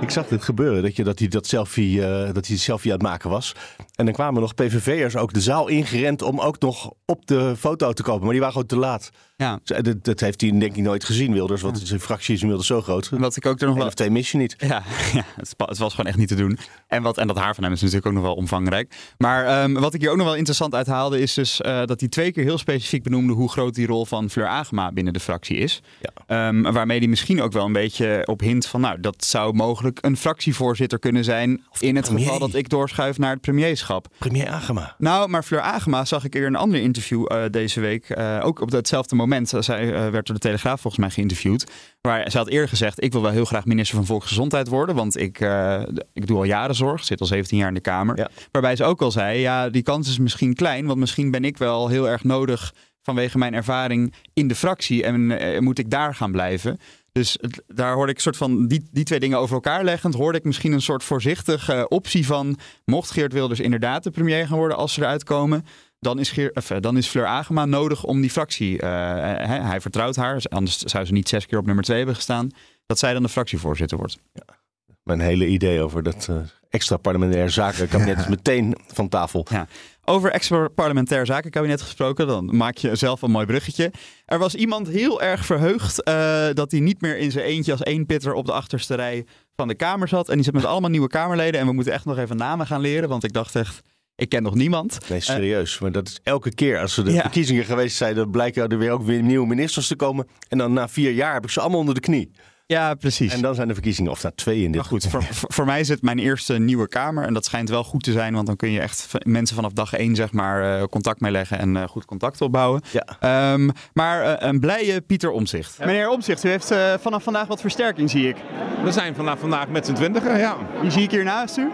Ik 0.00 0.10
zag 0.10 0.26
dit 0.26 0.42
gebeuren, 0.42 0.82
dat, 0.82 0.96
je, 0.96 1.04
dat, 1.04 1.18
hij 1.18 1.28
dat, 1.28 1.46
selfie, 1.46 1.98
uh, 1.98 2.32
dat 2.32 2.46
hij 2.46 2.56
selfie 2.56 2.92
aan 2.92 2.98
het 2.98 3.06
maken 3.06 3.30
was. 3.30 3.54
En 3.94 4.04
dan 4.04 4.14
kwamen 4.14 4.40
nog 4.40 4.54
PVV'ers 4.54 5.16
ook 5.16 5.32
de 5.32 5.40
zaal 5.40 5.68
ingerend 5.68 6.22
om 6.22 6.40
ook 6.40 6.60
nog 6.60 6.92
op 7.04 7.26
de 7.26 7.54
foto 7.58 7.92
te 7.92 8.02
komen. 8.02 8.22
Maar 8.22 8.30
die 8.30 8.40
waren 8.40 8.54
gewoon 8.54 8.68
te 8.68 8.78
laat. 8.78 9.10
Ja. 9.36 9.60
Dat, 9.64 10.04
dat 10.04 10.20
heeft 10.20 10.40
hij 10.40 10.50
denk 10.50 10.76
ik 10.76 10.82
nooit 10.82 11.04
gezien, 11.04 11.32
Wilders. 11.32 11.62
Want 11.62 11.80
ja. 11.80 11.86
zijn 11.86 12.00
fractie 12.00 12.34
is 12.34 12.40
inmiddels 12.40 12.66
zo 12.66 12.82
groot. 12.82 13.08
Wat 13.08 13.36
ik 13.36 13.46
ook 13.46 13.60
er 13.60 13.66
nog 13.66 13.76
wel... 13.76 13.86
of 13.86 13.94
twee 13.94 14.10
mis 14.10 14.32
je 14.32 14.38
niet. 14.38 14.56
Ja, 14.58 14.68
ja 15.12 15.24
het, 15.36 15.54
het, 15.56 15.78
was 15.78 15.90
gewoon 15.90 16.06
echt 16.06 16.16
niet 16.16 16.28
te 16.28 16.34
doen. 16.34 16.58
En, 16.86 17.02
wat, 17.02 17.18
en 17.18 17.26
dat 17.26 17.38
haar 17.38 17.54
van 17.54 17.64
hem 17.64 17.72
is 17.72 17.80
natuurlijk 17.80 18.06
ook 18.06 18.12
nog 18.12 18.22
wel 18.22 18.34
omvangrijk. 18.34 18.94
Maar 19.18 19.62
um, 19.62 19.74
wat 19.74 19.94
ik 19.94 20.00
hier 20.00 20.10
ook 20.10 20.16
nog 20.16 20.26
wel 20.26 20.36
interessant 20.36 20.74
uithaalde... 20.74 21.20
is 21.20 21.34
dus 21.34 21.60
uh, 21.60 21.84
dat 21.84 22.00
hij 22.00 22.08
twee 22.08 22.32
keer 22.32 22.44
heel 22.44 22.58
specifiek 22.58 23.02
benoemde... 23.02 23.32
hoe 23.32 23.50
groot 23.50 23.74
die 23.74 23.86
rol 23.86 24.04
van 24.06 24.30
Fleur 24.30 24.46
Agema 24.46 24.92
binnen 24.92 25.12
de 25.12 25.20
fractie 25.20 25.56
is. 25.56 25.82
Ja. 26.00 26.48
Um, 26.48 26.62
waarmee 26.62 26.98
hij 26.98 27.08
misschien 27.08 27.42
ook 27.42 27.52
wel 27.52 27.64
een 27.64 27.72
beetje 27.72 28.22
op 28.24 28.40
hint 28.40 28.66
van... 28.66 28.80
nou, 28.80 29.00
dat 29.00 29.24
zou 29.24 29.54
mogelijk 29.54 29.98
een 30.00 30.16
fractievoorzitter 30.16 30.98
kunnen 30.98 31.24
zijn... 31.24 31.64
in 31.78 31.96
het 31.96 32.04
premier. 32.04 32.24
geval 32.24 32.38
dat 32.38 32.54
ik 32.54 32.68
doorschuif 32.68 33.18
naar 33.18 33.32
het 33.32 33.40
premierschap. 33.40 34.06
Premier 34.18 34.48
Agema. 34.48 34.94
Nou, 34.98 35.28
maar 35.28 35.42
Fleur 35.42 35.60
Agema 35.60 36.04
zag 36.04 36.24
ik 36.24 36.34
eerder 36.34 36.50
een 36.50 36.56
ander 36.56 36.80
interview 36.80 37.32
uh, 37.32 37.42
deze 37.50 37.80
week. 37.80 38.16
Uh, 38.18 38.40
ook 38.42 38.60
op 38.60 38.70
hetzelfde 38.70 39.14
moment. 39.14 39.23
Zij 39.62 39.84
uh, 39.84 39.92
werd 39.92 40.26
door 40.26 40.34
de 40.34 40.40
Telegraaf 40.40 40.80
volgens 40.80 41.02
mij 41.02 41.10
geïnterviewd. 41.10 41.70
Waar 42.00 42.30
ze 42.30 42.36
had 42.36 42.48
eerder 42.48 42.68
gezegd: 42.68 43.02
Ik 43.02 43.12
wil 43.12 43.22
wel 43.22 43.30
heel 43.30 43.44
graag 43.44 43.64
minister 43.64 43.96
van 43.96 44.06
Volksgezondheid 44.06 44.68
worden. 44.68 44.94
Want 44.94 45.20
ik, 45.20 45.40
uh, 45.40 45.82
ik 46.12 46.26
doe 46.26 46.36
al 46.36 46.44
jaren 46.44 46.74
zorg. 46.74 47.04
Zit 47.04 47.20
al 47.20 47.26
17 47.26 47.58
jaar 47.58 47.68
in 47.68 47.74
de 47.74 47.80
Kamer. 47.80 48.18
Ja. 48.18 48.30
Waarbij 48.50 48.76
ze 48.76 48.84
ook 48.84 49.02
al 49.02 49.10
zei: 49.10 49.38
Ja, 49.38 49.68
die 49.68 49.82
kans 49.82 50.08
is 50.08 50.18
misschien 50.18 50.54
klein. 50.54 50.86
Want 50.86 50.98
misschien 50.98 51.30
ben 51.30 51.44
ik 51.44 51.58
wel 51.58 51.88
heel 51.88 52.08
erg 52.08 52.24
nodig. 52.24 52.74
vanwege 53.02 53.38
mijn 53.38 53.54
ervaring 53.54 54.14
in 54.32 54.48
de 54.48 54.54
fractie. 54.54 55.04
En 55.04 55.30
uh, 55.30 55.58
moet 55.58 55.78
ik 55.78 55.90
daar 55.90 56.14
gaan 56.14 56.32
blijven. 56.32 56.78
Dus 57.12 57.38
daar 57.66 57.94
hoorde 57.94 58.10
ik 58.10 58.16
een 58.16 58.22
soort 58.22 58.36
van 58.36 58.66
die, 58.66 58.88
die 58.92 59.04
twee 59.04 59.20
dingen 59.20 59.38
over 59.38 59.54
elkaar 59.54 59.84
leggend. 59.84 60.14
Hoorde 60.14 60.38
ik 60.38 60.44
misschien 60.44 60.72
een 60.72 60.82
soort 60.82 61.04
voorzichtige 61.04 61.88
optie 61.88 62.26
van. 62.26 62.58
Mocht 62.84 63.10
Geert 63.10 63.32
Wilders 63.32 63.60
inderdaad 63.60 64.02
de 64.02 64.10
premier 64.10 64.46
gaan 64.46 64.58
worden 64.58 64.76
als 64.76 64.92
ze 64.92 65.00
eruit 65.00 65.24
komen 65.24 65.64
dan 66.04 66.18
is, 66.18 66.30
Geer, 66.30 66.50
of, 66.54 66.66
dan 66.66 66.96
is 66.96 67.06
Fleur 67.06 67.26
Agema 67.26 67.64
nodig 67.64 68.04
om 68.04 68.20
die 68.20 68.30
fractie. 68.30 68.72
Uh, 68.72 68.80
hij, 68.80 69.60
hij, 69.60 69.80
vertrouwt 69.80 70.16
haar, 70.16 70.42
anders 70.48 70.78
zou 70.78 71.04
ze 71.04 71.12
niet 71.12 71.28
zes 71.28 71.46
keer 71.46 71.58
op 71.58 71.66
nummer 71.66 71.84
twee 71.84 71.96
hebben 71.96 72.14
gestaan. 72.14 72.50
Dat 72.86 72.98
zij 72.98 73.12
dan 73.12 73.22
de 73.22 73.28
fractievoorzitter 73.28 73.98
wordt. 73.98 74.18
Ja. 74.32 74.62
Mijn 75.02 75.20
hele 75.20 75.46
idee 75.46 75.80
over 75.80 76.02
dat 76.02 76.26
uh, 76.30 76.36
extra 76.68 76.96
parlementaire 76.96 77.50
zakenkabinet 77.50 78.18
is 78.24 78.28
meteen 78.28 78.76
van 78.86 79.08
tafel. 79.08 79.46
Ja. 79.50 79.66
Over 80.04 80.30
extra 80.30 80.68
parlementair 80.68 81.26
zakenkabinet 81.26 81.82
gesproken, 81.82 82.26
dan 82.26 82.56
maak 82.56 82.76
je 82.76 82.96
zelf 82.96 83.22
een 83.22 83.30
mooi 83.30 83.46
bruggetje. 83.46 83.92
Er 84.26 84.38
was 84.38 84.54
iemand 84.54 84.88
heel 84.88 85.22
erg 85.22 85.46
verheugd 85.46 86.08
uh, 86.08 86.46
dat 86.52 86.70
hij 86.70 86.80
niet 86.80 87.00
meer 87.00 87.18
in 87.18 87.30
zijn 87.30 87.44
eentje 87.44 87.72
als 87.72 87.82
één 87.82 88.06
pitter 88.06 88.32
op 88.32 88.46
de 88.46 88.52
achterste 88.52 88.94
rij 88.94 89.26
van 89.56 89.68
de 89.68 89.74
Kamer 89.74 90.08
zat. 90.08 90.28
En 90.28 90.34
die 90.34 90.44
zit 90.44 90.54
met 90.54 90.64
allemaal 90.64 90.90
nieuwe 90.90 91.08
Kamerleden. 91.08 91.60
En 91.60 91.66
we 91.66 91.72
moeten 91.72 91.92
echt 91.92 92.04
nog 92.04 92.18
even 92.18 92.36
namen 92.36 92.66
gaan 92.66 92.80
leren, 92.80 93.08
want 93.08 93.24
ik 93.24 93.32
dacht 93.32 93.56
echt. 93.56 93.82
Ik 94.16 94.28
ken 94.28 94.42
nog 94.42 94.54
niemand. 94.54 94.98
Nee, 95.08 95.20
serieus. 95.20 95.74
Uh, 95.74 95.80
maar 95.80 95.92
dat 95.92 96.08
is 96.08 96.20
elke 96.22 96.54
keer 96.54 96.80
als 96.80 96.96
er 96.96 97.04
de 97.04 97.12
ja. 97.12 97.20
verkiezingen 97.20 97.64
geweest 97.64 97.96
zijn, 97.96 98.14
dan 98.14 98.30
blijken 98.30 98.68
er 98.68 98.78
weer 98.78 98.90
ook 98.90 99.02
weer 99.02 99.22
nieuwe 99.22 99.46
ministers 99.46 99.86
te 99.86 99.96
komen. 99.96 100.26
En 100.48 100.58
dan 100.58 100.72
na 100.72 100.88
vier 100.88 101.12
jaar 101.12 101.34
heb 101.34 101.44
ik 101.44 101.50
ze 101.50 101.60
allemaal 101.60 101.78
onder 101.78 101.94
de 101.94 102.00
knie. 102.00 102.30
Ja, 102.66 102.94
precies. 102.94 103.32
En 103.32 103.42
dan 103.42 103.54
zijn 103.54 103.68
de 103.68 103.74
verkiezingen, 103.74 104.10
of 104.10 104.22
na 104.22 104.32
twee 104.34 104.62
in 104.62 104.72
dit 104.72 104.74
maar 104.74 104.84
goed, 104.84 105.06
voor, 105.06 105.24
voor, 105.30 105.64
mij 105.64 105.80
is 105.80 105.88
het 105.88 106.02
mijn 106.02 106.18
eerste 106.18 106.58
nieuwe 106.58 106.88
kamer. 106.88 107.24
En 107.24 107.34
dat 107.34 107.44
schijnt 107.44 107.68
wel 107.68 107.84
goed 107.84 108.02
te 108.02 108.12
zijn, 108.12 108.34
want 108.34 108.46
dan 108.46 108.56
kun 108.56 108.70
je 108.70 108.80
echt 108.80 109.08
mensen 109.22 109.56
vanaf 109.56 109.72
dag 109.72 109.92
één 109.92 110.14
zeg 110.14 110.32
maar, 110.32 110.80
uh, 110.80 110.84
contact 110.84 111.20
mee 111.20 111.30
leggen 111.30 111.58
en 111.58 111.74
uh, 111.74 111.82
goed 111.82 112.04
contact 112.04 112.40
opbouwen. 112.40 112.82
Ja. 112.90 113.52
Um, 113.52 113.70
maar 113.92 114.24
uh, 114.24 114.32
een 114.38 114.60
blije 114.60 115.00
Pieter 115.00 115.30
Omzicht. 115.30 115.76
Ja. 115.78 115.86
Meneer 115.86 116.08
Omzicht, 116.08 116.44
u 116.44 116.48
heeft 116.48 116.74
vanaf 117.00 117.22
vandaag 117.22 117.46
wat 117.46 117.60
versterking, 117.60 118.10
zie 118.10 118.28
ik. 118.28 118.36
We 118.84 118.92
zijn 118.92 119.14
vanaf 119.14 119.40
vandaag 119.40 119.68
met 119.68 119.86
z'n 119.86 119.92
twintigen, 119.92 120.38
ja. 120.38 120.56
Wie 120.80 120.90
zie 120.90 121.02
ik 121.02 121.10
hier 121.10 121.24
naast 121.24 121.56
u? 121.56 121.70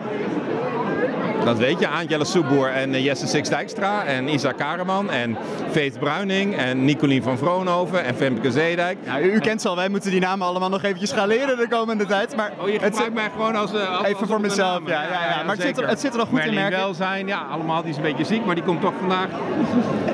Dat 1.44 1.58
weet 1.58 1.78
je, 1.78 1.88
Aantjelle 1.88 2.24
Soeboer 2.24 2.68
en 2.68 2.94
uh, 2.94 3.04
Jesse 3.04 3.26
Six 3.26 3.48
Dijkstra 3.48 4.04
en 4.04 4.28
Isa 4.28 4.52
Kareman 4.52 5.10
en 5.10 5.36
Veet 5.70 5.98
Bruining 5.98 6.56
en 6.56 6.84
Nicolien 6.84 7.22
van 7.22 7.38
Vroonhoven 7.38 8.04
en 8.04 8.14
Femke 8.14 8.50
Zeedijk. 8.50 8.98
Ja, 9.04 9.20
u, 9.20 9.32
u 9.32 9.38
kent 9.38 9.60
ze 9.60 9.68
al, 9.68 9.76
wij 9.76 9.88
moeten 9.88 10.10
die 10.10 10.20
namen 10.20 10.46
allemaal 10.46 10.68
nog 10.68 10.82
eventjes 10.82 11.12
gaan 11.12 11.28
leren 11.28 11.56
de 11.56 11.68
komende 11.68 12.06
tijd. 12.06 12.36
Maar 12.36 12.52
oh, 12.60 12.68
je 12.68 12.78
het 12.78 13.14
mij 13.14 13.30
gewoon 13.30 13.56
als... 13.56 13.72
Uh, 13.72 13.96
als 13.96 14.06
even 14.06 14.20
als 14.20 14.28
voor 14.28 14.40
mezelf, 14.40 14.80
ja, 14.86 15.02
ja, 15.02 15.08
ja, 15.08 15.28
ja. 15.28 15.42
Maar 15.42 15.54
het 15.56 15.64
zit, 15.64 15.78
er, 15.78 15.88
het 15.88 16.00
zit 16.00 16.12
er 16.12 16.18
nog 16.18 16.28
goed 16.28 16.36
Merlin 16.36 16.54
in, 16.54 16.60
merk 16.60 16.74
Welzijn, 16.74 17.26
ja, 17.26 17.46
allemaal, 17.50 17.82
die 17.82 17.90
is 17.90 17.96
een 17.96 18.02
beetje 18.02 18.24
ziek, 18.24 18.44
maar 18.44 18.54
die 18.54 18.64
komt 18.64 18.80
toch 18.80 18.94
vandaag. 18.98 19.28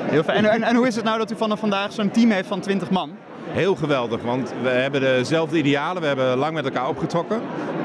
Heel 0.01 0.23
fijn. 0.23 0.45
En, 0.45 0.51
en, 0.51 0.63
en 0.63 0.75
hoe 0.75 0.87
is 0.87 0.95
het 0.95 1.03
nou 1.03 1.17
dat 1.17 1.31
u 1.31 1.35
vanaf 1.35 1.59
vandaag 1.59 1.91
zo'n 1.91 2.11
team 2.11 2.31
heeft 2.31 2.47
van 2.47 2.59
20 2.59 2.89
man? 2.89 3.11
Heel 3.47 3.75
geweldig. 3.75 4.21
Want 4.21 4.53
we 4.61 4.69
hebben 4.69 5.01
dezelfde 5.01 5.57
idealen. 5.57 6.01
We 6.01 6.07
hebben 6.07 6.37
lang 6.37 6.53
met 6.53 6.65
elkaar 6.65 6.87
opgetrokken. 6.87 7.41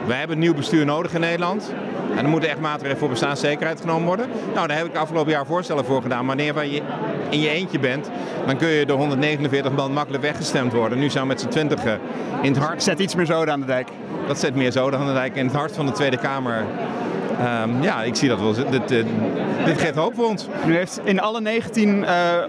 We 0.06 0.14
hebben 0.14 0.38
nieuw 0.38 0.54
bestuur 0.54 0.84
nodig 0.84 1.14
in 1.14 1.20
Nederland. 1.20 1.72
En 2.16 2.24
er 2.24 2.28
moeten 2.28 2.50
echt 2.50 2.60
maatregelen 2.60 2.98
voor 2.98 3.08
bestaanszekerheid 3.08 3.80
genomen 3.80 4.06
worden. 4.06 4.26
Nou, 4.54 4.66
daar 4.66 4.76
heb 4.76 4.86
ik 4.86 4.96
afgelopen 4.96 5.32
jaar 5.32 5.46
voorstellen 5.46 5.84
voor 5.84 6.02
gedaan. 6.02 6.26
Wanneer 6.26 6.64
je 6.64 6.82
in 7.30 7.40
je 7.40 7.48
eentje 7.48 7.78
bent, 7.78 8.10
dan 8.46 8.56
kun 8.56 8.68
je 8.68 8.86
door 8.86 8.98
149 8.98 9.72
man 9.72 9.92
makkelijk 9.92 10.22
weggestemd 10.22 10.72
worden. 10.72 10.98
Nu 10.98 11.10
zijn 11.10 11.22
we 11.22 11.28
met 11.28 11.40
z'n 11.40 11.48
twintigen 11.48 12.00
in 12.42 12.52
het 12.52 12.62
hart. 12.62 12.82
Zet 12.82 12.98
iets 12.98 13.14
meer 13.14 13.26
zoden 13.26 13.54
aan 13.54 13.60
de 13.60 13.66
dijk. 13.66 13.88
Dat 14.26 14.38
zet 14.38 14.54
meer 14.54 14.72
zoden 14.72 14.98
aan 14.98 15.06
de 15.06 15.12
dijk. 15.12 15.36
In 15.36 15.46
het 15.46 15.54
hart 15.54 15.72
van 15.72 15.86
de 15.86 15.92
Tweede 15.92 16.16
Kamer 16.16 16.64
Um, 17.40 17.82
ja, 17.82 18.02
ik 18.02 18.14
zie 18.14 18.28
dat 18.28 18.40
wel. 18.40 18.54
Dit, 18.54 18.70
dit, 18.70 19.06
dit, 19.64 19.78
geeft 19.78 19.94
hoop 19.94 20.14
voor 20.14 20.26
ons. 20.26 20.46
U 20.66 20.74
heeft 20.74 21.00
in 21.04 21.20
alle 21.20 21.40
19 21.40 21.88
uh, 21.88 22.08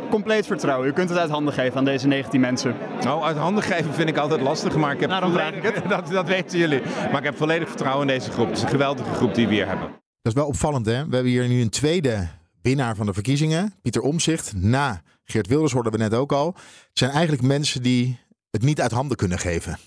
compleet 0.10 0.46
vertrouwen. 0.46 0.88
U 0.88 0.92
kunt 0.92 1.10
het 1.10 1.18
uit 1.18 1.30
handen 1.30 1.54
geven 1.54 1.78
aan 1.78 1.86
deze 1.86 2.08
19 2.08 2.40
mensen. 2.40 2.76
Nou, 3.02 3.24
uit 3.24 3.38
handen 3.38 3.64
geven 3.64 3.94
vind 3.94 4.10
ik 4.10 4.18
altijd 4.18 4.42
lastig. 4.42 4.76
Maar 4.76 4.94
ik 4.94 5.00
heb 5.00 5.10
Daarom 5.10 5.32
vraag 5.32 5.54
ik 5.54 5.64
het. 5.64 5.82
Dat, 5.90 6.08
dat 6.08 6.28
weten 6.28 6.60
jullie. 6.60 6.82
Maar 7.12 7.18
ik 7.18 7.24
heb 7.24 7.38
volledig 7.38 7.68
vertrouwen 7.68 8.08
in 8.08 8.14
deze 8.14 8.32
groep. 8.32 8.48
Het 8.48 8.58
is 8.58 8.64
een 8.64 8.70
geweldige 8.70 9.14
groep 9.14 9.36
die 9.36 9.48
we 9.48 9.54
hier 9.54 9.68
hebben. 9.68 9.88
Dat 10.22 10.34
is 10.34 10.34
wel 10.34 10.48
opvallend, 10.48 10.86
hè? 10.86 11.08
We 11.08 11.14
hebben 11.14 11.32
hier 11.32 11.48
nu 11.48 11.62
een 11.62 11.70
tweede 11.70 12.28
winnaar 12.62 12.96
van 12.96 13.06
de 13.06 13.14
verkiezingen. 13.14 13.74
Pieter 13.82 14.02
Omzicht. 14.02 14.54
Na 14.56 15.02
Geert 15.24 15.48
Wilders 15.48 15.74
hoorden 15.74 15.92
we 15.92 15.98
net 15.98 16.14
ook 16.14 16.32
al. 16.32 16.46
Het 16.56 17.00
zijn 17.00 17.12
eigenlijk 17.12 17.42
mensen 17.42 17.82
die 17.82 18.20
het 18.50 18.62
niet 18.62 18.82
uit 18.82 18.92
handen 18.92 19.18
kunnen 19.18 19.40
geven. 19.40 19.78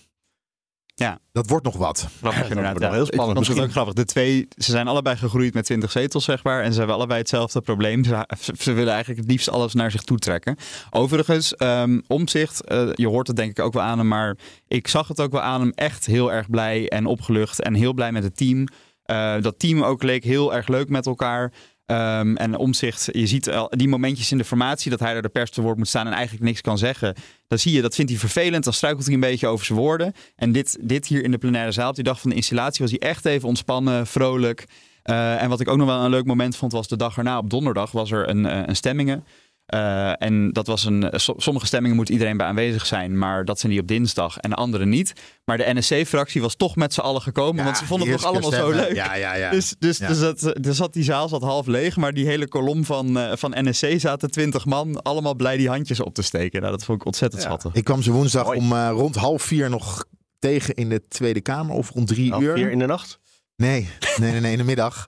Ja. 0.98 1.18
Dat 1.32 1.48
wordt 1.48 1.64
nog 1.64 1.76
wat. 1.76 2.08
Grappig, 2.20 2.48
inderdaad. 2.48 2.78
Nog 2.78 2.92
heel 2.92 3.06
spannend. 3.06 3.46
Dat 3.46 3.56
is 3.56 3.62
ook 3.62 3.70
grappig. 3.70 3.94
De 3.94 4.04
twee, 4.04 4.48
ze 4.56 4.70
zijn 4.70 4.88
allebei 4.88 5.16
gegroeid 5.16 5.54
met 5.54 5.64
20 5.64 5.90
zetels, 5.90 6.24
zeg 6.24 6.44
maar. 6.44 6.62
En 6.62 6.72
ze 6.72 6.78
hebben 6.78 6.96
allebei 6.96 7.18
hetzelfde 7.18 7.60
probleem. 7.60 8.04
Ze, 8.04 8.26
ze 8.58 8.72
willen 8.72 8.92
eigenlijk 8.92 9.20
het 9.20 9.30
liefst 9.30 9.50
alles 9.50 9.74
naar 9.74 9.90
zich 9.90 10.02
toe 10.02 10.18
trekken. 10.18 10.56
Overigens, 10.90 11.54
um, 11.58 12.02
omzicht, 12.06 12.72
uh, 12.72 12.88
je 12.94 13.08
hoort 13.08 13.26
het 13.26 13.36
denk 13.36 13.50
ik 13.50 13.64
ook 13.64 13.72
wel 13.72 13.82
aan 13.82 13.98
hem. 13.98 14.08
Maar 14.08 14.36
ik 14.68 14.88
zag 14.88 15.08
het 15.08 15.20
ook 15.20 15.32
wel 15.32 15.40
aan 15.40 15.60
hem 15.60 15.72
echt 15.74 16.06
heel 16.06 16.32
erg 16.32 16.50
blij 16.50 16.88
en 16.88 17.06
opgelucht. 17.06 17.62
En 17.62 17.74
heel 17.74 17.92
blij 17.92 18.12
met 18.12 18.22
het 18.22 18.36
team. 18.36 18.66
Uh, 19.06 19.34
dat 19.40 19.58
team 19.58 19.82
ook 19.82 20.02
leek 20.02 20.24
heel 20.24 20.54
erg 20.54 20.68
leuk 20.68 20.88
met 20.88 21.06
elkaar. 21.06 21.52
Um, 21.90 22.36
en 22.36 22.56
omzicht, 22.56 23.08
je 23.12 23.26
ziet 23.26 23.50
al 23.50 23.68
die 23.76 23.88
momentjes 23.88 24.32
in 24.32 24.38
de 24.38 24.44
formatie 24.44 24.90
dat 24.90 25.00
hij 25.00 25.14
er 25.14 25.22
de 25.22 25.28
pers 25.28 25.50
te 25.50 25.62
woord 25.62 25.76
moet 25.76 25.88
staan 25.88 26.06
en 26.06 26.12
eigenlijk 26.12 26.44
niks 26.44 26.60
kan 26.60 26.78
zeggen. 26.78 27.14
Dan 27.48 27.58
zie 27.58 27.72
je, 27.72 27.82
dat 27.82 27.94
vindt 27.94 28.10
hij 28.10 28.20
vervelend. 28.20 28.64
Dan 28.64 28.72
struikelt 28.72 29.04
hij 29.04 29.14
een 29.14 29.20
beetje 29.20 29.46
over 29.46 29.66
zijn 29.66 29.78
woorden. 29.78 30.12
En 30.36 30.52
dit, 30.52 30.78
dit 30.80 31.06
hier 31.06 31.24
in 31.24 31.30
de 31.30 31.38
plenaire 31.38 31.72
zaal, 31.72 31.88
op 31.88 31.94
die 31.94 32.04
dag 32.04 32.20
van 32.20 32.30
de 32.30 32.36
installatie, 32.36 32.82
was 32.82 32.90
hij 32.90 33.08
echt 33.08 33.24
even 33.24 33.48
ontspannen, 33.48 34.06
vrolijk. 34.06 34.66
Uh, 35.04 35.42
en 35.42 35.48
wat 35.48 35.60
ik 35.60 35.68
ook 35.68 35.76
nog 35.76 35.86
wel 35.86 36.04
een 36.04 36.10
leuk 36.10 36.24
moment 36.24 36.56
vond, 36.56 36.72
was 36.72 36.88
de 36.88 36.96
dag 36.96 37.16
erna 37.16 37.38
op 37.38 37.50
donderdag 37.50 37.90
was 37.90 38.10
er 38.10 38.28
een, 38.28 38.44
uh, 38.44 38.62
een 38.66 38.76
stemmingen. 38.76 39.24
Uh, 39.74 40.22
en 40.22 40.52
dat 40.52 40.66
was 40.66 40.84
een. 40.84 41.12
Sommige 41.36 41.66
stemmingen 41.66 41.96
moet 41.96 42.08
iedereen 42.08 42.36
bij 42.36 42.46
aanwezig 42.46 42.86
zijn, 42.86 43.18
maar 43.18 43.44
dat 43.44 43.58
zijn 43.60 43.72
die 43.72 43.80
op 43.80 43.88
dinsdag 43.88 44.38
en 44.38 44.50
de 44.50 44.56
andere 44.56 44.86
niet. 44.86 45.12
Maar 45.44 45.56
de 45.56 45.74
NSC-fractie 45.74 46.40
was 46.40 46.54
toch 46.54 46.76
met 46.76 46.94
z'n 46.94 47.00
allen 47.00 47.22
gekomen, 47.22 47.56
ja, 47.56 47.64
want 47.64 47.76
ze 47.78 47.84
vonden 47.86 48.08
het 48.08 48.16
nog 48.20 48.26
allemaal 48.30 48.52
stemmen. 48.52 48.74
zo 48.74 48.80
leuk. 48.80 48.94
Ja, 48.94 49.14
ja, 49.14 49.34
ja. 49.34 49.50
Dus, 49.50 49.74
dus, 49.78 49.98
Ja. 49.98 50.08
dus, 50.08 50.18
dat, 50.18 50.54
dus 50.60 50.76
zat 50.76 50.92
die 50.92 51.02
zaal 51.04 51.28
zat 51.28 51.42
half 51.42 51.66
leeg, 51.66 51.96
maar 51.96 52.12
die 52.12 52.26
hele 52.26 52.48
kolom 52.48 52.84
van, 52.84 53.18
uh, 53.18 53.32
van 53.34 53.54
NSC 53.56 53.86
zaten 53.96 54.30
twintig 54.30 54.64
man, 54.64 55.02
allemaal 55.02 55.34
blij 55.34 55.56
die 55.56 55.68
handjes 55.68 56.00
op 56.00 56.14
te 56.14 56.22
steken. 56.22 56.60
Nou, 56.60 56.72
dat 56.72 56.84
vond 56.84 57.00
ik 57.00 57.06
ontzettend 57.06 57.42
schattig. 57.42 57.74
Ik 57.74 57.84
kwam 57.84 58.02
ze 58.02 58.12
woensdag 58.12 58.54
om 58.54 58.72
uh, 58.72 58.88
rond 58.92 59.16
half 59.16 59.42
vier 59.42 59.70
nog 59.70 60.04
tegen 60.38 60.74
in 60.74 60.88
de 60.88 61.02
Tweede 61.08 61.40
Kamer 61.40 61.74
of 61.74 61.90
rond 61.90 62.06
drie 62.08 62.30
Half 62.30 62.42
uur. 62.42 62.54
vier 62.54 62.70
in 62.70 62.78
de 62.78 62.86
nacht? 62.86 63.18
Nee, 63.56 63.88
nee, 64.16 64.30
nee, 64.30 64.40
nee, 64.40 64.52
in 64.52 64.58
de 64.58 64.64
middag. 64.64 65.06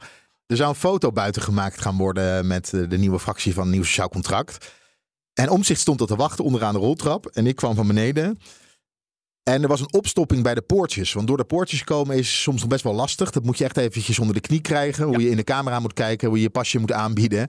Er 0.49 0.57
zou 0.57 0.69
een 0.69 0.75
foto 0.75 1.13
buiten 1.13 1.43
gemaakt 1.43 1.81
gaan 1.81 1.97
worden 1.97 2.47
met 2.47 2.73
eh, 2.75 2.89
de 2.89 2.99
nieuwe 2.99 3.19
fractie 3.19 3.55
van 3.55 3.71
Nieuw 3.71 3.83
Sociaal 3.83 4.09
Contract. 4.09 4.73
En 5.33 5.49
Omzicht 5.49 5.81
stond 5.81 5.99
dat 5.99 6.09
te 6.09 6.17
wachten 6.17 6.45
onderaan 6.45 6.73
de 6.73 6.79
roltrap. 6.79 7.27
En 7.27 7.47
ik 7.47 7.57
kwam 7.57 7.75
van 7.75 7.87
beneden. 7.87 8.39
En 9.43 9.63
er 9.63 9.69
was 9.69 9.81
een 9.81 9.93
opstopping 9.93 10.43
bij 10.43 10.55
de 10.55 10.63
poortjes. 10.63 11.13
Want 11.13 11.27
door 11.27 11.37
de 11.37 11.45
poortjes 11.45 11.85
komen 11.85 12.17
is 12.17 12.43
soms 12.43 12.61
nog 12.61 12.69
best 12.69 12.85
wel 12.85 12.95
lastig. 12.95 13.31
Dat 13.31 13.45
moet 13.45 13.59
je 13.59 13.65
echt 13.65 13.77
eventjes 13.77 14.19
onder 14.19 14.35
de 14.35 14.41
knie 14.41 14.61
krijgen. 14.61 15.05
Hoe 15.07 15.23
je 15.23 15.31
in 15.31 15.37
de 15.37 15.45
camera 15.45 15.81
moet 15.81 15.93
kijken. 15.93 16.29
Hoe 16.29 16.37
je 16.37 16.43
je 16.43 16.51
pasje 16.51 16.79
moet 16.79 16.93
aanbieden. 16.93 17.49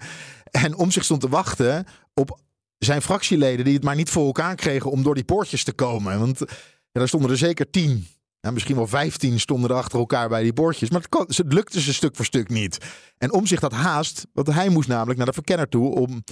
En 0.51 0.75
Omzicht 0.75 1.05
stond 1.05 1.21
te 1.21 1.29
wachten 1.29 1.85
op 2.13 2.39
zijn 2.77 3.01
fractieleden 3.01 3.65
die 3.65 3.73
het 3.73 3.83
maar 3.83 3.95
niet 3.95 4.09
voor 4.09 4.25
elkaar 4.25 4.55
kregen 4.55 4.91
om 4.91 5.03
door 5.03 5.15
die 5.15 5.23
poortjes 5.23 5.63
te 5.63 5.73
komen. 5.73 6.19
Want 6.19 6.39
ja, 6.39 6.45
daar 6.91 7.07
stonden 7.07 7.31
er 7.31 7.38
zeker 7.38 7.69
tien. 7.69 8.07
Ja, 8.41 8.52
misschien 8.52 8.75
wel 8.75 8.88
15 8.88 9.39
stonden 9.39 9.69
er 9.69 9.75
achter 9.75 9.99
elkaar 9.99 10.30
bij 10.30 10.43
die 10.43 10.54
bordjes. 10.54 10.89
Maar 10.89 10.99
het, 10.99 11.10
kon, 11.10 11.25
het 11.28 11.54
lukte 11.54 11.82
ze 11.82 11.93
stuk 11.93 12.15
voor 12.15 12.25
stuk 12.25 12.49
niet. 12.49 12.78
En 13.17 13.34
om 13.34 13.45
zich 13.45 13.60
dat 13.60 13.71
haast, 13.71 14.28
want 14.34 14.54
hij 14.54 14.69
moest 14.69 14.88
namelijk 14.88 15.17
naar 15.17 15.28
de 15.28 15.34
verkenner 15.34 15.69
toe 15.69 15.95
om 15.95 16.23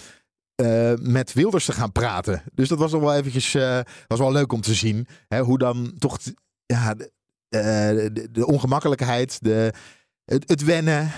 uh, 0.61 0.93
met 0.99 1.33
Wilders 1.33 1.65
te 1.65 1.71
gaan 1.71 1.91
praten. 1.91 2.43
Dus 2.53 2.67
dat 2.67 2.77
was 2.77 2.91
nog 2.91 3.01
wel 3.01 3.15
eventjes, 3.15 3.53
uh, 3.53 3.79
was 4.07 4.19
wel 4.19 4.31
leuk 4.31 4.51
om 4.51 4.61
te 4.61 4.73
zien. 4.73 5.07
Hè, 5.27 5.41
hoe 5.41 5.57
dan 5.57 5.93
toch 5.97 6.17
ja, 6.65 6.93
de, 6.93 7.11
uh, 7.49 8.13
de, 8.13 8.31
de 8.31 8.45
ongemakkelijkheid, 8.45 9.37
de, 9.41 9.73
het, 10.25 10.63
wennen 10.63 11.11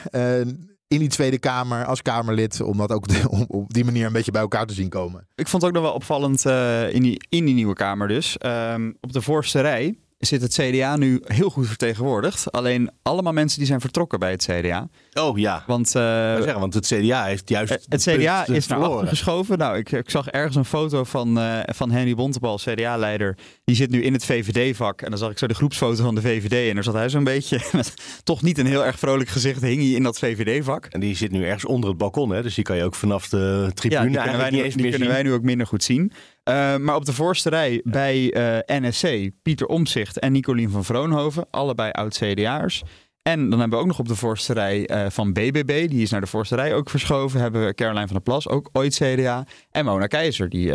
in 0.87 0.99
die 0.99 1.09
Tweede 1.09 1.39
Kamer 1.39 1.85
als 1.85 2.01
Kamerlid. 2.01 2.61
Om 2.61 2.77
dat 2.77 2.91
ook 2.91 3.05
op 3.47 3.73
die 3.73 3.85
manier 3.85 4.05
een 4.05 4.13
beetje 4.13 4.31
bij 4.31 4.41
elkaar 4.41 4.65
te 4.65 4.73
zien 4.73 4.89
komen. 4.89 5.27
Ik 5.35 5.47
vond 5.47 5.61
het 5.61 5.71
ook 5.71 5.77
nog 5.77 5.85
wel 5.87 5.95
opvallend 5.95 6.45
in, 6.93 7.01
die, 7.01 7.25
in 7.29 7.45
die 7.45 7.55
nieuwe 7.55 7.73
Kamer 7.73 8.07
dus. 8.07 8.37
Um, 8.45 8.97
op 8.99 9.13
de 9.13 9.21
voorste 9.21 9.61
rij 9.61 9.97
zit 10.19 10.41
het 10.41 10.53
CDA 10.53 10.97
nu 10.97 11.21
heel 11.23 11.49
goed 11.49 11.67
vertegenwoordigd. 11.67 12.51
Alleen 12.51 12.91
allemaal 13.01 13.33
mensen 13.33 13.57
die 13.57 13.67
zijn 13.67 13.81
vertrokken 13.81 14.19
bij 14.19 14.31
het 14.31 14.47
CDA. 14.49 14.89
Oh 15.13 15.37
ja. 15.37 15.63
Want, 15.67 15.87
uh, 15.87 15.93
zeggen, 15.93 16.59
want 16.59 16.73
het 16.73 16.85
CDA 16.85 17.25
heeft 17.25 17.49
juist. 17.49 17.85
Het 17.89 18.01
CDA 18.01 18.47
is 18.47 18.67
naar 18.67 18.79
achter 18.79 19.07
geschoven. 19.07 19.57
Nou, 19.57 19.77
ik, 19.77 19.91
ik, 19.91 20.09
zag 20.09 20.27
ergens 20.27 20.55
een 20.55 20.65
foto 20.65 21.03
van, 21.03 21.37
uh, 21.37 21.59
van 21.65 21.91
Henry 21.91 22.15
Bontebal, 22.15 22.57
CDA-leider. 22.57 23.37
Die 23.63 23.75
zit 23.75 23.89
nu 23.89 24.03
in 24.03 24.13
het 24.13 24.25
VVD-vak. 24.25 25.01
En 25.01 25.09
dan 25.09 25.19
zag 25.19 25.31
ik 25.31 25.37
zo 25.37 25.47
de 25.47 25.53
groepsfoto 25.53 26.03
van 26.03 26.15
de 26.15 26.21
VVD. 26.21 26.69
En 26.69 26.73
daar 26.73 26.83
zat 26.83 26.93
hij 26.93 27.09
zo'n 27.09 27.23
beetje 27.23 27.61
met 27.71 27.93
toch 28.23 28.41
niet 28.41 28.57
een 28.57 28.65
heel 28.65 28.85
erg 28.85 28.99
vrolijk 28.99 29.29
gezicht. 29.29 29.61
hing 29.61 29.81
hij 29.81 29.91
in 29.91 30.03
dat 30.03 30.19
VVD-vak. 30.19 30.85
En 30.85 30.99
die 30.99 31.15
zit 31.15 31.31
nu 31.31 31.45
ergens 31.45 31.65
onder 31.65 31.89
het 31.89 31.97
balkon. 31.97 32.29
Hè? 32.29 32.41
Dus 32.41 32.55
die 32.55 32.63
kan 32.63 32.77
je 32.77 32.83
ook 32.83 32.95
vanaf 32.95 33.29
de 33.29 33.71
tribune 33.73 34.11
ja, 34.11 34.23
die 34.23 34.37
wij 34.37 34.49
nu, 34.49 34.61
eens 34.61 34.75
die 34.75 34.89
kunnen 34.89 35.09
wij 35.09 35.23
nu 35.23 35.33
ook 35.33 35.43
minder 35.43 35.67
goed 35.67 35.83
zien. 35.83 36.11
Uh, 36.49 36.75
maar 36.77 36.95
op 36.95 37.05
de 37.05 37.13
voorste 37.13 37.49
rij 37.49 37.81
bij 37.83 38.35
uh, 38.67 38.79
NSC, 38.79 39.29
Pieter 39.41 39.67
Omzicht 39.67 40.19
en 40.19 40.31
Nicolien 40.31 40.69
van 40.69 40.85
Vroonhoven, 40.85 41.47
allebei 41.51 41.91
oud-CDA'ers. 41.91 42.83
En 43.21 43.49
dan 43.49 43.59
hebben 43.59 43.77
we 43.77 43.83
ook 43.83 43.89
nog 43.89 43.99
op 43.99 44.07
de 44.07 44.15
voorste 44.15 44.53
rij 44.53 44.89
uh, 44.91 45.05
van 45.09 45.33
BBB, 45.33 45.89
die 45.89 46.01
is 46.01 46.11
naar 46.11 46.21
de 46.21 46.27
voorste 46.27 46.55
rij 46.55 46.73
ook 46.73 46.89
verschoven. 46.89 47.39
Hebben 47.39 47.65
we 47.65 47.73
Caroline 47.73 48.05
van 48.05 48.15
der 48.15 48.23
Plas, 48.23 48.47
ook 48.47 48.69
ooit 48.71 48.95
CDA. 48.95 49.45
En 49.71 49.85
Mona 49.85 50.07
Keizer, 50.07 50.49
die 50.49 50.73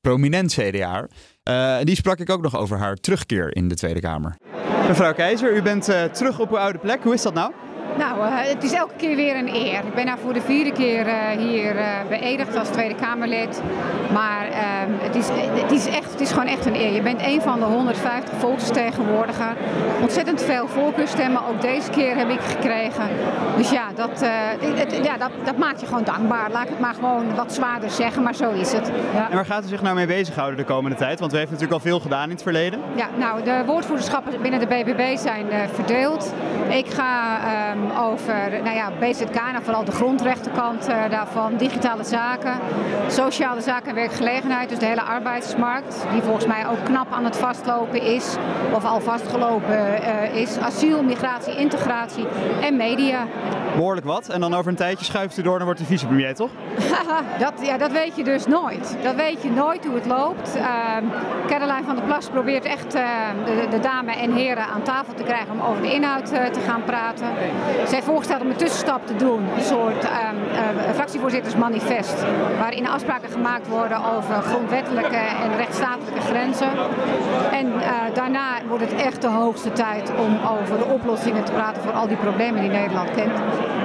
prominent 0.00 0.52
CDA. 0.52 1.06
Die 1.84 1.96
sprak 1.96 2.18
ik 2.18 2.30
ook 2.30 2.42
nog 2.42 2.56
over 2.56 2.78
haar 2.78 2.96
terugkeer 2.96 3.56
in 3.56 3.68
de 3.68 3.74
Tweede 3.74 4.00
Kamer. 4.00 4.36
Mevrouw 4.88 5.14
Keizer, 5.14 5.56
u 5.56 5.62
bent 5.62 5.84
terug 6.12 6.40
op 6.40 6.50
uw 6.50 6.58
oude 6.58 6.78
plek. 6.78 7.02
Hoe 7.02 7.14
is 7.14 7.22
dat 7.22 7.34
nou? 7.34 7.52
Nou, 7.98 8.18
uh, 8.18 8.32
het 8.34 8.62
is 8.62 8.72
elke 8.72 8.94
keer 8.96 9.16
weer 9.16 9.36
een 9.36 9.54
eer. 9.54 9.84
Ik 9.84 9.94
ben 9.94 10.06
nou 10.06 10.18
voor 10.22 10.32
de 10.32 10.40
vierde 10.40 10.72
keer 10.72 11.06
uh, 11.06 11.14
hier 11.28 11.76
uh, 11.76 11.86
beëdigd 12.08 12.56
als 12.56 12.68
Tweede 12.68 12.94
Kamerlid. 12.94 13.62
Maar 14.12 14.46
ehm, 14.48 14.90
het, 14.98 15.14
is, 15.14 15.28
het, 15.62 15.72
is 15.72 15.86
echt, 15.86 16.10
het 16.12 16.20
is 16.20 16.30
gewoon 16.30 16.46
echt 16.46 16.66
een 16.66 16.74
eer. 16.74 16.92
Je 16.92 17.02
bent 17.02 17.20
een 17.22 17.40
van 17.40 17.58
de 17.58 17.64
150 17.64 18.34
volksvertegenwoordigers. 18.38 19.58
Ontzettend 20.00 20.42
veel 20.42 20.66
voorkeurstemmen, 20.68 21.46
ook 21.46 21.60
deze 21.60 21.90
keer 21.90 22.16
heb 22.16 22.28
ik 22.28 22.40
gekregen. 22.40 23.08
Dus 23.56 23.70
ja, 23.70 23.86
dat, 23.94 24.20
het, 24.60 25.00
ja 25.02 25.16
dat, 25.16 25.30
dat, 25.44 25.56
maakt 25.56 25.80
je 25.80 25.86
gewoon 25.86 26.04
dankbaar. 26.04 26.50
Laat 26.50 26.62
ik 26.62 26.68
het 26.68 26.80
maar 26.80 26.94
gewoon 26.94 27.34
wat 27.34 27.52
zwaarder 27.52 27.90
zeggen, 27.90 28.22
maar 28.22 28.34
zo 28.34 28.50
is 28.50 28.72
het. 28.72 28.90
Ja. 29.14 29.28
En 29.30 29.34
waar 29.34 29.46
gaat 29.46 29.64
u 29.64 29.68
zich 29.68 29.82
nou 29.82 29.94
mee 29.94 30.06
bezighouden 30.06 30.56
de 30.56 30.64
komende 30.64 30.96
tijd? 30.96 31.20
Want 31.20 31.32
u 31.32 31.36
heeft 31.36 31.50
natuurlijk 31.50 31.80
al 31.80 31.88
veel 31.88 32.00
gedaan 32.00 32.24
in 32.24 32.30
het 32.30 32.42
verleden. 32.42 32.80
Ja, 32.94 33.06
nou, 33.16 33.42
de 33.42 33.62
woordvoerderschappen 33.66 34.42
binnen 34.42 34.60
de 34.60 34.66
BBB 34.66 35.16
zijn 35.16 35.46
verdeeld. 35.74 36.32
Ik 36.68 36.86
ga... 36.86 37.38
Um, 37.84 37.96
over 37.96 38.50
nou 38.62 38.76
ja, 38.76 38.90
BZK, 39.00 39.34
nou 39.34 39.62
vooral 39.62 39.84
de 39.84 39.92
grondrechtenkant 39.92 40.88
uh, 40.88 41.10
daarvan, 41.10 41.56
digitale 41.56 42.04
zaken, 42.04 42.58
sociale 43.08 43.60
zaken 43.60 43.88
en 43.88 43.94
werkgelegenheid, 43.94 44.68
dus 44.68 44.78
de 44.78 44.86
hele 44.86 45.02
arbeidsmarkt, 45.02 46.06
die 46.12 46.22
volgens 46.22 46.46
mij 46.46 46.66
ook 46.68 46.84
knap 46.84 47.12
aan 47.12 47.24
het 47.24 47.36
vastlopen 47.36 48.02
is, 48.02 48.36
of 48.72 48.84
al 48.84 49.00
vastgelopen 49.00 50.02
uh, 50.02 50.34
is, 50.34 50.58
asiel, 50.58 51.02
migratie, 51.02 51.56
integratie 51.56 52.26
en 52.62 52.76
media. 52.76 53.26
Behoorlijk 53.74 54.06
wat. 54.06 54.28
En 54.28 54.40
dan 54.40 54.54
over 54.54 54.70
een 54.70 54.76
tijdje 54.76 55.04
schuift 55.04 55.38
u 55.38 55.42
door, 55.42 55.56
dan 55.56 55.66
wordt 55.66 55.80
u 55.80 55.84
vicepremier, 55.84 56.34
toch? 56.34 56.50
dat, 57.38 57.52
ja, 57.62 57.78
dat 57.78 57.92
weet 57.92 58.16
je 58.16 58.24
dus 58.24 58.46
nooit. 58.46 58.96
Dat 59.02 59.14
weet 59.14 59.42
je 59.42 59.50
nooit 59.50 59.84
hoe 59.84 59.94
het 59.94 60.06
loopt. 60.06 60.56
Uh, 60.56 60.96
Caroline 61.46 61.84
van 61.84 61.94
der 61.94 62.04
Plas 62.04 62.28
probeert 62.28 62.64
echt 62.64 62.92
de, 62.92 63.66
de, 63.70 63.80
dame 63.80 64.12
en 64.12 64.32
heren 64.32 64.66
aan 64.66 64.82
tafel 64.82 65.14
te 65.14 65.22
krijgen 65.22 65.52
om 65.52 65.60
over 65.60 65.82
de 65.82 65.92
inhoud 65.92 66.26
te 66.26 66.60
gaan 66.66 66.84
praten. 66.84 67.26
Zij 67.86 68.02
voorgesteld 68.02 68.40
om 68.40 68.50
een 68.50 68.56
tussenstap 68.56 69.06
te 69.06 69.16
doen, 69.16 69.42
een 69.56 69.62
soort 69.62 70.04
um, 70.04 70.10
uh, 70.52 70.90
fractievoorzittersmanifest, 70.94 72.24
waarin 72.58 72.88
afspraken 72.88 73.30
gemaakt 73.30 73.68
worden 73.68 74.04
over 74.16 74.34
grondwettelijke 74.42 75.16
en 75.16 75.56
rechtsstatelijke 75.56 76.20
grenzen. 76.20 76.70
En 77.52 77.66
uh, 77.66 77.82
daarna 78.14 78.48
wordt 78.68 78.84
het 78.90 78.94
echt 78.94 79.22
de 79.22 79.28
hoogste 79.28 79.72
tijd 79.72 80.10
om 80.18 80.38
over 80.58 80.78
de 80.78 80.84
oplossingen 80.84 81.44
te 81.44 81.52
praten 81.52 81.82
voor 81.82 81.92
al 81.92 82.08
die 82.08 82.16
problemen 82.16 82.60
die 82.60 82.70
Nederland 82.70 83.10
kent. 83.10 83.32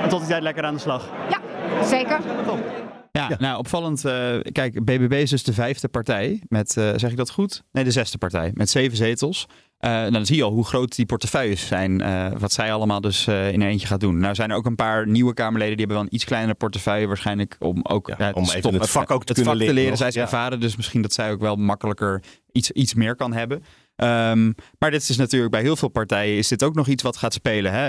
En 0.04 0.10
tot 0.10 0.20
die 0.20 0.30
tijd 0.30 0.44
lekker 0.44 0.64
aan 0.64 0.74
de 0.74 0.80
slag. 0.80 1.04
Ja, 1.30 1.38
zeker. 1.84 2.18
Top. 2.46 2.89
Ja, 3.12 3.36
nou 3.40 3.58
opvallend. 3.58 4.06
Uh, 4.06 4.40
kijk, 4.52 4.84
BBB 4.84 5.14
is 5.14 5.30
dus 5.30 5.44
de 5.44 5.54
vijfde 5.54 5.88
partij 5.88 6.42
met, 6.48 6.76
uh, 6.78 6.92
zeg 6.96 7.12
ik 7.12 7.18
dat 7.18 7.30
goed? 7.30 7.64
Nee, 7.72 7.84
de 7.84 7.92
zesde 7.92 8.18
partij 8.18 8.52
met 8.54 8.70
zeven 8.70 8.98
zetels. 8.98 9.46
Uh, 9.80 9.90
nou, 9.90 10.12
dan 10.12 10.26
zie 10.26 10.36
je 10.36 10.44
al 10.44 10.52
hoe 10.52 10.66
groot 10.66 10.96
die 10.96 11.06
portefeuilles 11.06 11.68
zijn. 11.68 12.04
wat 12.40 12.52
zij 12.52 12.74
allemaal 12.74 13.02
dus 13.02 13.28
in 13.28 13.62
eentje 13.62 13.88
gaat 13.88 14.00
doen. 14.00 14.18
Nou 14.18 14.36
zijn 14.36 14.50
er 14.50 14.56
ook 14.56 14.66
een 14.66 14.76
paar 14.76 15.08
nieuwe 15.08 15.34
Kamerleden 15.34 15.78
die 15.78 15.86
hebben 15.86 15.96
wel 15.96 16.06
een 16.06 16.16
iets 16.16 16.26
kleinere 16.26 16.54
portefeuille. 16.54 17.08
Waarschijnlijk 17.08 17.56
om 17.60 17.80
ook 17.84 18.14
ja, 18.18 18.32
om 18.32 18.44
even 18.44 18.74
het 18.74 18.90
vak 18.90 19.12
ook 19.12 19.24
te, 19.24 19.34
kunnen 19.34 19.56
leren. 19.56 19.74
leren. 19.74 19.98
Zij 19.98 20.08
is 20.08 20.16
ervaren, 20.16 20.60
dus 20.60 20.76
misschien 20.76 21.02
dat 21.02 21.14
zij 21.14 21.32
ook 21.32 21.40
wel 21.40 21.56
makkelijker 21.56 22.24
iets, 22.52 22.72
iets 22.72 22.94
meer 22.94 23.16
kan 23.16 23.34
hebben. 23.34 23.58
Um, 23.58 24.56
maar 24.80 24.92
dit 24.92 25.10
is 25.10 25.18
natuurlijk 25.18 25.52
bij 25.52 25.62
heel 25.62 25.76
veel 25.76 25.88
partijen 25.90 26.38
is 26.38 26.48
dit 26.48 26.64
ook 26.64 26.76
nog 26.76 26.88
iets 26.88 27.04
wat 27.04 27.18
gaat 27.18 27.34
spelen. 27.34 27.72
Hè? 27.72 27.88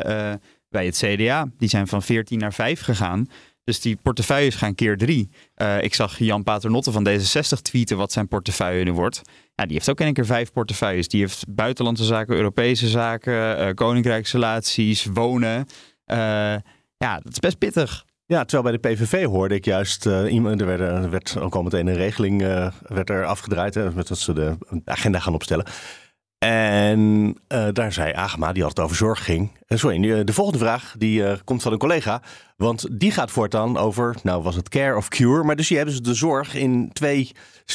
bij 0.70 0.86
het 0.86 0.96
CDA, 1.04 1.46
die 1.58 1.68
zijn 1.68 1.86
van 1.86 2.02
14 2.02 2.38
naar 2.38 2.52
5 2.52 2.80
gegaan. 2.80 3.28
Dus 3.70 3.80
die 3.80 3.98
portefeuilles 4.02 4.54
gaan 4.54 4.74
keer 4.74 4.96
drie. 4.96 5.30
Uh, 5.56 5.82
ik 5.82 5.94
zag 5.94 6.18
Jan 6.18 6.42
Paternotte 6.42 6.92
van 6.92 7.08
D66 7.08 7.62
tweeten 7.62 7.96
wat 7.96 8.12
zijn 8.12 8.28
portefeuille 8.28 8.84
nu 8.84 8.92
wordt. 8.92 9.20
Nou, 9.54 9.68
die 9.68 9.76
heeft 9.76 9.90
ook 9.90 9.98
in 9.98 10.04
één 10.04 10.14
keer 10.14 10.26
vijf 10.26 10.52
portefeuilles. 10.52 11.08
Die 11.08 11.20
heeft 11.20 11.44
buitenlandse 11.48 12.04
zaken, 12.04 12.36
Europese 12.36 12.88
zaken, 12.88 13.60
uh, 13.60 13.74
koninkrijksrelaties, 13.74 15.04
wonen. 15.12 15.56
Uh, 15.56 16.16
ja, 16.96 17.20
dat 17.22 17.32
is 17.32 17.38
best 17.38 17.58
pittig. 17.58 18.04
Ja, 18.26 18.44
terwijl 18.44 18.78
bij 18.78 18.80
de 18.80 19.04
PVV 19.04 19.24
hoorde 19.24 19.54
ik 19.54 19.64
juist 19.64 20.06
iemand, 20.06 20.60
er 20.60 21.10
werd, 21.10 21.34
er 21.34 21.42
ook 21.42 21.54
al 21.54 21.62
meteen 21.62 21.86
een 21.86 21.94
regeling 21.94 22.40
werd 22.82 23.10
er 23.10 23.24
afgedraaid, 23.24 23.74
hè, 23.74 23.92
met 23.92 24.08
dat 24.08 24.18
ze 24.18 24.32
de 24.32 24.56
agenda 24.84 25.18
gaan 25.18 25.34
opstellen. 25.34 25.66
En 26.48 27.36
daar 27.72 27.92
zei 27.92 28.12
Agema, 28.12 28.52
die 28.52 28.62
had 28.62 28.76
het 28.76 28.84
over 28.84 28.96
zorg 28.96 29.24
ging. 29.24 29.50
sorry, 29.68 30.24
de 30.24 30.32
volgende 30.32 30.58
vraag 30.58 30.94
die 30.98 31.42
komt 31.44 31.62
van 31.62 31.72
een 31.72 31.78
collega. 31.78 32.22
Want 32.60 32.86
die 32.90 33.10
gaat 33.10 33.30
voortaan 33.30 33.76
over, 33.76 34.16
nou 34.22 34.42
was 34.42 34.54
het 34.54 34.68
care 34.68 34.96
of 34.96 35.08
cure. 35.08 35.44
Maar 35.44 35.56
dus 35.56 35.68
hier 35.68 35.76
hebben 35.76 35.94
ze 35.94 36.02
de 36.02 36.14
zorg 36.14 36.54
in 36.54 36.90
twee, 36.92 37.30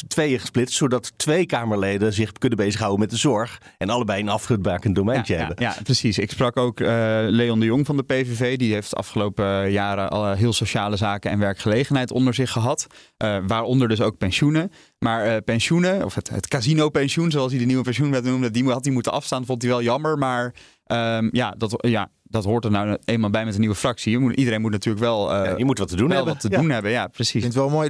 tweeën 0.08 0.40
gesplitst. 0.40 0.76
Zodat 0.76 1.12
twee 1.16 1.46
Kamerleden 1.46 2.14
zich 2.14 2.32
kunnen 2.32 2.58
bezighouden 2.58 3.00
met 3.00 3.10
de 3.10 3.18
zorg. 3.18 3.62
En 3.78 3.90
allebei 3.90 4.22
een 4.22 4.30
afgebakend 4.30 4.96
domeintje 4.96 5.34
ja, 5.34 5.40
hebben. 5.40 5.64
Ja, 5.64 5.74
ja, 5.76 5.82
precies. 5.84 6.18
Ik 6.18 6.32
sprak 6.32 6.58
ook 6.58 6.80
uh, 6.80 6.88
Leon 7.28 7.60
de 7.60 7.66
Jong 7.66 7.86
van 7.86 7.98
de 7.98 8.04
PVV. 8.04 8.58
Die 8.58 8.74
heeft 8.74 8.90
de 8.90 8.96
afgelopen 8.96 9.72
jaren 9.72 10.10
al 10.10 10.32
heel 10.32 10.54
sociale 10.54 10.96
zaken 10.96 11.32
en 11.32 11.40
werkgelegenheid 11.40 12.12
onder 12.12 12.34
zich 12.34 12.52
gehad. 12.52 12.88
Uh, 13.24 13.38
waaronder 13.48 13.88
dus 13.88 14.02
ook 14.02 14.18
pensioenen. 14.18 14.72
Maar 15.00 15.28
uh, 15.28 15.38
pensioenen, 15.46 16.06
of 16.06 16.16
het, 16.16 16.30
het 16.30 16.48
casino-pensioen, 16.48 17.32
zoals 17.32 17.52
hij 17.52 17.60
de 17.60 17.66
nieuwe 17.66 17.84
pensioenwet 17.84 18.24
noemde, 18.24 18.52
die 18.52 18.64
had 18.72 18.86
hij 18.86 18.94
moeten 18.94 19.12
afstaan. 19.12 19.46
Vond 19.46 19.62
hij 19.62 19.72
wel 19.72 19.82
jammer. 19.82 20.18
Maar 20.18 20.54
um, 20.86 21.30
ja, 21.32 21.52
dat, 21.58 21.76
ja, 21.78 22.10
dat 22.24 22.44
hoort 22.44 22.66
er 22.66 22.72
nou 22.72 22.98
eenmaal 23.06 23.30
bij 23.30 23.46
met 23.46 23.54
een 23.54 23.60
nieuwe 23.60 23.76
fractie. 23.76 24.12
Je 24.12 24.20
moet, 24.20 24.36
iedereen 24.36 24.62
moet 24.62 24.72
natuurlijk 24.72 25.06
wel. 25.06 25.34
Uh, 25.34 25.46
ja, 25.46 25.58
je 25.58 25.66
moet 25.66 25.78
wat 25.78 25.88
te 25.88 25.96
doen 25.96 26.10
hebben. 26.10 26.34
Wat 26.34 26.42
te 26.42 26.50
doen 26.50 26.70
hebben, 26.70 26.92
ja, 26.92 27.08
precies. 27.08 27.36
Ik 27.36 27.42
vind 27.42 27.54
het 27.54 27.64
wel 27.64 27.72
mooi, 27.72 27.90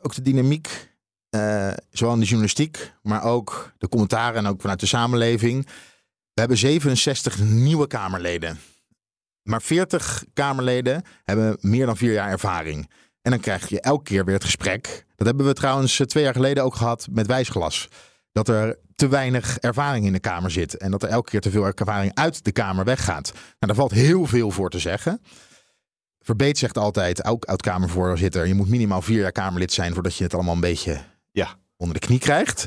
ook 0.00 0.14
de 0.14 0.22
dynamiek, 0.22 0.90
uh, 1.30 1.70
zowel 1.90 2.14
in 2.14 2.20
de 2.20 2.26
journalistiek, 2.26 2.92
maar 3.02 3.24
ook 3.24 3.72
de 3.78 3.88
commentaren 3.88 4.36
en 4.36 4.46
ook 4.46 4.60
vanuit 4.60 4.80
de 4.80 4.86
samenleving. 4.86 5.64
We 6.32 6.40
hebben 6.40 6.56
67 6.56 7.38
nieuwe 7.40 7.86
Kamerleden. 7.86 8.58
Maar 9.42 9.62
40 9.62 10.24
Kamerleden 10.32 11.02
hebben 11.24 11.56
meer 11.60 11.86
dan 11.86 11.96
vier 11.96 12.12
jaar 12.12 12.30
ervaring. 12.30 12.90
En 13.28 13.34
dan 13.34 13.42
krijg 13.42 13.68
je 13.68 13.80
elke 13.80 14.02
keer 14.02 14.24
weer 14.24 14.34
het 14.34 14.44
gesprek. 14.44 15.04
Dat 15.16 15.26
hebben 15.26 15.46
we 15.46 15.52
trouwens 15.52 16.02
twee 16.06 16.24
jaar 16.24 16.32
geleden 16.32 16.64
ook 16.64 16.74
gehad 16.74 17.06
met 17.10 17.26
Wijsglas. 17.26 17.88
Dat 18.32 18.48
er 18.48 18.78
te 18.94 19.08
weinig 19.08 19.58
ervaring 19.58 20.06
in 20.06 20.12
de 20.12 20.18
Kamer 20.18 20.50
zit. 20.50 20.76
En 20.76 20.90
dat 20.90 21.02
er 21.02 21.08
elke 21.08 21.30
keer 21.30 21.40
te 21.40 21.50
veel 21.50 21.64
ervaring 21.64 22.14
uit 22.14 22.44
de 22.44 22.52
Kamer 22.52 22.84
weggaat. 22.84 23.32
Nou, 23.32 23.44
daar 23.58 23.74
valt 23.74 23.90
heel 23.90 24.26
veel 24.26 24.50
voor 24.50 24.70
te 24.70 24.78
zeggen. 24.78 25.20
Verbeet 26.20 26.58
zegt 26.58 26.78
altijd, 26.78 27.24
ook 27.24 27.44
oud-Kamervoorzitter, 27.44 28.46
je 28.46 28.54
moet 28.54 28.68
minimaal 28.68 29.02
vier 29.02 29.20
jaar 29.20 29.32
Kamerlid 29.32 29.72
zijn 29.72 29.94
voordat 29.94 30.16
je 30.16 30.24
het 30.24 30.34
allemaal 30.34 30.54
een 30.54 30.60
beetje 30.60 31.00
ja. 31.32 31.56
onder 31.76 32.00
de 32.00 32.06
knie 32.06 32.18
krijgt. 32.18 32.60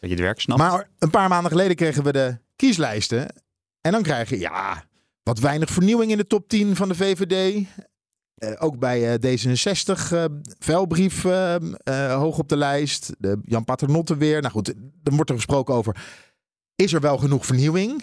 Dat 0.00 0.10
je 0.10 0.16
het 0.16 0.20
werk 0.20 0.40
snapt. 0.40 0.60
Maar 0.60 0.88
een 0.98 1.10
paar 1.10 1.28
maanden 1.28 1.50
geleden 1.50 1.76
kregen 1.76 2.02
we 2.02 2.12
de 2.12 2.38
kieslijsten. 2.56 3.34
En 3.80 3.92
dan 3.92 4.02
krijg 4.02 4.28
je, 4.28 4.38
ja, 4.38 4.84
wat 5.22 5.38
weinig 5.38 5.70
vernieuwing 5.70 6.10
in 6.10 6.16
de 6.16 6.26
top 6.26 6.48
10 6.48 6.76
van 6.76 6.88
de 6.88 6.94
VVD. 6.94 7.66
Uh, 8.38 8.50
ook 8.58 8.78
bij 8.78 9.20
uh, 9.22 9.36
D66, 9.36 10.12
uh, 10.12 10.24
vuilbrief 10.58 11.22
hoog 12.08 12.38
op 12.38 12.48
de 12.48 12.56
lijst. 12.56 13.12
De 13.18 13.38
Jan 13.42 13.64
Paternotte 13.64 14.16
weer. 14.16 14.40
Nou 14.40 14.52
goed, 14.52 14.74
dan 15.02 15.14
wordt 15.14 15.30
er 15.30 15.36
gesproken 15.36 15.74
over. 15.74 15.96
Is 16.74 16.92
er 16.92 17.00
wel 17.00 17.18
genoeg 17.18 17.46
vernieuwing? 17.46 18.02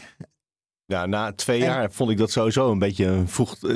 Ja, 0.86 1.06
na 1.06 1.34
twee 1.34 1.60
en... 1.60 1.66
jaar 1.66 1.92
vond 1.92 2.12
ik 2.12 2.18
dat 2.18 2.32
sowieso 2.32 2.72
een 2.72 2.80
beetje 2.80 3.24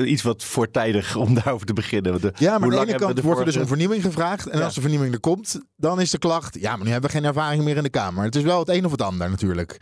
iets 0.05 0.21
wat 0.21 0.43
voortijdig 0.43 1.15
om 1.25 1.33
daarover 1.33 1.65
te 1.65 1.73
beginnen. 1.73 2.21
De, 2.21 2.31
ja, 2.35 2.57
maar 2.57 2.69
aan 2.69 2.85
de 2.85 2.91
ene 2.91 2.99
kant 2.99 3.21
wordt 3.21 3.39
er 3.39 3.45
dus 3.45 3.57
om 3.57 3.67
vernieuwing 3.67 4.01
gevraagd. 4.03 4.47
En 4.47 4.59
ja. 4.59 4.65
als 4.65 4.75
de 4.75 4.81
vernieuwing 4.81 5.13
er 5.13 5.19
komt, 5.19 5.61
dan 5.75 6.01
is 6.01 6.11
de 6.11 6.17
klacht... 6.17 6.59
Ja, 6.59 6.75
maar 6.75 6.85
nu 6.85 6.91
hebben 6.91 7.09
we 7.09 7.15
geen 7.15 7.25
ervaring 7.25 7.63
meer 7.63 7.77
in 7.77 7.83
de 7.83 7.89
Kamer. 7.89 8.23
Het 8.23 8.35
is 8.35 8.43
wel 8.43 8.59
het 8.59 8.69
een 8.69 8.85
of 8.85 8.91
het 8.91 9.01
ander 9.01 9.29
natuurlijk. 9.29 9.77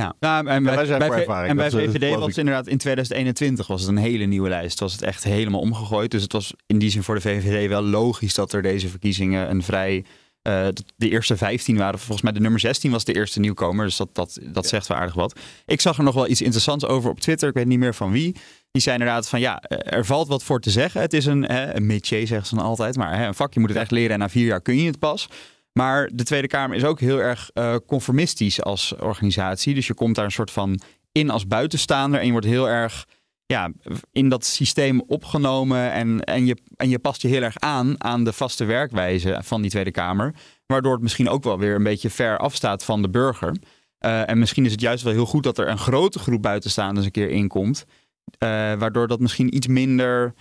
Ja, 0.00 0.14
nou, 0.20 0.46
en, 0.46 0.62
bij, 0.62 0.86
ja, 0.86 0.98
bij, 0.98 1.46
en 1.46 1.56
bij 1.56 1.70
VVD 1.70 2.14
was 2.14 2.26
het 2.26 2.36
inderdaad 2.36 2.66
in 2.66 2.78
2021 2.78 3.66
was 3.66 3.80
het 3.80 3.90
een 3.90 3.96
hele 3.96 4.24
nieuwe 4.24 4.48
lijst. 4.48 4.80
Was 4.80 4.92
het 4.92 5.02
echt 5.02 5.24
helemaal 5.24 5.60
omgegooid. 5.60 6.10
Dus 6.10 6.22
het 6.22 6.32
was 6.32 6.54
in 6.66 6.78
die 6.78 6.90
zin 6.90 7.02
voor 7.02 7.14
de 7.14 7.20
VVD 7.20 7.68
wel 7.68 7.82
logisch 7.82 8.34
dat 8.34 8.52
er 8.52 8.62
deze 8.62 8.88
verkiezingen 8.88 9.50
een 9.50 9.62
vrij. 9.62 10.04
Uh, 10.42 10.66
de 10.96 11.08
eerste 11.08 11.36
15 11.36 11.76
waren 11.76 11.98
volgens 11.98 12.22
mij 12.22 12.32
de 12.32 12.40
nummer 12.40 12.60
16 12.60 12.90
was 12.90 13.04
de 13.04 13.14
eerste 13.14 13.40
nieuwkomer. 13.40 13.84
Dus 13.84 13.96
dat, 13.96 14.14
dat, 14.14 14.38
dat 14.42 14.62
ja. 14.62 14.68
zegt 14.68 14.86
wel 14.86 14.96
aardig 14.96 15.14
wat. 15.14 15.38
Ik 15.66 15.80
zag 15.80 15.98
er 15.98 16.04
nog 16.04 16.14
wel 16.14 16.28
iets 16.28 16.42
interessants 16.42 16.84
over 16.84 17.10
op 17.10 17.20
Twitter. 17.20 17.48
Ik 17.48 17.54
weet 17.54 17.66
niet 17.66 17.78
meer 17.78 17.94
van 17.94 18.12
wie. 18.12 18.32
Die 18.70 18.82
zei 18.82 18.98
inderdaad 18.98 19.28
van 19.28 19.40
ja, 19.40 19.62
er 19.68 20.04
valt 20.04 20.28
wat 20.28 20.42
voor 20.42 20.60
te 20.60 20.70
zeggen. 20.70 21.00
Het 21.00 21.12
is 21.12 21.26
een, 21.26 21.42
hè, 21.42 21.76
een 21.76 21.86
métier, 21.86 22.26
zeggen 22.26 22.46
ze 22.46 22.54
dan 22.54 22.64
altijd. 22.64 22.96
Maar 22.96 23.18
hè, 23.18 23.26
een 23.26 23.34
vak, 23.34 23.54
je 23.54 23.60
moet 23.60 23.68
het 23.68 23.78
echt 23.78 23.90
leren 23.90 24.12
en 24.12 24.18
na 24.18 24.28
vier 24.28 24.46
jaar 24.46 24.62
kun 24.62 24.76
je 24.76 24.86
het 24.86 24.98
pas. 24.98 25.28
Maar 25.76 26.10
de 26.12 26.24
Tweede 26.24 26.46
Kamer 26.46 26.76
is 26.76 26.84
ook 26.84 27.00
heel 27.00 27.18
erg 27.18 27.50
uh, 27.54 27.76
conformistisch 27.86 28.62
als 28.62 28.94
organisatie. 28.96 29.74
Dus 29.74 29.86
je 29.86 29.94
komt 29.94 30.14
daar 30.14 30.24
een 30.24 30.30
soort 30.30 30.50
van 30.50 30.80
in 31.12 31.30
als 31.30 31.46
buitenstaander 31.46 32.20
en 32.20 32.26
je 32.26 32.32
wordt 32.32 32.46
heel 32.46 32.68
erg 32.68 33.06
ja, 33.46 33.70
in 34.12 34.28
dat 34.28 34.44
systeem 34.44 35.02
opgenomen 35.06 35.92
en, 35.92 36.20
en, 36.24 36.46
je, 36.46 36.56
en 36.76 36.88
je 36.88 36.98
past 36.98 37.22
je 37.22 37.28
heel 37.28 37.42
erg 37.42 37.58
aan 37.58 38.04
aan 38.04 38.24
de 38.24 38.32
vaste 38.32 38.64
werkwijze 38.64 39.40
van 39.44 39.60
die 39.60 39.70
Tweede 39.70 39.90
Kamer. 39.90 40.34
Waardoor 40.66 40.92
het 40.92 41.02
misschien 41.02 41.28
ook 41.28 41.44
wel 41.44 41.58
weer 41.58 41.74
een 41.74 41.82
beetje 41.82 42.10
ver 42.10 42.38
afstaat 42.38 42.84
van 42.84 43.02
de 43.02 43.10
burger. 43.10 43.56
Uh, 44.00 44.30
en 44.30 44.38
misschien 44.38 44.64
is 44.64 44.72
het 44.72 44.80
juist 44.80 45.04
wel 45.04 45.12
heel 45.12 45.26
goed 45.26 45.42
dat 45.42 45.58
er 45.58 45.68
een 45.68 45.78
grote 45.78 46.18
groep 46.18 46.42
buitenstaanders 46.42 47.06
een 47.06 47.12
keer 47.12 47.30
inkomt. 47.30 47.84
Uh, 47.86 48.48
waardoor 48.74 49.08
dat 49.08 49.20
misschien 49.20 49.56
iets 49.56 49.66
minder 49.66 50.34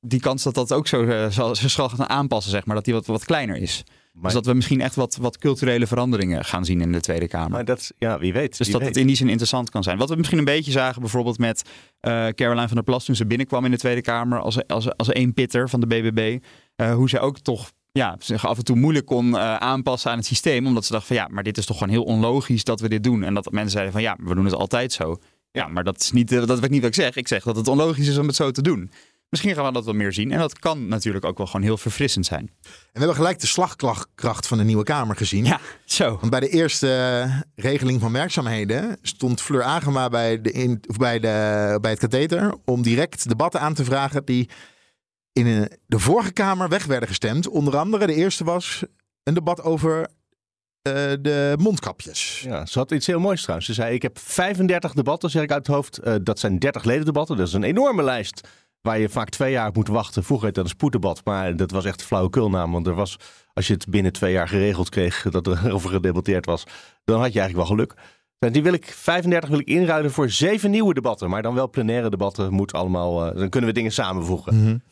die 0.00 0.20
kans 0.20 0.42
dat 0.42 0.54
dat 0.54 0.72
ook 0.72 0.86
zo 0.86 1.28
zal, 1.30 1.54
zal 1.54 1.88
gaan 1.88 2.08
aanpassen, 2.08 2.50
zeg 2.50 2.66
maar, 2.66 2.74
dat 2.74 2.84
die 2.84 2.94
wat, 2.94 3.06
wat 3.06 3.24
kleiner 3.24 3.56
is. 3.56 3.84
Maar... 4.12 4.22
Dus 4.22 4.32
dat 4.32 4.46
we 4.46 4.54
misschien 4.54 4.80
echt 4.80 4.94
wat, 4.94 5.16
wat 5.16 5.38
culturele 5.38 5.86
veranderingen 5.86 6.44
gaan 6.44 6.64
zien 6.64 6.80
in 6.80 6.92
de 6.92 7.00
Tweede 7.00 7.28
Kamer. 7.28 7.50
Maar 7.50 7.64
dat, 7.64 7.92
ja, 7.98 8.18
wie 8.18 8.32
weet. 8.32 8.58
Dus 8.58 8.70
dat 8.70 8.80
het 8.80 8.96
in 8.96 9.06
die 9.06 9.16
zin 9.16 9.28
interessant 9.28 9.70
kan 9.70 9.82
zijn. 9.82 9.98
Wat 9.98 10.08
we 10.08 10.16
misschien 10.16 10.38
een 10.38 10.44
beetje 10.44 10.70
zagen 10.70 11.00
bijvoorbeeld 11.00 11.38
met 11.38 11.62
uh, 11.62 12.28
Caroline 12.28 12.66
van 12.66 12.76
der 12.76 12.84
Plas 12.84 13.04
toen 13.04 13.14
ze 13.14 13.26
binnenkwam 13.26 13.64
in 13.64 13.70
de 13.70 13.78
Tweede 13.78 14.00
Kamer 14.00 14.40
als, 14.40 14.66
als, 14.66 14.96
als 14.96 15.14
een 15.14 15.34
pitter 15.34 15.68
van 15.68 15.80
de 15.80 15.86
BBB. 15.86 16.38
Uh, 16.76 16.94
hoe 16.94 17.08
ze 17.08 17.20
ook 17.20 17.38
toch 17.38 17.70
ja, 17.92 18.16
zich 18.18 18.46
af 18.46 18.58
en 18.58 18.64
toe 18.64 18.76
moeilijk 18.76 19.06
kon 19.06 19.28
uh, 19.28 19.56
aanpassen 19.56 20.10
aan 20.10 20.16
het 20.16 20.26
systeem. 20.26 20.66
Omdat 20.66 20.84
ze 20.84 20.92
dachten 20.92 21.16
van 21.16 21.24
ja, 21.24 21.32
maar 21.34 21.42
dit 21.42 21.58
is 21.58 21.66
toch 21.66 21.78
gewoon 21.78 21.92
heel 21.92 22.04
onlogisch 22.04 22.64
dat 22.64 22.80
we 22.80 22.88
dit 22.88 23.04
doen. 23.04 23.22
En 23.22 23.34
dat 23.34 23.52
mensen 23.52 23.70
zeiden 23.70 23.92
van 23.92 24.02
ja, 24.02 24.16
we 24.22 24.34
doen 24.34 24.44
het 24.44 24.54
altijd 24.54 24.92
zo. 24.92 25.16
Ja, 25.52 25.68
maar 25.68 25.84
dat 25.84 26.00
is 26.00 26.12
niet, 26.12 26.28
dat 26.28 26.62
is 26.62 26.68
niet 26.68 26.80
wat 26.80 26.88
ik 26.88 26.94
zeg. 26.94 27.16
Ik 27.16 27.28
zeg 27.28 27.42
dat 27.42 27.56
het 27.56 27.68
onlogisch 27.68 28.08
is 28.08 28.18
om 28.18 28.26
het 28.26 28.36
zo 28.36 28.50
te 28.50 28.62
doen. 28.62 28.90
Misschien 29.30 29.54
gaan 29.54 29.64
we 29.64 29.72
dat 29.72 29.84
wel 29.84 29.94
meer 29.94 30.12
zien. 30.12 30.32
En 30.32 30.38
dat 30.38 30.58
kan 30.58 30.88
natuurlijk 30.88 31.24
ook 31.24 31.38
wel 31.38 31.46
gewoon 31.46 31.62
heel 31.62 31.76
verfrissend 31.76 32.26
zijn. 32.26 32.40
En 32.40 32.70
we 32.92 32.98
hebben 32.98 33.16
gelijk 33.16 33.40
de 33.40 33.46
slagkracht 33.46 34.46
van 34.46 34.58
de 34.58 34.64
Nieuwe 34.64 34.84
Kamer 34.84 35.16
gezien. 35.16 35.44
Ja, 35.44 35.60
zo. 35.84 36.16
Want 36.16 36.30
bij 36.30 36.40
de 36.40 36.48
eerste 36.48 37.20
eh, 37.24 37.40
regeling 37.54 38.00
van 38.00 38.12
werkzaamheden 38.12 38.98
stond 39.02 39.42
Fleur 39.42 39.62
Agema 39.62 40.08
bij, 40.08 40.40
de 40.40 40.52
in, 40.52 40.82
of 40.86 40.96
bij, 40.96 41.18
de, 41.18 41.78
bij 41.80 41.90
het 41.90 42.00
katheter 42.00 42.54
om 42.64 42.82
direct 42.82 43.28
debatten 43.28 43.60
aan 43.60 43.74
te 43.74 43.84
vragen 43.84 44.24
die 44.24 44.48
in 45.32 45.68
de 45.86 45.98
vorige 45.98 46.32
Kamer 46.32 46.68
weg 46.68 46.84
werden 46.84 47.08
gestemd. 47.08 47.48
Onder 47.48 47.76
andere, 47.76 48.06
de 48.06 48.14
eerste 48.14 48.44
was 48.44 48.82
een 49.22 49.34
debat 49.34 49.62
over 49.62 49.98
uh, 50.00 50.94
de 51.20 51.54
mondkapjes. 51.58 52.40
Ja, 52.40 52.66
ze 52.66 52.78
had 52.78 52.90
iets 52.90 53.06
heel 53.06 53.20
moois 53.20 53.40
trouwens. 53.40 53.68
Ze 53.68 53.74
zei: 53.74 53.94
Ik 53.94 54.02
heb 54.02 54.18
35 54.18 54.92
debatten, 54.92 55.30
zeg 55.30 55.42
ik 55.42 55.52
uit 55.52 55.66
het 55.66 55.76
hoofd. 55.76 56.00
Uh, 56.04 56.14
dat 56.22 56.38
zijn 56.38 56.58
30 56.58 56.84
leden 56.84 57.04
debatten. 57.04 57.36
Dat 57.36 57.46
is 57.46 57.52
een 57.52 57.62
enorme 57.62 58.02
lijst 58.02 58.48
waar 58.82 58.98
je 58.98 59.08
vaak 59.08 59.28
twee 59.28 59.52
jaar 59.52 59.70
moet 59.72 59.88
wachten. 59.88 60.24
Vroeger 60.24 60.46
heette 60.46 60.60
dat 60.60 60.70
een 60.70 60.76
spoeddebat, 60.76 61.20
maar 61.24 61.56
dat 61.56 61.70
was 61.70 61.84
echt 61.84 62.02
flauwekulnaam. 62.02 62.72
Want 62.72 62.86
er 62.86 62.94
was, 62.94 63.16
als 63.52 63.66
je 63.66 63.72
het 63.72 63.88
binnen 63.88 64.12
twee 64.12 64.32
jaar 64.32 64.48
geregeld 64.48 64.88
kreeg 64.88 65.22
dat 65.30 65.46
er 65.46 65.72
over 65.72 65.90
gedebatteerd 65.90 66.46
was, 66.46 66.64
dan 67.04 67.20
had 67.20 67.32
je 67.32 67.40
eigenlijk 67.40 67.68
wel 67.68 67.76
geluk. 67.76 67.94
En 68.38 68.52
die 68.52 68.62
wil 68.62 68.72
ik, 68.72 68.84
35 68.86 69.50
wil 69.50 69.58
ik 69.58 69.66
inruilen 69.66 70.10
voor 70.10 70.30
zeven 70.30 70.70
nieuwe 70.70 70.94
debatten. 70.94 71.30
Maar 71.30 71.42
dan 71.42 71.54
wel 71.54 71.70
plenaire 71.70 72.10
debatten, 72.10 72.52
moet 72.52 72.72
allemaal, 72.72 73.26
uh, 73.26 73.38
dan 73.38 73.48
kunnen 73.48 73.70
we 73.70 73.76
dingen 73.76 73.92
samenvoegen. 73.92 74.54
Mm 74.54 74.64
-hmm. 74.64 74.82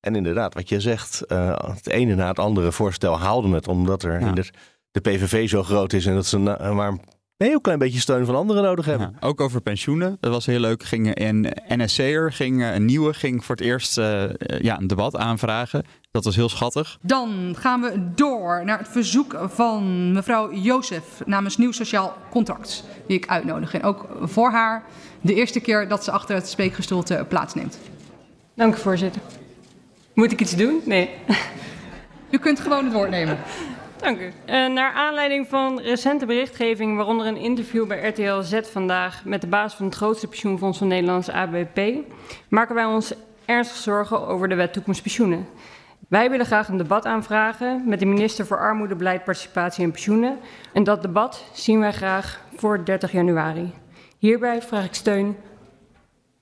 En 0.00 0.14
inderdaad, 0.14 0.54
wat 0.54 0.68
je 0.68 0.80
zegt, 0.80 1.22
uh, 1.28 1.58
het 1.58 1.88
ene 1.88 2.14
na 2.14 2.28
het 2.28 2.38
andere 2.38 2.72
voorstel 2.72 3.18
haalde 3.18 3.54
het, 3.54 3.68
omdat 3.68 4.02
er 4.02 4.20
ja. 4.20 4.32
de, 4.32 4.50
de 4.90 5.00
PVV 5.00 5.48
zo 5.48 5.62
groot 5.62 5.92
is 5.92 6.06
en 6.06 6.14
dat 6.14 6.26
ze 6.26 6.38
na, 6.38 6.72
maar 6.72 6.88
een 6.88 7.00
heel 7.42 7.60
klein 7.60 7.78
beetje 7.78 8.00
steun 8.00 8.26
van 8.26 8.34
anderen 8.34 8.62
nodig 8.62 8.84
hebben. 8.84 9.16
ook 9.20 9.40
over 9.40 9.60
pensioenen. 9.60 10.16
Dat 10.20 10.32
was 10.32 10.46
heel 10.46 10.60
leuk. 10.60 10.82
Ging 10.82 11.10
een 11.14 11.52
NSC'er, 11.68 12.32
ging 12.32 12.62
een 12.62 12.84
nieuwe, 12.84 13.14
ging 13.14 13.44
voor 13.44 13.56
het 13.56 13.64
eerst 13.64 13.98
uh, 13.98 14.24
ja, 14.58 14.78
een 14.78 14.86
debat 14.86 15.16
aanvragen. 15.16 15.84
Dat 16.10 16.24
was 16.24 16.36
heel 16.36 16.48
schattig. 16.48 16.98
Dan 17.02 17.54
gaan 17.58 17.80
we 17.80 18.12
door 18.14 18.62
naar 18.64 18.78
het 18.78 18.88
verzoek 18.88 19.38
van 19.46 20.12
mevrouw 20.12 20.54
Jozef 20.54 21.04
namens 21.26 21.56
Nieuw 21.56 21.72
Sociaal 21.72 22.16
Contract. 22.30 22.84
Die 23.06 23.16
ik 23.16 23.26
uitnodig. 23.28 23.74
En 23.74 23.82
ook 23.82 24.06
voor 24.22 24.50
haar 24.50 24.84
de 25.20 25.34
eerste 25.34 25.60
keer 25.60 25.88
dat 25.88 26.04
ze 26.04 26.10
achter 26.10 26.34
het 26.34 26.48
spreekgestoelte 26.48 27.26
plaatsneemt. 27.28 27.78
Dank 28.54 28.74
u, 28.74 28.78
voorzitter. 28.78 29.22
Moet 30.14 30.32
ik 30.32 30.40
iets 30.40 30.56
doen? 30.56 30.80
Nee. 30.84 31.10
U 32.30 32.38
kunt 32.38 32.60
gewoon 32.60 32.84
het 32.84 32.92
woord 32.92 33.10
nemen. 33.10 33.38
Dank 34.02 34.20
u. 34.20 34.24
Uh, 34.24 34.32
naar 34.46 34.92
aanleiding 34.92 35.48
van 35.48 35.80
recente 35.80 36.26
berichtgeving, 36.26 36.96
waaronder 36.96 37.26
een 37.26 37.36
interview 37.36 37.86
bij 37.86 38.08
RTL 38.08 38.40
Z 38.40 38.60
vandaag 38.62 39.24
met 39.24 39.40
de 39.40 39.46
baas 39.46 39.74
van 39.74 39.86
het 39.86 39.94
grootste 39.94 40.26
pensioenfonds 40.26 40.78
van 40.78 40.88
Nederland, 40.88 41.30
ABP, 41.30 41.80
maken 42.48 42.74
wij 42.74 42.84
ons 42.84 43.12
ernstig 43.44 43.76
zorgen 43.76 44.26
over 44.26 44.48
de 44.48 44.54
wet 44.54 44.72
toekomstpensioenen. 44.72 45.46
Wij 46.08 46.30
willen 46.30 46.46
graag 46.46 46.68
een 46.68 46.76
debat 46.76 47.04
aanvragen 47.04 47.82
met 47.86 47.98
de 47.98 48.06
minister 48.06 48.46
voor 48.46 48.58
Armoede, 48.58 48.94
Beleid, 48.94 49.24
Participatie 49.24 49.84
en 49.84 49.90
Pensioenen. 49.90 50.38
En 50.72 50.84
dat 50.84 51.02
debat 51.02 51.44
zien 51.52 51.80
wij 51.80 51.92
graag 51.92 52.40
voor 52.56 52.84
30 52.84 53.12
januari. 53.12 53.72
Hierbij 54.18 54.62
vraag 54.62 54.84
ik 54.84 54.94
steun 54.94 55.36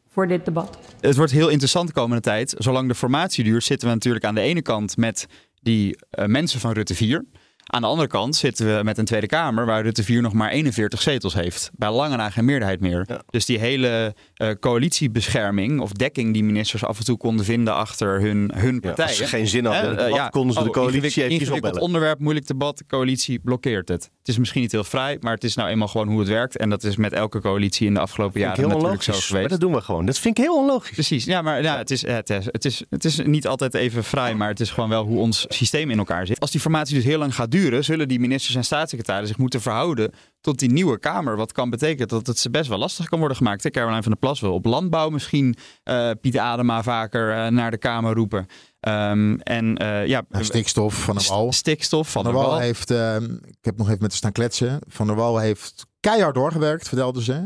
voor 0.09 0.29
dit 0.29 0.45
debat. 0.45 0.79
Het 1.01 1.17
wordt 1.17 1.33
heel 1.33 1.49
interessant 1.49 1.87
de 1.87 1.95
komende 1.95 2.23
tijd. 2.23 2.55
Zolang 2.59 2.89
de 2.89 2.95
formatie 2.95 3.45
duurt, 3.45 3.65
zitten 3.65 3.89
we 3.89 3.95
natuurlijk 3.95 4.25
aan 4.25 4.35
de 4.35 4.41
ene 4.41 4.63
kant 4.63 4.97
met 4.97 5.27
die 5.63 5.97
uh, 6.19 6.25
mensen 6.27 6.61
van 6.61 6.73
Rutte 6.73 6.95
4. 6.95 7.25
Aan 7.73 7.81
de 7.81 7.87
andere 7.87 8.09
kant 8.09 8.37
zitten 8.37 8.77
we 8.77 8.85
met 8.85 8.99
een 8.99 9.05
Tweede 9.05 9.27
Kamer 9.27 9.67
waar 9.67 9.83
Rutte 9.83 10.05
4 10.05 10.23
nog 10.23 10.33
maar 10.33 10.51
41 10.51 11.03
zetels 11.03 11.35
heeft. 11.35 11.71
Bij 11.75 11.91
lange 11.91 12.17
na 12.17 12.31
geen 12.31 12.45
meerderheid 12.45 12.81
meer. 12.81 13.07
Dus 13.27 13.45
die 13.45 13.59
hele 13.59 14.15
uh, 14.37 14.51
coalitiebescherming 14.61 15.81
of 15.81 15.93
dekking 15.93 16.33
die 16.33 16.45
ministers 16.45 16.85
af 16.85 16.99
en 16.99 17.05
toe 17.05 17.17
konden 17.17 17.45
vinden 17.45 17.75
achter 17.75 18.21
hun, 18.21 18.51
hun 18.55 18.81
partij. 18.81 19.07
als 19.07 19.17
ze 19.17 19.27
geen 19.27 19.49
zin 19.49 19.65
hadden, 19.65 19.99
uh, 19.99 20.15
ja, 20.15 20.29
konden 20.29 20.55
ze 20.55 20.63
de 20.63 20.69
oh, 20.69 20.75
coalitie 20.75 21.23
even 21.23 21.39
ingewikkeld 21.39 21.79
onderwerp, 21.79 22.19
moeilijk 22.19 22.47
debat, 22.47 22.79
de 22.79 22.85
coalitie 22.87 23.39
blokkeert 23.39 23.89
het. 23.89 24.03
Het 24.19 24.29
is 24.29 24.39
misschien 24.39 24.61
niet 24.61 24.73
heel 24.73 24.85
vrij, 24.85 25.17
maar 25.21 25.35
het 25.35 25.45
is 25.45 25.55
nou 25.55 25.69
eenmaal 25.69 25.89
gewoon 25.89 26.09
hoe 26.09 26.19
het 26.19 26.29
werkt. 26.29 26.57
En 26.57 26.71
dat 26.71 26.85
is 26.85 26.97
met 26.97 27.13
elke 27.13 27.41
coalitie 27.41 27.87
in 27.87 27.95
de 27.95 28.01
afgelopen 28.01 28.41
jaren 28.41 28.69
natuurlijk 28.69 29.03
zo 29.03 29.13
geweest. 29.13 29.33
Maar 29.33 29.49
dat 29.49 29.61
doen 29.61 29.73
we 29.73 29.81
gewoon. 29.81 30.07
Dat 30.07 30.19
vind 30.19 30.39
ik 30.39 30.45
heel 30.45 30.57
onlogisch. 30.57 30.91
Precies, 30.91 31.25
ja, 31.25 31.43
maar 31.43 31.63
ja, 31.63 31.79
het, 31.79 31.91
is, 31.91 32.07
het, 32.07 32.31
is, 32.31 32.47
het, 32.47 32.65
is, 32.65 32.85
het 32.91 33.05
is 33.05 33.21
niet 33.25 33.47
altijd 33.47 33.75
even 33.75 34.05
vrij, 34.05 34.35
maar 34.35 34.49
het 34.49 34.61
is 34.61 34.71
gewoon 34.71 34.89
wel 34.89 35.05
hoe 35.05 35.19
ons 35.19 35.45
systeem 35.49 35.91
in 35.91 35.99
elkaar 35.99 36.27
zit. 36.27 36.41
Als 36.41 36.51
die 36.51 36.61
formatie 36.61 36.95
dus 36.95 37.05
heel 37.05 37.19
lang 37.19 37.35
gaat 37.35 37.51
duren, 37.51 37.60
zullen 37.81 38.09
die 38.09 38.21
ministers 38.21 38.57
en 38.57 38.65
staatssecretarissen 38.65 39.29
zich 39.29 39.39
moeten 39.39 39.61
verhouden 39.61 40.11
tot 40.41 40.59
die 40.59 40.71
nieuwe 40.71 40.99
Kamer. 40.99 41.37
Wat 41.37 41.53
kan 41.53 41.71
betekenen 41.71 42.09
dat 42.09 42.27
het 42.27 42.39
ze 42.39 42.51
best 42.51 42.69
wel 42.69 42.79
lastig 42.79 43.09
kan 43.09 43.19
worden 43.19 43.37
gemaakt. 43.37 43.63
Hè? 43.63 43.71
Caroline 43.71 44.03
van 44.03 44.11
der 44.11 44.21
Plas 44.21 44.41
wil 44.41 44.53
op 44.53 44.65
landbouw 44.65 45.09
misschien 45.09 45.57
uh, 45.85 46.11
Piet 46.21 46.39
Adema 46.39 46.83
vaker 46.83 47.37
uh, 47.37 47.47
naar 47.47 47.71
de 47.71 47.79
Kamer 47.79 48.15
roepen. 48.15 48.47
Um, 48.81 49.41
en 49.41 49.83
uh, 49.83 50.07
ja, 50.07 50.25
stikstof 50.31 50.95
van 50.95 51.17
der 51.17 51.27
Wal. 51.29 51.53
Stikstof 51.53 52.11
van, 52.11 52.25
der 52.25 52.33
Wal. 52.33 52.59
heeft, 52.59 52.91
ehm, 52.91 53.25
ik 53.25 53.59
heb 53.61 53.77
nog 53.77 53.87
even 53.87 54.03
met 54.03 54.11
te 54.11 54.17
staan 54.17 54.33
kletsen. 54.33 54.79
Van 54.89 55.07
der 55.07 55.17
Wal 55.17 55.39
heeft 55.39 55.87
keihard 56.01 56.35
doorgewerkt, 56.35 56.89
vertelde 56.89 57.23
ze. 57.23 57.45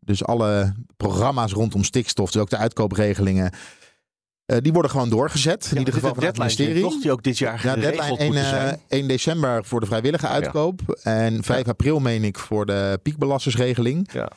dus 0.00 0.24
alle 0.24 0.74
programma's 0.96 1.52
rondom 1.52 1.84
stikstof, 1.84 2.30
dus 2.30 2.42
ook 2.42 2.50
de 2.50 2.56
uitkoopregelingen, 2.56 3.52
die 4.56 4.72
worden 4.72 4.90
gewoon 4.90 5.08
doorgezet. 5.08 5.64
Ja, 5.64 5.70
in 5.70 5.78
ieder 5.78 5.94
geval 5.94 6.14
van 6.14 6.24
het 6.24 6.38
ministerie. 6.38 6.82
Toch 6.82 7.00
die 7.00 7.12
ook 7.12 7.22
dit 7.22 7.38
jaar 7.38 7.60
ja, 7.64 7.74
deadline 7.74 8.18
1, 8.18 8.32
uh, 8.34 8.72
1 8.88 9.08
december 9.08 9.64
voor 9.64 9.80
de 9.80 9.86
vrijwillige 9.86 10.26
uitkoop. 10.26 10.80
Ja. 10.86 10.94
En 11.12 11.44
5 11.44 11.64
ja. 11.64 11.70
april 11.70 12.00
meen 12.00 12.24
ik 12.24 12.38
voor 12.38 12.66
de 12.66 13.00
piekbelassersregeling. 13.02 14.12
Ja. 14.12 14.30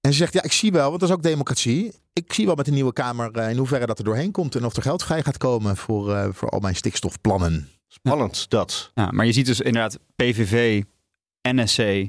En 0.00 0.12
ze 0.12 0.18
zegt, 0.18 0.32
ja, 0.32 0.42
ik 0.42 0.52
zie 0.52 0.72
wel, 0.72 0.88
want 0.88 1.00
dat 1.00 1.08
is 1.08 1.14
ook 1.14 1.22
democratie. 1.22 1.92
Ik 2.12 2.32
zie 2.32 2.46
wel 2.46 2.54
met 2.54 2.64
de 2.64 2.70
nieuwe 2.70 2.92
Kamer 2.92 3.36
uh, 3.36 3.50
in 3.50 3.56
hoeverre 3.56 3.86
dat 3.86 3.98
er 3.98 4.04
doorheen 4.04 4.30
komt. 4.30 4.54
En 4.54 4.64
of 4.64 4.76
er 4.76 4.82
geld 4.82 5.02
vrij 5.02 5.22
gaat 5.22 5.36
komen 5.36 5.76
voor, 5.76 6.10
uh, 6.10 6.28
voor 6.32 6.48
al 6.48 6.60
mijn 6.60 6.76
stikstofplannen. 6.76 7.68
Spannend, 7.88 8.50
dat. 8.50 8.90
Ja, 8.94 9.10
maar 9.10 9.26
je 9.26 9.32
ziet 9.32 9.46
dus 9.46 9.60
inderdaad 9.60 9.98
PVV, 10.16 10.82
NSC 11.42 12.08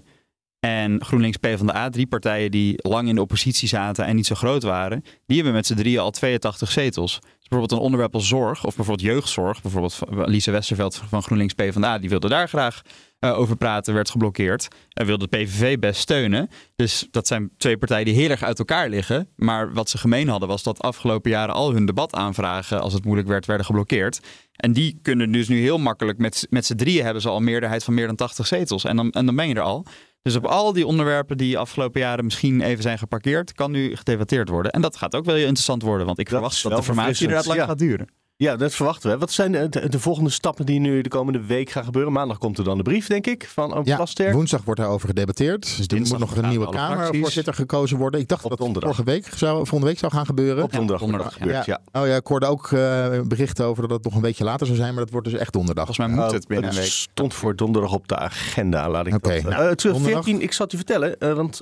en 0.60 1.06
GroenLinks 1.06 1.38
PvdA, 1.38 1.90
drie 1.90 2.08
partijen 2.08 2.52
die 2.52 2.74
lang 2.76 3.08
in 3.08 3.16
de 3.16 3.22
oppositie 3.22 3.68
zaten 3.68 4.06
en 4.06 4.16
niet 4.16 4.26
zo 4.26 4.36
groot 4.36 4.64
waren, 4.64 5.04
die 5.26 5.36
hebben 5.36 5.54
met 5.54 5.66
z'n 5.66 5.76
drieën 5.76 6.00
al 6.00 6.12
82 6.12 6.72
zetels. 6.72 7.20
Dus 7.20 7.48
bijvoorbeeld 7.48 7.72
een 7.72 7.86
onderwerp 7.86 8.14
als 8.14 8.28
zorg, 8.28 8.66
of 8.66 8.76
bijvoorbeeld 8.76 9.08
jeugdzorg, 9.08 9.62
bijvoorbeeld 9.62 10.00
Lise 10.10 10.52
Westerveld 10.52 11.02
van 11.10 11.24
GroenLinks 11.24 11.54
PvdA, 11.54 11.98
die 11.98 12.10
wilde 12.10 12.30
daar 12.30 12.48
graag 12.48 12.82
uh, 13.20 13.40
over 13.40 13.56
praten, 13.56 13.94
werd 13.94 14.10
geblokkeerd. 14.10 14.68
En 14.94 15.06
wilde 15.06 15.28
de 15.30 15.38
PVV 15.38 15.80
best 15.80 16.02
steunen. 16.02 16.50
Dus 16.76 17.08
dat 17.12 17.28
zijn 17.28 17.50
twee 17.58 17.78
partijen 17.78 18.06
die 18.06 18.14
heel 18.14 18.30
erg 18.30 18.44
uit 18.44 18.60
elkaar 18.60 18.90
liggen. 18.90 19.30
Maar 19.36 19.74
wat 19.74 19.90
ze 19.90 19.98
gemeen 19.98 20.28
hadden 20.28 20.48
was 20.50 20.64
dat 20.64 20.82
afgelopen 20.82 21.32
jaren 21.32 21.56
al 21.56 21.74
hun 21.74 21.86
debataanvragen, 21.86 22.82
als 22.82 22.94
het 22.94 23.04
moeilijk 23.04 23.28
werd, 23.28 23.46
werden 23.46 23.66
geblokkeerd. 23.66 24.20
En 24.56 24.74
die 24.74 25.00
kunnen 25.02 25.32
dus 25.32 25.48
nu 25.48 25.60
heel 25.60 25.78
makkelijk, 25.78 26.18
met, 26.18 26.48
met 26.50 26.66
z'n 26.66 26.76
drieën 26.76 27.04
hebben 27.04 27.22
ze 27.22 27.30
al 27.30 27.38
een 27.38 27.44
meerderheid 27.44 27.84
van 27.84 27.94
meer 27.94 28.08
dan 28.08 28.16
80 28.16 28.48
zetels. 28.48 28.84
En 28.84 28.96
dan, 28.96 29.12
en 29.12 29.26
dan 29.26 29.36
ben 29.36 29.48
je 29.48 29.56
er 29.56 29.62
al. 29.62 29.86
Dus 30.22 30.36
op 30.36 30.46
al 30.46 30.74
die 30.74 30.86
onderwerpen 30.86 31.38
die 31.38 31.58
afgelopen 31.58 32.02
jaren 32.02 32.24
misschien 32.24 32.62
even 32.62 32.84
zijn 32.84 32.98
geparkeerd, 32.98 33.54
kan 33.54 33.72
nu 33.72 33.96
gedebatteerd 33.96 34.50
worden. 34.50 34.72
En 34.72 34.82
dat 34.82 34.96
gaat 34.96 35.16
ook 35.16 35.26
wel 35.26 35.36
heel 35.36 35.44
interessant 35.46 35.82
worden, 35.82 36.06
want 36.06 36.20
ik 36.20 36.26
dat 36.30 36.34
verwacht 36.34 36.64
dat 36.64 36.76
de 36.76 36.84
formatie 36.84 37.22
inderdaad 37.22 37.46
lang 37.46 37.60
ja. 37.60 37.66
gaat 37.66 37.78
duren. 37.78 38.08
Ja, 38.42 38.56
dat 38.56 38.74
verwachten 38.74 39.12
we. 39.12 39.18
Wat 39.18 39.32
zijn 39.32 39.52
de, 39.52 39.90
de, 39.90 40.00
volgende 40.00 40.30
stappen 40.30 40.66
die 40.66 40.80
nu 40.80 41.02
de 41.02 41.10
komende 41.10 41.46
week 41.46 41.70
gaan 41.70 41.84
gebeuren? 41.84 42.12
Maandag 42.12 42.38
komt 42.38 42.58
er 42.58 42.64
dan 42.64 42.78
de 42.78 42.84
brief, 42.84 43.08
denk 43.08 43.28
ik, 43.28 43.48
van 43.48 43.74
Oom 43.74 43.86
ja, 43.86 43.96
Plasterk. 43.96 44.34
Woensdag 44.34 44.64
wordt 44.64 44.80
daarover 44.80 45.08
gedebatteerd. 45.08 45.78
Dus 45.78 45.88
er 45.88 45.98
moet 45.98 46.20
nog 46.20 46.36
een 46.36 46.50
nieuwe 46.50 46.70
Kamervoorzitter 46.70 47.54
gekozen 47.54 47.98
worden. 47.98 48.20
Ik 48.20 48.28
dacht 48.28 48.50
dat 48.50 48.58
dat 48.58 48.70
vorige 48.80 49.04
week 49.04 49.28
zou, 49.36 49.56
volgende 49.56 49.86
week 49.86 49.98
zou 49.98 50.12
gaan 50.12 50.26
gebeuren. 50.26 50.64
Op 50.64 50.72
donderdag, 50.72 51.00
donderdag 51.00 51.34
gebeurt, 51.34 51.66
ja. 51.66 51.80
ja. 51.92 52.02
Oh 52.02 52.08
ja, 52.08 52.16
ik 52.16 52.28
hoorde 52.28 52.46
ook 52.46 52.72
uh, 52.72 53.20
berichten 53.22 53.66
over 53.66 53.82
dat 53.82 53.92
het 53.92 54.04
nog 54.04 54.16
een 54.16 54.22
beetje 54.22 54.44
later 54.44 54.66
zou 54.66 54.78
zijn, 54.78 54.94
maar 54.94 55.04
dat 55.04 55.12
wordt 55.12 55.30
dus 55.30 55.40
echt 55.40 55.54
donderdag. 55.54 55.86
Volgens 55.86 56.08
mij 56.08 56.16
moet 56.16 56.32
het 56.32 56.48
binnen 56.48 56.70
een 56.70 56.76
week. 56.76 56.86
stond 56.86 57.34
voor 57.34 57.56
donderdag 57.56 57.94
op 57.94 58.08
de 58.08 58.18
agenda, 58.18 58.90
laat 58.90 59.08
ik 59.08 59.16
okay, 59.16 59.42
dat... 59.42 59.52
Nou, 59.52 59.70
uh, 59.70 59.72
2014, 59.72 60.42
ik 60.42 60.54
zal 60.54 60.66
het 60.66 60.72
je 60.72 60.78
vertellen, 60.78 61.16
uh, 61.20 61.34
want 61.34 61.60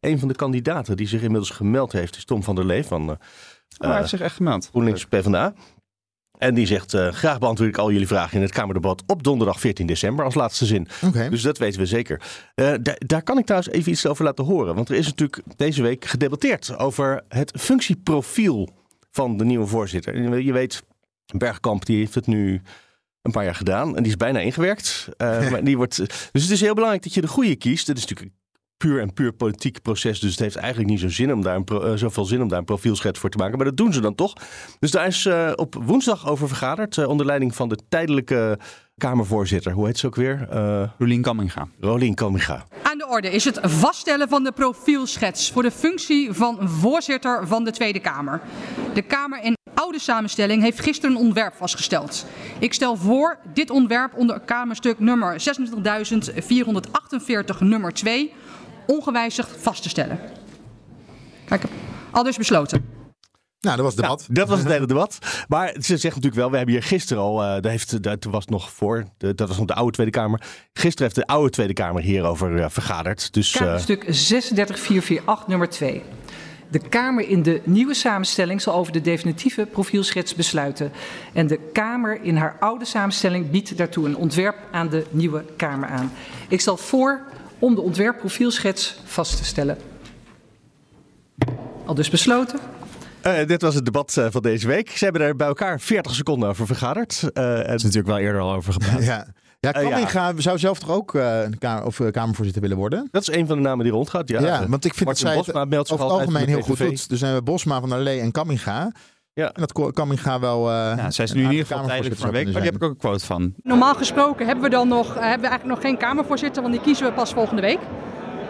een 0.00 0.18
van 0.18 0.28
de 0.28 0.34
kandidaten 0.34 0.96
die 0.96 1.08
zich 1.08 1.22
inmiddels 1.22 1.50
gemeld 1.50 1.92
heeft 1.92 2.16
is 2.16 2.24
Tom 2.24 2.42
van 2.42 2.54
der 2.54 2.66
Lee 2.66 2.84
van... 2.84 3.10
oh, 3.10 3.16
hij 3.78 3.96
heeft 3.96 4.08
zich 4.08 4.20
echt 4.20 4.36
gemeld. 4.36 4.68
GroenLinks 4.70 5.04
PvdA. 5.04 5.54
En 6.44 6.54
die 6.54 6.66
zegt, 6.66 6.94
uh, 6.94 7.08
graag 7.08 7.38
beantwoord 7.38 7.70
ik 7.70 7.78
al 7.78 7.92
jullie 7.92 8.06
vragen 8.06 8.36
in 8.36 8.42
het 8.42 8.52
Kamerdebat 8.52 9.02
op 9.06 9.22
donderdag 9.22 9.60
14 9.60 9.86
december 9.86 10.24
als 10.24 10.34
laatste 10.34 10.66
zin. 10.66 10.88
Okay. 11.04 11.28
Dus 11.28 11.42
dat 11.42 11.58
weten 11.58 11.80
we 11.80 11.86
zeker. 11.86 12.20
Uh, 12.54 12.74
daar 12.98 13.22
kan 13.22 13.38
ik 13.38 13.44
trouwens 13.44 13.72
even 13.72 13.92
iets 13.92 14.06
over 14.06 14.24
laten 14.24 14.44
horen. 14.44 14.74
Want 14.74 14.88
er 14.88 14.94
is 14.94 15.06
natuurlijk 15.06 15.42
deze 15.56 15.82
week 15.82 16.04
gedebatteerd 16.04 16.76
over 16.76 17.24
het 17.28 17.52
functieprofiel 17.58 18.68
van 19.10 19.36
de 19.36 19.44
nieuwe 19.44 19.66
voorzitter. 19.66 20.38
Je 20.40 20.52
weet, 20.52 20.82
Bergkamp 21.36 21.86
die 21.86 21.98
heeft 21.98 22.14
het 22.14 22.26
nu 22.26 22.62
een 23.22 23.32
paar 23.32 23.44
jaar 23.44 23.54
gedaan 23.54 23.96
en 23.96 24.02
die 24.02 24.12
is 24.12 24.18
bijna 24.18 24.38
ingewerkt. 24.38 25.08
Uh, 25.18 25.50
maar 25.50 25.64
die 25.64 25.76
wordt, 25.76 25.96
dus 26.32 26.42
het 26.42 26.50
is 26.50 26.60
heel 26.60 26.74
belangrijk 26.74 27.02
dat 27.02 27.14
je 27.14 27.20
de 27.20 27.28
goede 27.28 27.56
kiest. 27.56 27.86
Het 27.86 27.96
is 27.98 28.06
natuurlijk 28.06 28.36
puur 28.84 29.00
en 29.00 29.12
puur 29.12 29.32
politiek 29.32 29.82
proces. 29.82 30.20
Dus 30.20 30.30
het 30.30 30.40
heeft 30.40 30.56
eigenlijk 30.56 30.90
niet 30.90 31.00
zo 31.00 31.08
zin 31.08 31.32
om 31.32 31.42
daar 31.42 31.56
een 31.56 31.64
pro, 31.64 31.86
uh, 31.86 31.96
zoveel 31.96 32.24
zin 32.24 32.42
om 32.42 32.48
daar 32.48 32.58
een 32.58 32.64
profielschets 32.64 33.18
voor 33.18 33.30
te 33.30 33.38
maken. 33.38 33.56
Maar 33.56 33.66
dat 33.66 33.76
doen 33.76 33.92
ze 33.92 34.00
dan 34.00 34.14
toch. 34.14 34.32
Dus 34.78 34.90
daar 34.90 35.06
is 35.06 35.24
uh, 35.24 35.52
op 35.56 35.74
woensdag 35.82 36.28
over 36.28 36.48
vergaderd. 36.48 36.96
Uh, 36.96 37.08
onder 37.08 37.26
leiding 37.26 37.54
van 37.54 37.68
de 37.68 37.78
tijdelijke 37.88 38.58
Kamervoorzitter. 38.96 39.72
Hoe 39.72 39.86
heet 39.86 39.98
ze 39.98 40.06
ook 40.06 40.14
weer? 40.14 40.48
Rolien 40.98 41.22
Kamminga. 41.22 41.68
Rolien 41.80 42.14
Kamminga. 42.14 42.64
Aan 42.82 42.98
de 42.98 43.06
orde 43.08 43.30
is 43.30 43.44
het 43.44 43.58
vaststellen 43.62 44.28
van 44.28 44.44
de 44.44 44.52
profielschets 44.52 45.52
voor 45.52 45.62
de 45.62 45.70
functie 45.70 46.32
van 46.32 46.68
voorzitter 46.68 47.46
van 47.46 47.64
de 47.64 47.70
Tweede 47.70 48.00
Kamer. 48.00 48.40
De 48.94 49.02
Kamer 49.02 49.42
in 49.42 49.56
oude 49.74 49.98
samenstelling 49.98 50.62
heeft 50.62 50.80
gisteren 50.80 51.16
een 51.16 51.22
ontwerp 51.22 51.54
vastgesteld. 51.54 52.26
Ik 52.58 52.72
stel 52.72 52.96
voor 52.96 53.38
dit 53.54 53.70
ontwerp 53.70 54.14
onder 54.14 54.40
Kamerstuk 54.40 54.98
nummer 54.98 55.36
26.448 57.54 57.58
nummer 57.58 57.92
2 57.92 58.32
ongewijzigd 58.86 59.50
vast 59.60 59.82
te 59.82 59.88
stellen. 59.88 60.18
Kijk, 61.44 61.62
al 62.10 62.22
dus 62.22 62.36
besloten. 62.36 62.94
Nou, 63.64 63.76
dat 63.76 63.84
was 63.84 63.94
het 63.94 64.02
debat. 64.02 64.26
Dat 64.28 64.48
was 64.48 64.58
het 64.58 64.68
hele 64.68 64.86
debat. 64.86 65.18
Maar 65.48 65.68
ze 65.68 65.96
zegt 65.96 66.02
natuurlijk 66.02 66.34
wel, 66.34 66.50
we 66.50 66.56
hebben 66.56 66.74
hier 66.74 66.82
gisteren 66.82 67.22
al, 67.22 67.42
uh, 67.42 67.54
dat, 67.54 67.64
heeft, 67.64 68.02
dat 68.02 68.24
was 68.24 68.46
nog 68.46 68.70
voor, 68.70 69.04
de, 69.18 69.34
dat 69.34 69.48
was 69.48 69.56
nog 69.56 69.66
de 69.66 69.74
oude 69.74 69.92
Tweede 69.92 70.12
Kamer. 70.12 70.42
Gisteren 70.72 71.02
heeft 71.02 71.28
de 71.28 71.34
oude 71.34 71.50
Tweede 71.50 71.72
Kamer 71.72 72.02
hierover 72.02 72.56
uh, 72.56 72.66
vergaderd. 72.68 73.32
Dus, 73.32 73.50
Kamerstuk 73.50 74.04
36448 74.04 75.46
nummer 75.46 75.68
2. 75.68 76.02
De 76.70 76.78
Kamer 76.88 77.28
in 77.28 77.42
de 77.42 77.60
nieuwe 77.64 77.94
samenstelling 77.94 78.62
zal 78.62 78.74
over 78.74 78.92
de 78.92 79.00
definitieve 79.00 79.66
profielschets 79.66 80.34
besluiten. 80.34 80.92
En 81.32 81.46
de 81.46 81.58
Kamer 81.72 82.22
in 82.22 82.36
haar 82.36 82.56
oude 82.60 82.84
samenstelling 82.84 83.50
biedt 83.50 83.76
daartoe 83.76 84.06
een 84.06 84.16
ontwerp 84.16 84.56
aan 84.70 84.88
de 84.88 85.06
nieuwe 85.10 85.44
Kamer 85.56 85.88
aan. 85.88 86.12
Ik 86.48 86.60
stel 86.60 86.76
voor 86.76 87.20
om 87.64 87.74
de 87.74 87.80
ontwerpprofielschets 87.80 88.96
vast 89.04 89.36
te 89.36 89.44
stellen. 89.44 89.76
Al 91.84 91.94
dus 91.94 92.10
besloten. 92.10 92.58
Uh, 93.26 93.46
dit 93.46 93.62
was 93.62 93.74
het 93.74 93.84
debat 93.84 94.16
uh, 94.18 94.26
van 94.30 94.42
deze 94.42 94.66
week. 94.66 94.90
Ze 94.90 95.04
hebben 95.04 95.22
er 95.22 95.36
bij 95.36 95.46
elkaar 95.46 95.80
40 95.80 96.14
seconden 96.14 96.48
over 96.48 96.66
vergaderd. 96.66 97.22
Uh, 97.34 97.68
en... 97.68 97.74
is 97.74 97.82
natuurlijk 97.82 98.08
wel 98.08 98.18
eerder 98.18 98.40
al 98.40 98.52
over 98.54 98.72
gepraat. 98.72 99.04
ja. 99.04 99.26
Ja, 99.60 99.72
Eh, 99.72 99.82
ja. 99.82 99.88
Kamminga 99.88 100.32
zou 100.36 100.58
zelf 100.58 100.78
toch 100.78 100.90
ook 100.90 101.14
eh, 101.14 101.42
een 101.42 101.58
kamer, 101.58 101.84
of, 101.84 102.00
eh, 102.00 102.10
Kamervoorzitter 102.10 102.62
willen 102.62 102.76
worden? 102.76 103.08
Dat 103.10 103.22
is 103.22 103.34
een 103.34 103.46
van 103.46 103.56
de 103.56 103.62
namen 103.62 103.84
die 103.84 103.92
rondgaat. 103.92 104.28
Ja, 104.28 104.40
Ja, 104.40 104.62
Eh, 104.62 104.68
want 104.68 104.84
ik 104.84 104.94
vind 104.94 105.04
Martin 105.04 105.24
dat 105.24 105.34
zij 105.34 105.42
Bosma 105.44 105.60
het 105.60 105.68
meldt 105.68 105.88
zich 105.88 105.96
over 105.96 106.10
het 106.10 106.14
altijd 106.20 106.36
algemeen 106.36 106.54
heel 106.54 106.66
goed 106.66 106.78
doet. 106.78 107.08
Dus 107.08 107.18
zijn 107.18 107.34
we 107.34 107.42
Bosma, 107.42 107.80
Van 107.80 107.88
der 107.88 107.98
Lee 107.98 108.20
en 108.20 108.32
Kamminga. 108.32 108.92
Ja. 109.34 109.52
En 109.52 109.60
dat 109.66 109.92
Kamminga 109.92 110.40
wel... 110.40 110.70
eh 110.70 110.92
Ja, 110.96 111.10
zij 111.10 111.24
is 111.24 111.32
nu 111.32 111.42
in 111.42 111.50
ieder 111.50 111.66
geval 111.66 111.86
tijdelijk 111.86 112.16
voor 112.16 112.26
een 112.26 112.32
week. 112.32 112.44
Maar 112.44 112.54
die 112.62 112.64
heb 112.64 112.74
ik 112.74 112.82
ook 112.82 112.90
een 112.90 112.96
quote 112.96 113.24
van. 113.24 113.54
Normaal 113.62 113.94
gesproken 113.94 114.46
hebben 114.46 114.64
we 114.64 114.70
dan 114.70 114.88
nog, 114.88 115.06
eh, 115.06 115.12
hebben 115.14 115.40
we 115.40 115.46
eigenlijk 115.46 115.64
nog 115.64 115.80
geen 115.80 115.96
Kamervoorzitter, 115.96 116.62
want 116.62 116.74
die 116.74 116.82
kiezen 116.82 117.06
we 117.06 117.12
pas 117.12 117.32
volgende 117.32 117.62
week. 117.62 117.78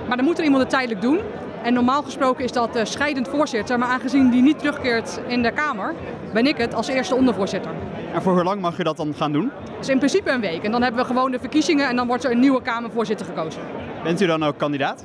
Maar 0.09 0.17
dan 0.17 0.27
moet 0.27 0.39
er 0.39 0.45
iemand 0.45 0.63
het 0.63 0.71
tijdelijk 0.71 1.01
doen. 1.01 1.21
En 1.63 1.73
normaal 1.73 2.03
gesproken 2.03 2.45
is 2.45 2.53
dat 2.53 2.77
eh, 2.77 2.85
scheidend 2.85 3.29
voorzitter. 3.29 3.79
Maar 3.79 3.89
aangezien 3.89 4.31
die 4.31 4.43
niet 4.43 4.59
terugkeert 4.59 5.21
in 5.27 5.43
de 5.43 5.53
Kamer, 5.53 5.95
ben 6.33 6.47
ik 6.47 6.57
het 6.57 6.75
als 6.75 6.89
eerste 6.89 7.15
ondervoorzitter. 7.15 7.71
En 8.15 8.23
voor 8.23 8.33
hoe 8.33 8.43
lang 8.45 8.61
mag 8.61 8.77
je 8.77 8.85
dat 8.85 8.97
dan 8.97 9.15
gaan 9.15 9.33
doen? 9.33 9.51
Dus 9.79 9.89
in 9.89 9.99
principe 9.99 10.31
een 10.31 10.41
week. 10.41 10.63
En 10.63 10.71
dan 10.71 10.83
hebben 10.83 11.01
we 11.01 11.07
gewoon 11.07 11.31
de 11.31 11.39
verkiezingen 11.39 11.89
en 11.89 11.97
dan 11.97 12.07
wordt 12.07 12.25
er 12.25 12.31
een 12.31 12.41
nieuwe 12.41 12.63
Kamervoorzitter 12.63 13.27
gekozen. 13.27 13.61
Bent 14.03 14.21
u 14.21 14.27
dan 14.27 14.43
ook 14.45 14.59
kandidaat? 14.59 15.05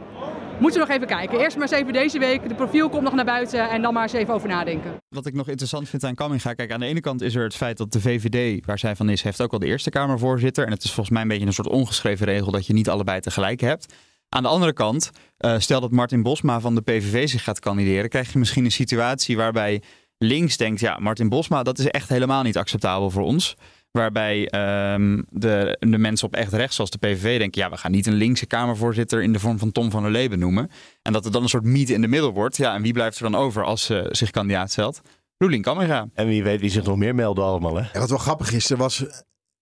Moeten 0.59 0.81
we 0.81 0.87
nog 0.87 0.95
even 0.95 1.07
kijken. 1.07 1.39
Eerst 1.39 1.57
maar 1.57 1.67
eens 1.67 1.79
even 1.81 1.93
deze 1.93 2.19
week. 2.19 2.47
De 2.49 2.55
profiel 2.55 2.89
komt 2.89 3.03
nog 3.03 3.13
naar 3.13 3.25
buiten 3.25 3.69
en 3.69 3.81
dan 3.81 3.93
maar 3.93 4.03
eens 4.03 4.13
even 4.13 4.33
over 4.33 4.47
nadenken. 4.47 4.97
Wat 5.09 5.25
ik 5.25 5.33
nog 5.33 5.47
interessant 5.47 5.89
vind 5.89 6.03
aan 6.03 6.15
Kamminga, 6.15 6.53
kijk, 6.53 6.71
aan 6.71 6.79
de 6.79 6.85
ene 6.85 6.99
kant 6.99 7.21
is 7.21 7.35
er 7.35 7.43
het 7.43 7.55
feit 7.55 7.77
dat 7.77 7.91
de 7.91 8.01
VVD, 8.01 8.65
waar 8.65 8.79
zij 8.79 8.95
van 8.95 9.09
is, 9.09 9.21
heeft 9.21 9.41
ook 9.41 9.53
al 9.53 9.59
de 9.59 9.65
Eerste 9.65 9.89
Kamervoorzitter. 9.89 10.65
En 10.65 10.71
het 10.71 10.83
is 10.83 10.91
volgens 10.91 11.09
mij 11.09 11.21
een 11.21 11.27
beetje 11.27 11.45
een 11.45 11.53
soort 11.53 11.67
ongeschreven 11.67 12.25
regel 12.25 12.51
dat 12.51 12.65
je 12.67 12.73
niet 12.73 12.89
allebei 12.89 13.19
tegelijk 13.19 13.61
hebt. 13.61 13.93
Aan 14.29 14.43
de 14.43 14.49
andere 14.49 14.73
kant, 14.73 15.11
eh, 15.37 15.59
stel 15.59 15.81
dat 15.81 15.91
Martin 15.91 16.23
Bosma 16.23 16.59
van 16.59 16.75
de 16.75 16.81
PVV 16.81 17.29
zich 17.29 17.43
gaat 17.43 17.59
kandideren, 17.59 18.09
krijg 18.09 18.33
je 18.33 18.39
misschien 18.39 18.65
een 18.65 18.71
situatie 18.71 19.37
waarbij 19.37 19.81
links 20.17 20.57
denkt, 20.57 20.79
ja, 20.79 20.97
Martin 20.97 21.29
Bosma, 21.29 21.63
dat 21.63 21.79
is 21.79 21.87
echt 21.87 22.09
helemaal 22.09 22.43
niet 22.43 22.57
acceptabel 22.57 23.09
voor 23.09 23.23
ons. 23.23 23.55
Waarbij 23.91 24.47
ehm, 24.47 25.21
de, 25.29 25.77
de 25.79 25.97
mensen 25.97 26.27
op 26.27 26.35
echt 26.35 26.53
rechts, 26.53 26.75
zoals 26.75 26.89
de 26.89 26.97
PVV, 26.97 27.37
denken: 27.37 27.61
ja, 27.61 27.69
we 27.69 27.77
gaan 27.77 27.91
niet 27.91 28.07
een 28.07 28.13
linkse 28.13 28.45
Kamervoorzitter 28.45 29.21
in 29.21 29.33
de 29.33 29.39
vorm 29.39 29.59
van 29.59 29.71
Tom 29.71 29.91
van 29.91 30.01
der 30.01 30.11
Lee 30.11 30.29
benoemen. 30.29 30.69
En 31.01 31.13
dat 31.13 31.25
er 31.25 31.31
dan 31.31 31.43
een 31.43 31.49
soort 31.49 31.63
meet 31.63 31.89
in 31.89 32.01
de 32.01 32.07
middel 32.07 32.33
wordt. 32.33 32.57
Ja, 32.57 32.75
en 32.75 32.81
wie 32.81 32.93
blijft 32.93 33.17
er 33.17 33.23
dan 33.31 33.35
over 33.35 33.63
als 33.63 33.83
ze 33.83 34.07
zich 34.11 34.31
kandidaat 34.31 34.71
stelt? 34.71 35.01
Roelien 35.37 35.61
Kamminga. 35.61 36.07
En 36.13 36.27
wie 36.27 36.43
weet 36.43 36.59
wie 36.59 36.69
zich 36.69 36.83
nog 36.83 36.97
meer 36.97 37.15
melden 37.15 37.43
allemaal, 37.43 37.75
hè? 37.75 37.89
En 37.93 37.99
wat 37.99 38.09
wel 38.09 38.17
grappig 38.17 38.51
is, 38.51 38.69
er 38.69 38.77
was... 38.77 39.05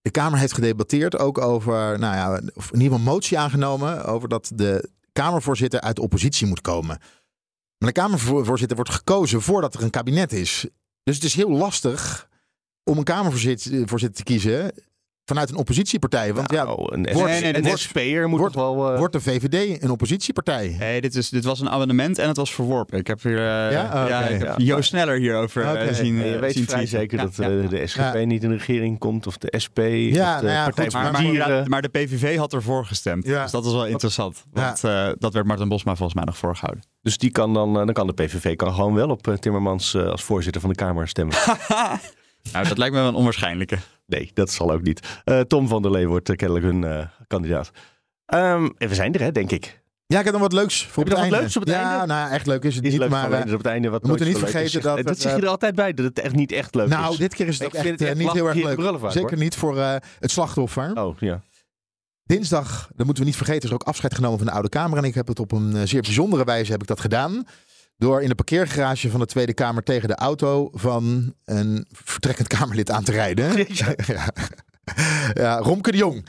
De 0.02 0.12
Kamer 0.12 0.40
heeft 0.40 0.54
gedebatteerd 0.54 1.18
ook 1.18 1.38
over, 1.38 2.00
nou 2.00 2.16
ja, 2.16 2.42
of 2.54 2.72
in 2.72 2.80
ieder 2.80 2.82
geval 2.82 2.98
een 2.98 3.14
motie 3.14 3.40
aangenomen 3.40 4.06
over 4.06 4.30
dat 4.30 4.52
de 4.56 4.90
Kamervoorzitter 5.12 5.82
uit 5.82 5.96
de 5.96 6.02
oppositie 6.02 6.48
moet 6.48 6.62
komen. 6.62 7.00
Maar 7.78 7.94
de 7.94 8.02
Kamervoorzitter 8.02 8.76
wordt 8.76 8.92
gekozen 8.92 9.42
voordat 9.42 9.74
er 9.74 9.84
een 9.84 9.90
kabinet 9.90 10.32
is. 10.32 10.68
Dus 11.04 11.16
het 11.16 11.24
is 11.24 11.34
heel 11.34 11.52
lastig 11.52 12.30
om 12.88 12.98
een 12.98 13.04
Kamervoorzitter 13.04 13.88
voorzitter 13.88 14.18
te 14.18 14.24
kiezen 14.24 14.72
vanuit 15.26 15.50
een 15.50 15.56
oppositiepartij. 15.56 16.34
Want 16.34 16.52
ja, 16.52 16.64
Nou, 16.64 16.94
een 16.96 17.04
wordt, 17.14 17.30
nee, 17.32 17.42
nee, 17.42 17.56
een 17.58 17.64
wordt, 17.64 17.80
SP'er 17.80 18.30
moet 18.30 18.40
wordt, 18.40 18.56
wel... 18.56 18.92
eh, 18.92 18.98
wordt 18.98 19.14
de 19.14 19.22
VVD 19.22 19.84
een 19.84 19.90
oppositiepartij? 19.92 20.76
Nee, 20.80 21.02
dit, 21.02 21.16
is, 21.16 21.30
dit 21.30 21.44
was 21.44 21.60
een 21.60 21.70
abonnement 21.70 22.18
en 22.18 22.28
het 22.28 22.38
was 22.38 22.54
verworpen. 22.54 23.00
Ik 23.00 23.08
heb 23.08 23.22
hier 23.24 23.38
eh, 23.38 23.72
Ja? 23.72 23.92
Oh, 23.94 24.30
ik 24.32 24.40
heb 24.40 24.42
Ja. 24.60 24.66
Joost 24.66 24.90
Sneller 24.90 25.18
hierover 25.20 25.64
eh, 25.64 25.72
Oké. 25.72 25.94
zien. 25.94 26.20
en 26.20 26.26
je 26.28 26.34
eh, 26.34 26.40
weet 26.40 26.54
zien 26.54 26.64
vrij 26.64 26.86
tweeten. 26.86 27.00
zeker 27.00 27.18
Ja, 27.18 27.24
dat 27.24 27.36
ja. 27.36 27.64
eh, 27.64 27.70
de 27.70 27.88
SGP 27.88 28.14
Ja. 28.14 28.24
niet 28.24 28.44
in 28.44 28.50
de 28.50 28.56
regering 28.56 29.00
komt 29.00 29.28
of 29.28 29.38
de 29.38 29.60
SP 29.66 29.78
Ja, 29.80 30.34
of 30.36 30.40
de 30.40 30.46
nou 30.46 30.58
ja, 30.58 30.64
Partij 30.64 30.84
goed, 30.84 30.94
van 30.94 31.12
Maar, 31.12 31.22
de 31.48 31.64
maar, 31.70 31.82
de 31.82 31.88
PVV 31.90 32.38
had 32.38 32.54
ervoor 32.54 32.86
gestemd. 32.86 33.26
Ja. 33.26 33.42
Dus 33.44 33.52
dat 33.52 33.64
was 33.64 33.74
wel 33.74 33.86
interessant. 33.88 34.44
Want 34.52 34.84
eh, 34.84 35.10
dat 35.18 35.34
werd 35.34 35.46
Martin 35.46 35.68
Bosma 35.70 35.96
volgens 35.96 36.14
mij 36.18 36.26
nog 36.26 36.38
voorgehouden. 36.38 36.84
Dus 37.02 37.18
die 37.18 37.32
kan 37.32 37.54
dan, 37.54 37.70
eh, 37.70 37.76
dan 37.86 37.94
kan 37.94 38.08
de 38.08 38.14
PVV 38.14 38.56
kan 38.56 38.74
gewoon 38.74 38.94
wel 38.94 39.10
op 39.10 39.28
eh, 39.28 39.34
Timmermans 39.34 39.94
eh, 39.94 40.06
als 40.06 40.24
voorzitter 40.24 40.62
van 40.62 40.70
de 40.70 40.76
Kamer 40.76 41.08
stemmen. 41.08 41.36
Nou, 42.54 42.68
dat 42.68 42.78
lijkt 42.78 42.94
me 42.94 43.00
wel 43.00 43.10
een 43.10 43.16
onwaarschijnlijke. 43.16 43.78
nee, 44.06 44.32
dat 44.34 44.52
zal 44.52 44.72
ook 44.72 44.82
niet. 44.82 45.08
Eh, 45.24 45.40
Tom 45.40 45.68
van 45.68 45.82
der 45.82 45.92
Lee 45.92 46.08
wordt 46.08 46.30
eh, 46.30 46.36
kennelijk 46.36 46.66
hun 46.66 46.84
eh, 46.84 47.06
kandidaat. 47.28 47.72
Ehm, 48.26 48.70
en 48.78 48.90
we 48.90 48.96
zijn 48.96 49.14
er, 49.14 49.22
hè, 49.22 49.32
denk 49.32 49.52
ik. 49.52 49.82
Ja, 50.06 50.18
ik 50.20 50.24
heb 50.24 50.34
nog 50.34 50.44
wat 50.44 50.54
leuks 50.54 50.86
voor 50.86 51.04
Heb 51.04 51.08
je 51.08 51.20
nog 51.20 51.24
het 51.24 51.32
wat 51.32 51.40
einde. 51.40 51.40
leuks 51.40 51.56
op 51.56 51.62
het 51.62 51.72
ja, 51.72 51.92
einde? 52.00 52.14
nou, 52.14 52.32
echt 52.32 52.46
leuk 52.48 52.64
is 52.64 52.76
het 52.76 52.86
Is 52.86 52.92
niet, 52.92 53.00
leuk 53.00 53.10
maar... 53.10 53.42
op 53.42 53.58
het 53.58 53.66
einde 53.66 53.90
wat 53.90 54.02
we 54.02 54.08
moeten 54.08 54.28
niet 54.28 54.38
vergeten 54.38 54.82
dat 54.82 55.04
Dat 55.04 55.20
zeg 55.20 55.36
je 55.36 55.42
er 55.42 55.48
altijd 55.48 55.76
bij, 55.76 55.94
dat 55.94 56.06
het 56.06 56.20
echt 56.20 56.36
niet 56.36 56.52
echt 56.52 56.76
leuk 56.76 56.88
nou, 56.88 57.12
is. 57.12 57.18
dit 57.18 57.36
keer 57.36 57.48
is 57.48 57.60
het 57.60 57.68
Ik 57.68 57.76
ook 57.76 57.82
vind 57.82 57.92
echt, 57.92 58.00
het 58.00 58.10
echt 58.10 58.18
niet 58.18 58.32
heel 58.32 58.48
erg 58.48 58.56
leuk. 58.56 59.12
Zeker 59.12 59.30
hoor. 59.30 59.38
niet 59.38 59.56
voor 59.56 59.78
eh, 59.78 59.96
het 60.20 60.32
slachtoffer. 60.32 60.92
Oh, 60.96 61.18
ja. 61.20 61.42
Dinsdag, 62.24 62.90
dat 62.96 63.06
moeten 63.06 63.24
we 63.24 63.30
niet 63.30 63.38
vergeten, 63.38 63.64
is 63.64 63.70
er 63.70 63.74
ook 63.74 63.84
afscheid 63.84 64.14
genomen 64.16 64.38
van 64.38 64.48
de 64.48 64.54
Oude 64.54 64.70
Kamer. 64.70 64.98
En 64.98 65.04
ik 65.04 65.16
heb 65.16 65.28
het 65.28 65.40
op 65.40 65.52
een 65.52 65.88
zeer 65.88 66.02
bijzondere 66.02 66.44
wijze 66.44 66.72
heb 66.72 66.82
ik 66.82 66.88
dat 66.88 67.00
gedaan. 67.00 67.46
Door 67.98 68.22
in 68.22 68.30
de 68.30 68.36
parkeergarage 68.36 69.10
van 69.10 69.20
de 69.20 69.26
Tweede 69.26 69.54
Kamer 69.54 69.84
tegen 69.84 70.08
de 70.08 70.16
auto 70.16 70.70
van 70.74 71.34
een 71.46 71.86
vertrekkend 71.92 72.48
Kamerlid 72.58 72.92
aan 72.92 73.04
te 73.04 73.12
rijden. 73.12 73.66
ja. 73.74 73.96
ja, 75.34 75.58
Romke 75.58 75.92
de 75.92 75.98
Jong. 75.98 76.26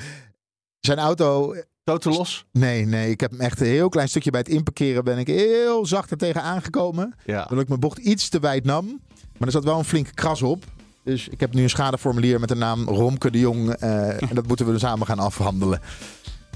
Zijn 0.81 0.99
auto... 0.99 1.55
Toten 1.85 2.13
los? 2.13 2.45
Nee, 2.53 2.85
nee. 2.87 3.11
Ik 3.11 3.21
heb 3.21 3.31
hem 3.31 3.41
echt 3.41 3.61
een 3.61 3.67
heel 3.67 3.89
klein 3.89 4.09
stukje 4.09 4.31
bij 4.31 4.41
het 4.41 4.49
inparkeren 4.49 5.05
ben 5.05 5.19
ik 5.19 5.27
heel 5.27 5.87
zacht 5.87 6.11
er 6.11 6.17
tegen 6.17 6.43
aangekomen. 6.43 7.15
Ja. 7.25 7.39
Doordat 7.39 7.61
ik 7.61 7.69
mijn 7.69 7.81
bocht 7.81 7.99
iets 7.99 8.29
te 8.29 8.41
wijd 8.41 8.65
nam. 8.65 9.01
Maar 9.39 9.49
er 9.49 9.51
zat 9.51 9.65
wel 9.65 9.79
een 9.79 9.85
flinke 9.85 10.15
kras 10.15 10.43
op. 10.43 10.65
Dus 11.05 11.29
ik 11.29 11.41
heb 11.41 11.55
nu 11.55 11.63
een 11.63 11.71
schadeformulier 11.71 12.41
met 12.41 12.49
de 12.49 12.55
naam 12.55 12.85
Romke 12.89 13.31
de 13.31 13.39
Jong. 13.39 13.71
eh, 13.71 14.23
en 14.31 14.35
dat 14.35 14.47
moeten 14.47 14.67
we 14.67 14.73
dus 14.73 14.81
samen 14.81 15.07
gaan 15.07 15.19
afhandelen. 15.19 15.81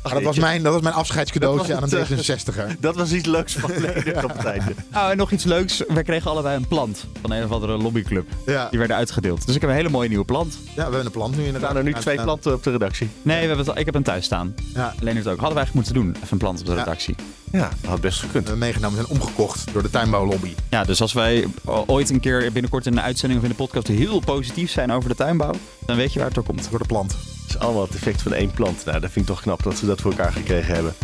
Maar 0.03 0.15
dat, 0.15 0.23
was 0.23 0.39
mijn, 0.39 0.63
dat 0.63 0.73
was 0.73 0.83
mijn 0.83 0.95
afscheidscadeautje 0.95 1.77
aan 1.77 1.83
een 1.83 1.91
eh, 1.91 2.11
D66er. 2.11 2.79
Dat 2.81 2.97
was 2.97 3.13
iets 3.13 3.27
leuks 3.27 3.53
van 3.55 3.71
Nederland 3.81 4.25
op 4.25 4.37
het 4.37 4.45
einde. 4.45 4.75
Oh, 4.95 5.09
en 5.11 5.17
nog 5.17 5.31
iets 5.31 5.45
leuks. 5.45 5.83
We 5.89 6.03
kregen 6.03 6.31
allebei 6.31 6.57
een 6.57 6.67
plant 6.69 7.05
van 7.21 7.33
een 7.33 7.45
of 7.45 7.51
andere 7.51 7.77
lobbyclub. 7.77 8.29
Ja. 8.47 8.69
Die 8.71 8.79
werden 8.79 8.97
uitgedeeld. 8.97 9.47
Dus 9.47 9.55
ik 9.55 9.61
heb 9.61 9.71
een 9.71 9.77
hele 9.77 9.89
mooie 9.89 10.09
nieuwe 10.09 10.25
plant. 10.25 10.59
Ja, 10.65 10.75
we 10.75 10.81
hebben 10.81 11.05
een 11.05 11.11
plant 11.11 11.35
nu 11.35 11.41
Er 11.41 11.47
inderdaad. 11.47 11.71
staan 11.71 11.85
er 11.87 11.93
nu 11.93 12.01
twee 12.01 12.23
planten 12.23 12.53
op 12.55 12.63
de 12.63 12.71
redactie. 12.71 13.09
Nee, 13.23 13.41
we 13.41 13.47
hebben 13.47 13.67
het, 13.67 13.79
ik 13.79 13.85
heb 13.85 13.95
hem 13.95 14.03
thuis 14.03 14.25
staan. 14.25 14.55
Ja. 14.75 14.95
Alleen 15.01 15.17
het 15.17 15.27
ook. 15.27 15.39
Hadden 15.41 15.57
we 15.57 15.63
eigenlijk 15.65 15.75
moeten 15.75 15.95
doen. 15.95 16.15
Even 16.17 16.29
een 16.31 16.39
plant 16.39 16.61
op 16.61 16.67
de 16.67 16.75
redactie. 16.75 17.15
Ja, 17.19 17.25
dat 17.53 17.71
had 17.87 18.01
best 18.01 18.19
gekund. 18.19 18.43
We 18.45 18.51
hebben 18.51 18.59
meegenomen 18.59 18.97
zijn 18.97 19.21
omgekocht 19.21 19.73
door 19.73 19.83
de 19.83 19.91
tuinbouwlobby. 19.91 20.55
Ja, 20.71 20.85
dus 20.85 21.01
als 21.01 21.13
wij 21.13 21.47
ooit 21.87 22.11
een 22.11 22.21
keer 22.21 22.53
binnenkort 22.53 22.87
in 22.87 22.93
een 22.93 23.01
uitzending 23.03 23.41
of 23.41 23.47
in 23.47 23.53
de 23.53 23.57
podcast 23.63 23.87
heel 23.89 24.21
positief 24.21 24.71
zijn 24.71 24.93
over 24.93 25.09
de 25.09 25.15
tuinbouw, 25.15 25.53
dan 25.87 25.97
weet 25.97 26.13
je 26.13 26.19
waar 26.19 26.27
het 26.27 26.35
door 26.35 26.45
komt. 26.45 26.71
Door 26.71 26.79
de 26.79 26.87
plant. 26.87 27.13
Het 27.13 27.49
is 27.49 27.59
allemaal 27.59 27.83
het 27.83 27.95
effect 27.95 28.23
van 28.23 28.33
één 28.33 28.51
plant. 28.51 28.85
Nou, 28.85 29.01
dat 29.01 29.11
vind 29.11 29.29
ik 29.29 29.35
toch 29.35 29.43
knap 29.43 29.63
dat 29.63 29.77
ze 29.79 29.87
dat 29.87 30.01
voor 30.01 30.11
elkaar 30.11 30.33
gekregen 30.33 30.75
hebben. 30.75 30.95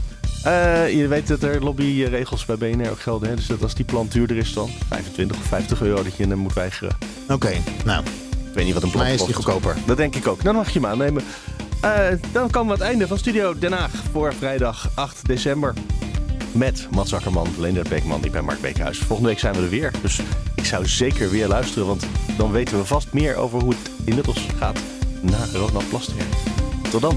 Eh, 0.45 0.93
je 0.93 1.07
weet 1.09 1.27
dat 1.29 1.43
er 1.43 1.63
lobbyregels 1.65 2.45
bij 2.45 2.57
BNR 2.57 2.91
ook 2.91 3.01
gelden. 3.01 3.29
Hè? 3.29 3.35
Dus 3.37 3.47
dat 3.47 3.63
als 3.63 3.75
die 3.75 3.85
plant 3.85 4.13
duurder 4.13 4.37
is 4.37 4.53
dan 4.53 4.71
25 4.89 5.37
of 5.37 5.43
50 5.43 5.81
euro 5.83 6.03
dat 6.03 6.17
je 6.17 6.27
hem 6.27 6.39
moet 6.39 6.53
weigeren. 6.55 6.97
Oké, 7.29 7.53
nou. 7.85 8.05
Ik 8.49 8.55
weet 8.55 8.65
niet 8.65 8.75
wat 8.75 8.83
een 8.83 8.91
plant 8.91 9.05
Mij 9.05 9.15
is 9.15 9.25
die 9.25 9.35
kost. 9.35 9.47
goedkoper. 9.47 9.77
Dat 9.87 9.97
denk 9.97 10.15
ik 10.15 10.27
ook. 10.27 10.43
Dan 10.43 10.55
mag 10.55 10.71
je 10.71 10.81
hem 10.81 10.89
aannemen. 10.89 11.23
Eh, 11.81 12.07
dan 12.33 12.51
komen 12.51 12.67
we 12.67 12.73
aan 12.73 12.81
het 12.81 12.89
einde 12.89 13.07
van 13.07 13.19
Studio 13.19 13.59
Den 13.59 13.73
Haag 13.73 13.91
voor 14.13 14.35
vrijdag 14.35 14.91
8 14.95 15.27
december. 15.27 15.75
Met 16.59 16.89
Mats 16.91 17.15
Akkerman, 17.15 17.49
Leendert 17.59 17.89
Beekman, 17.89 18.25
ik 18.25 18.33
ben 18.33 18.45
Mark 18.45 18.61
Beekhuis. 18.61 18.99
Volgende 18.99 19.31
week 19.31 19.39
zijn 19.39 19.55
we 19.55 19.63
er 19.63 19.69
weer. 19.69 19.93
Dus 20.03 20.21
ik 20.55 20.65
zou 20.65 20.87
zeker 20.87 21.31
weer 21.31 21.49
luisteren, 21.49 21.87
want 21.87 22.07
dan 22.37 22.51
weten 22.51 22.79
we 22.79 22.85
vast 22.85 23.13
meer 23.13 23.37
over 23.37 23.61
hoe 23.61 23.71
het 23.71 23.91
inmiddels 24.05 24.47
gaat 24.59 24.81
na 25.21 25.45
Ronald 25.53 25.89
Plasterk. 25.89 26.35
Tot 26.91 27.01
dan. 27.01 27.17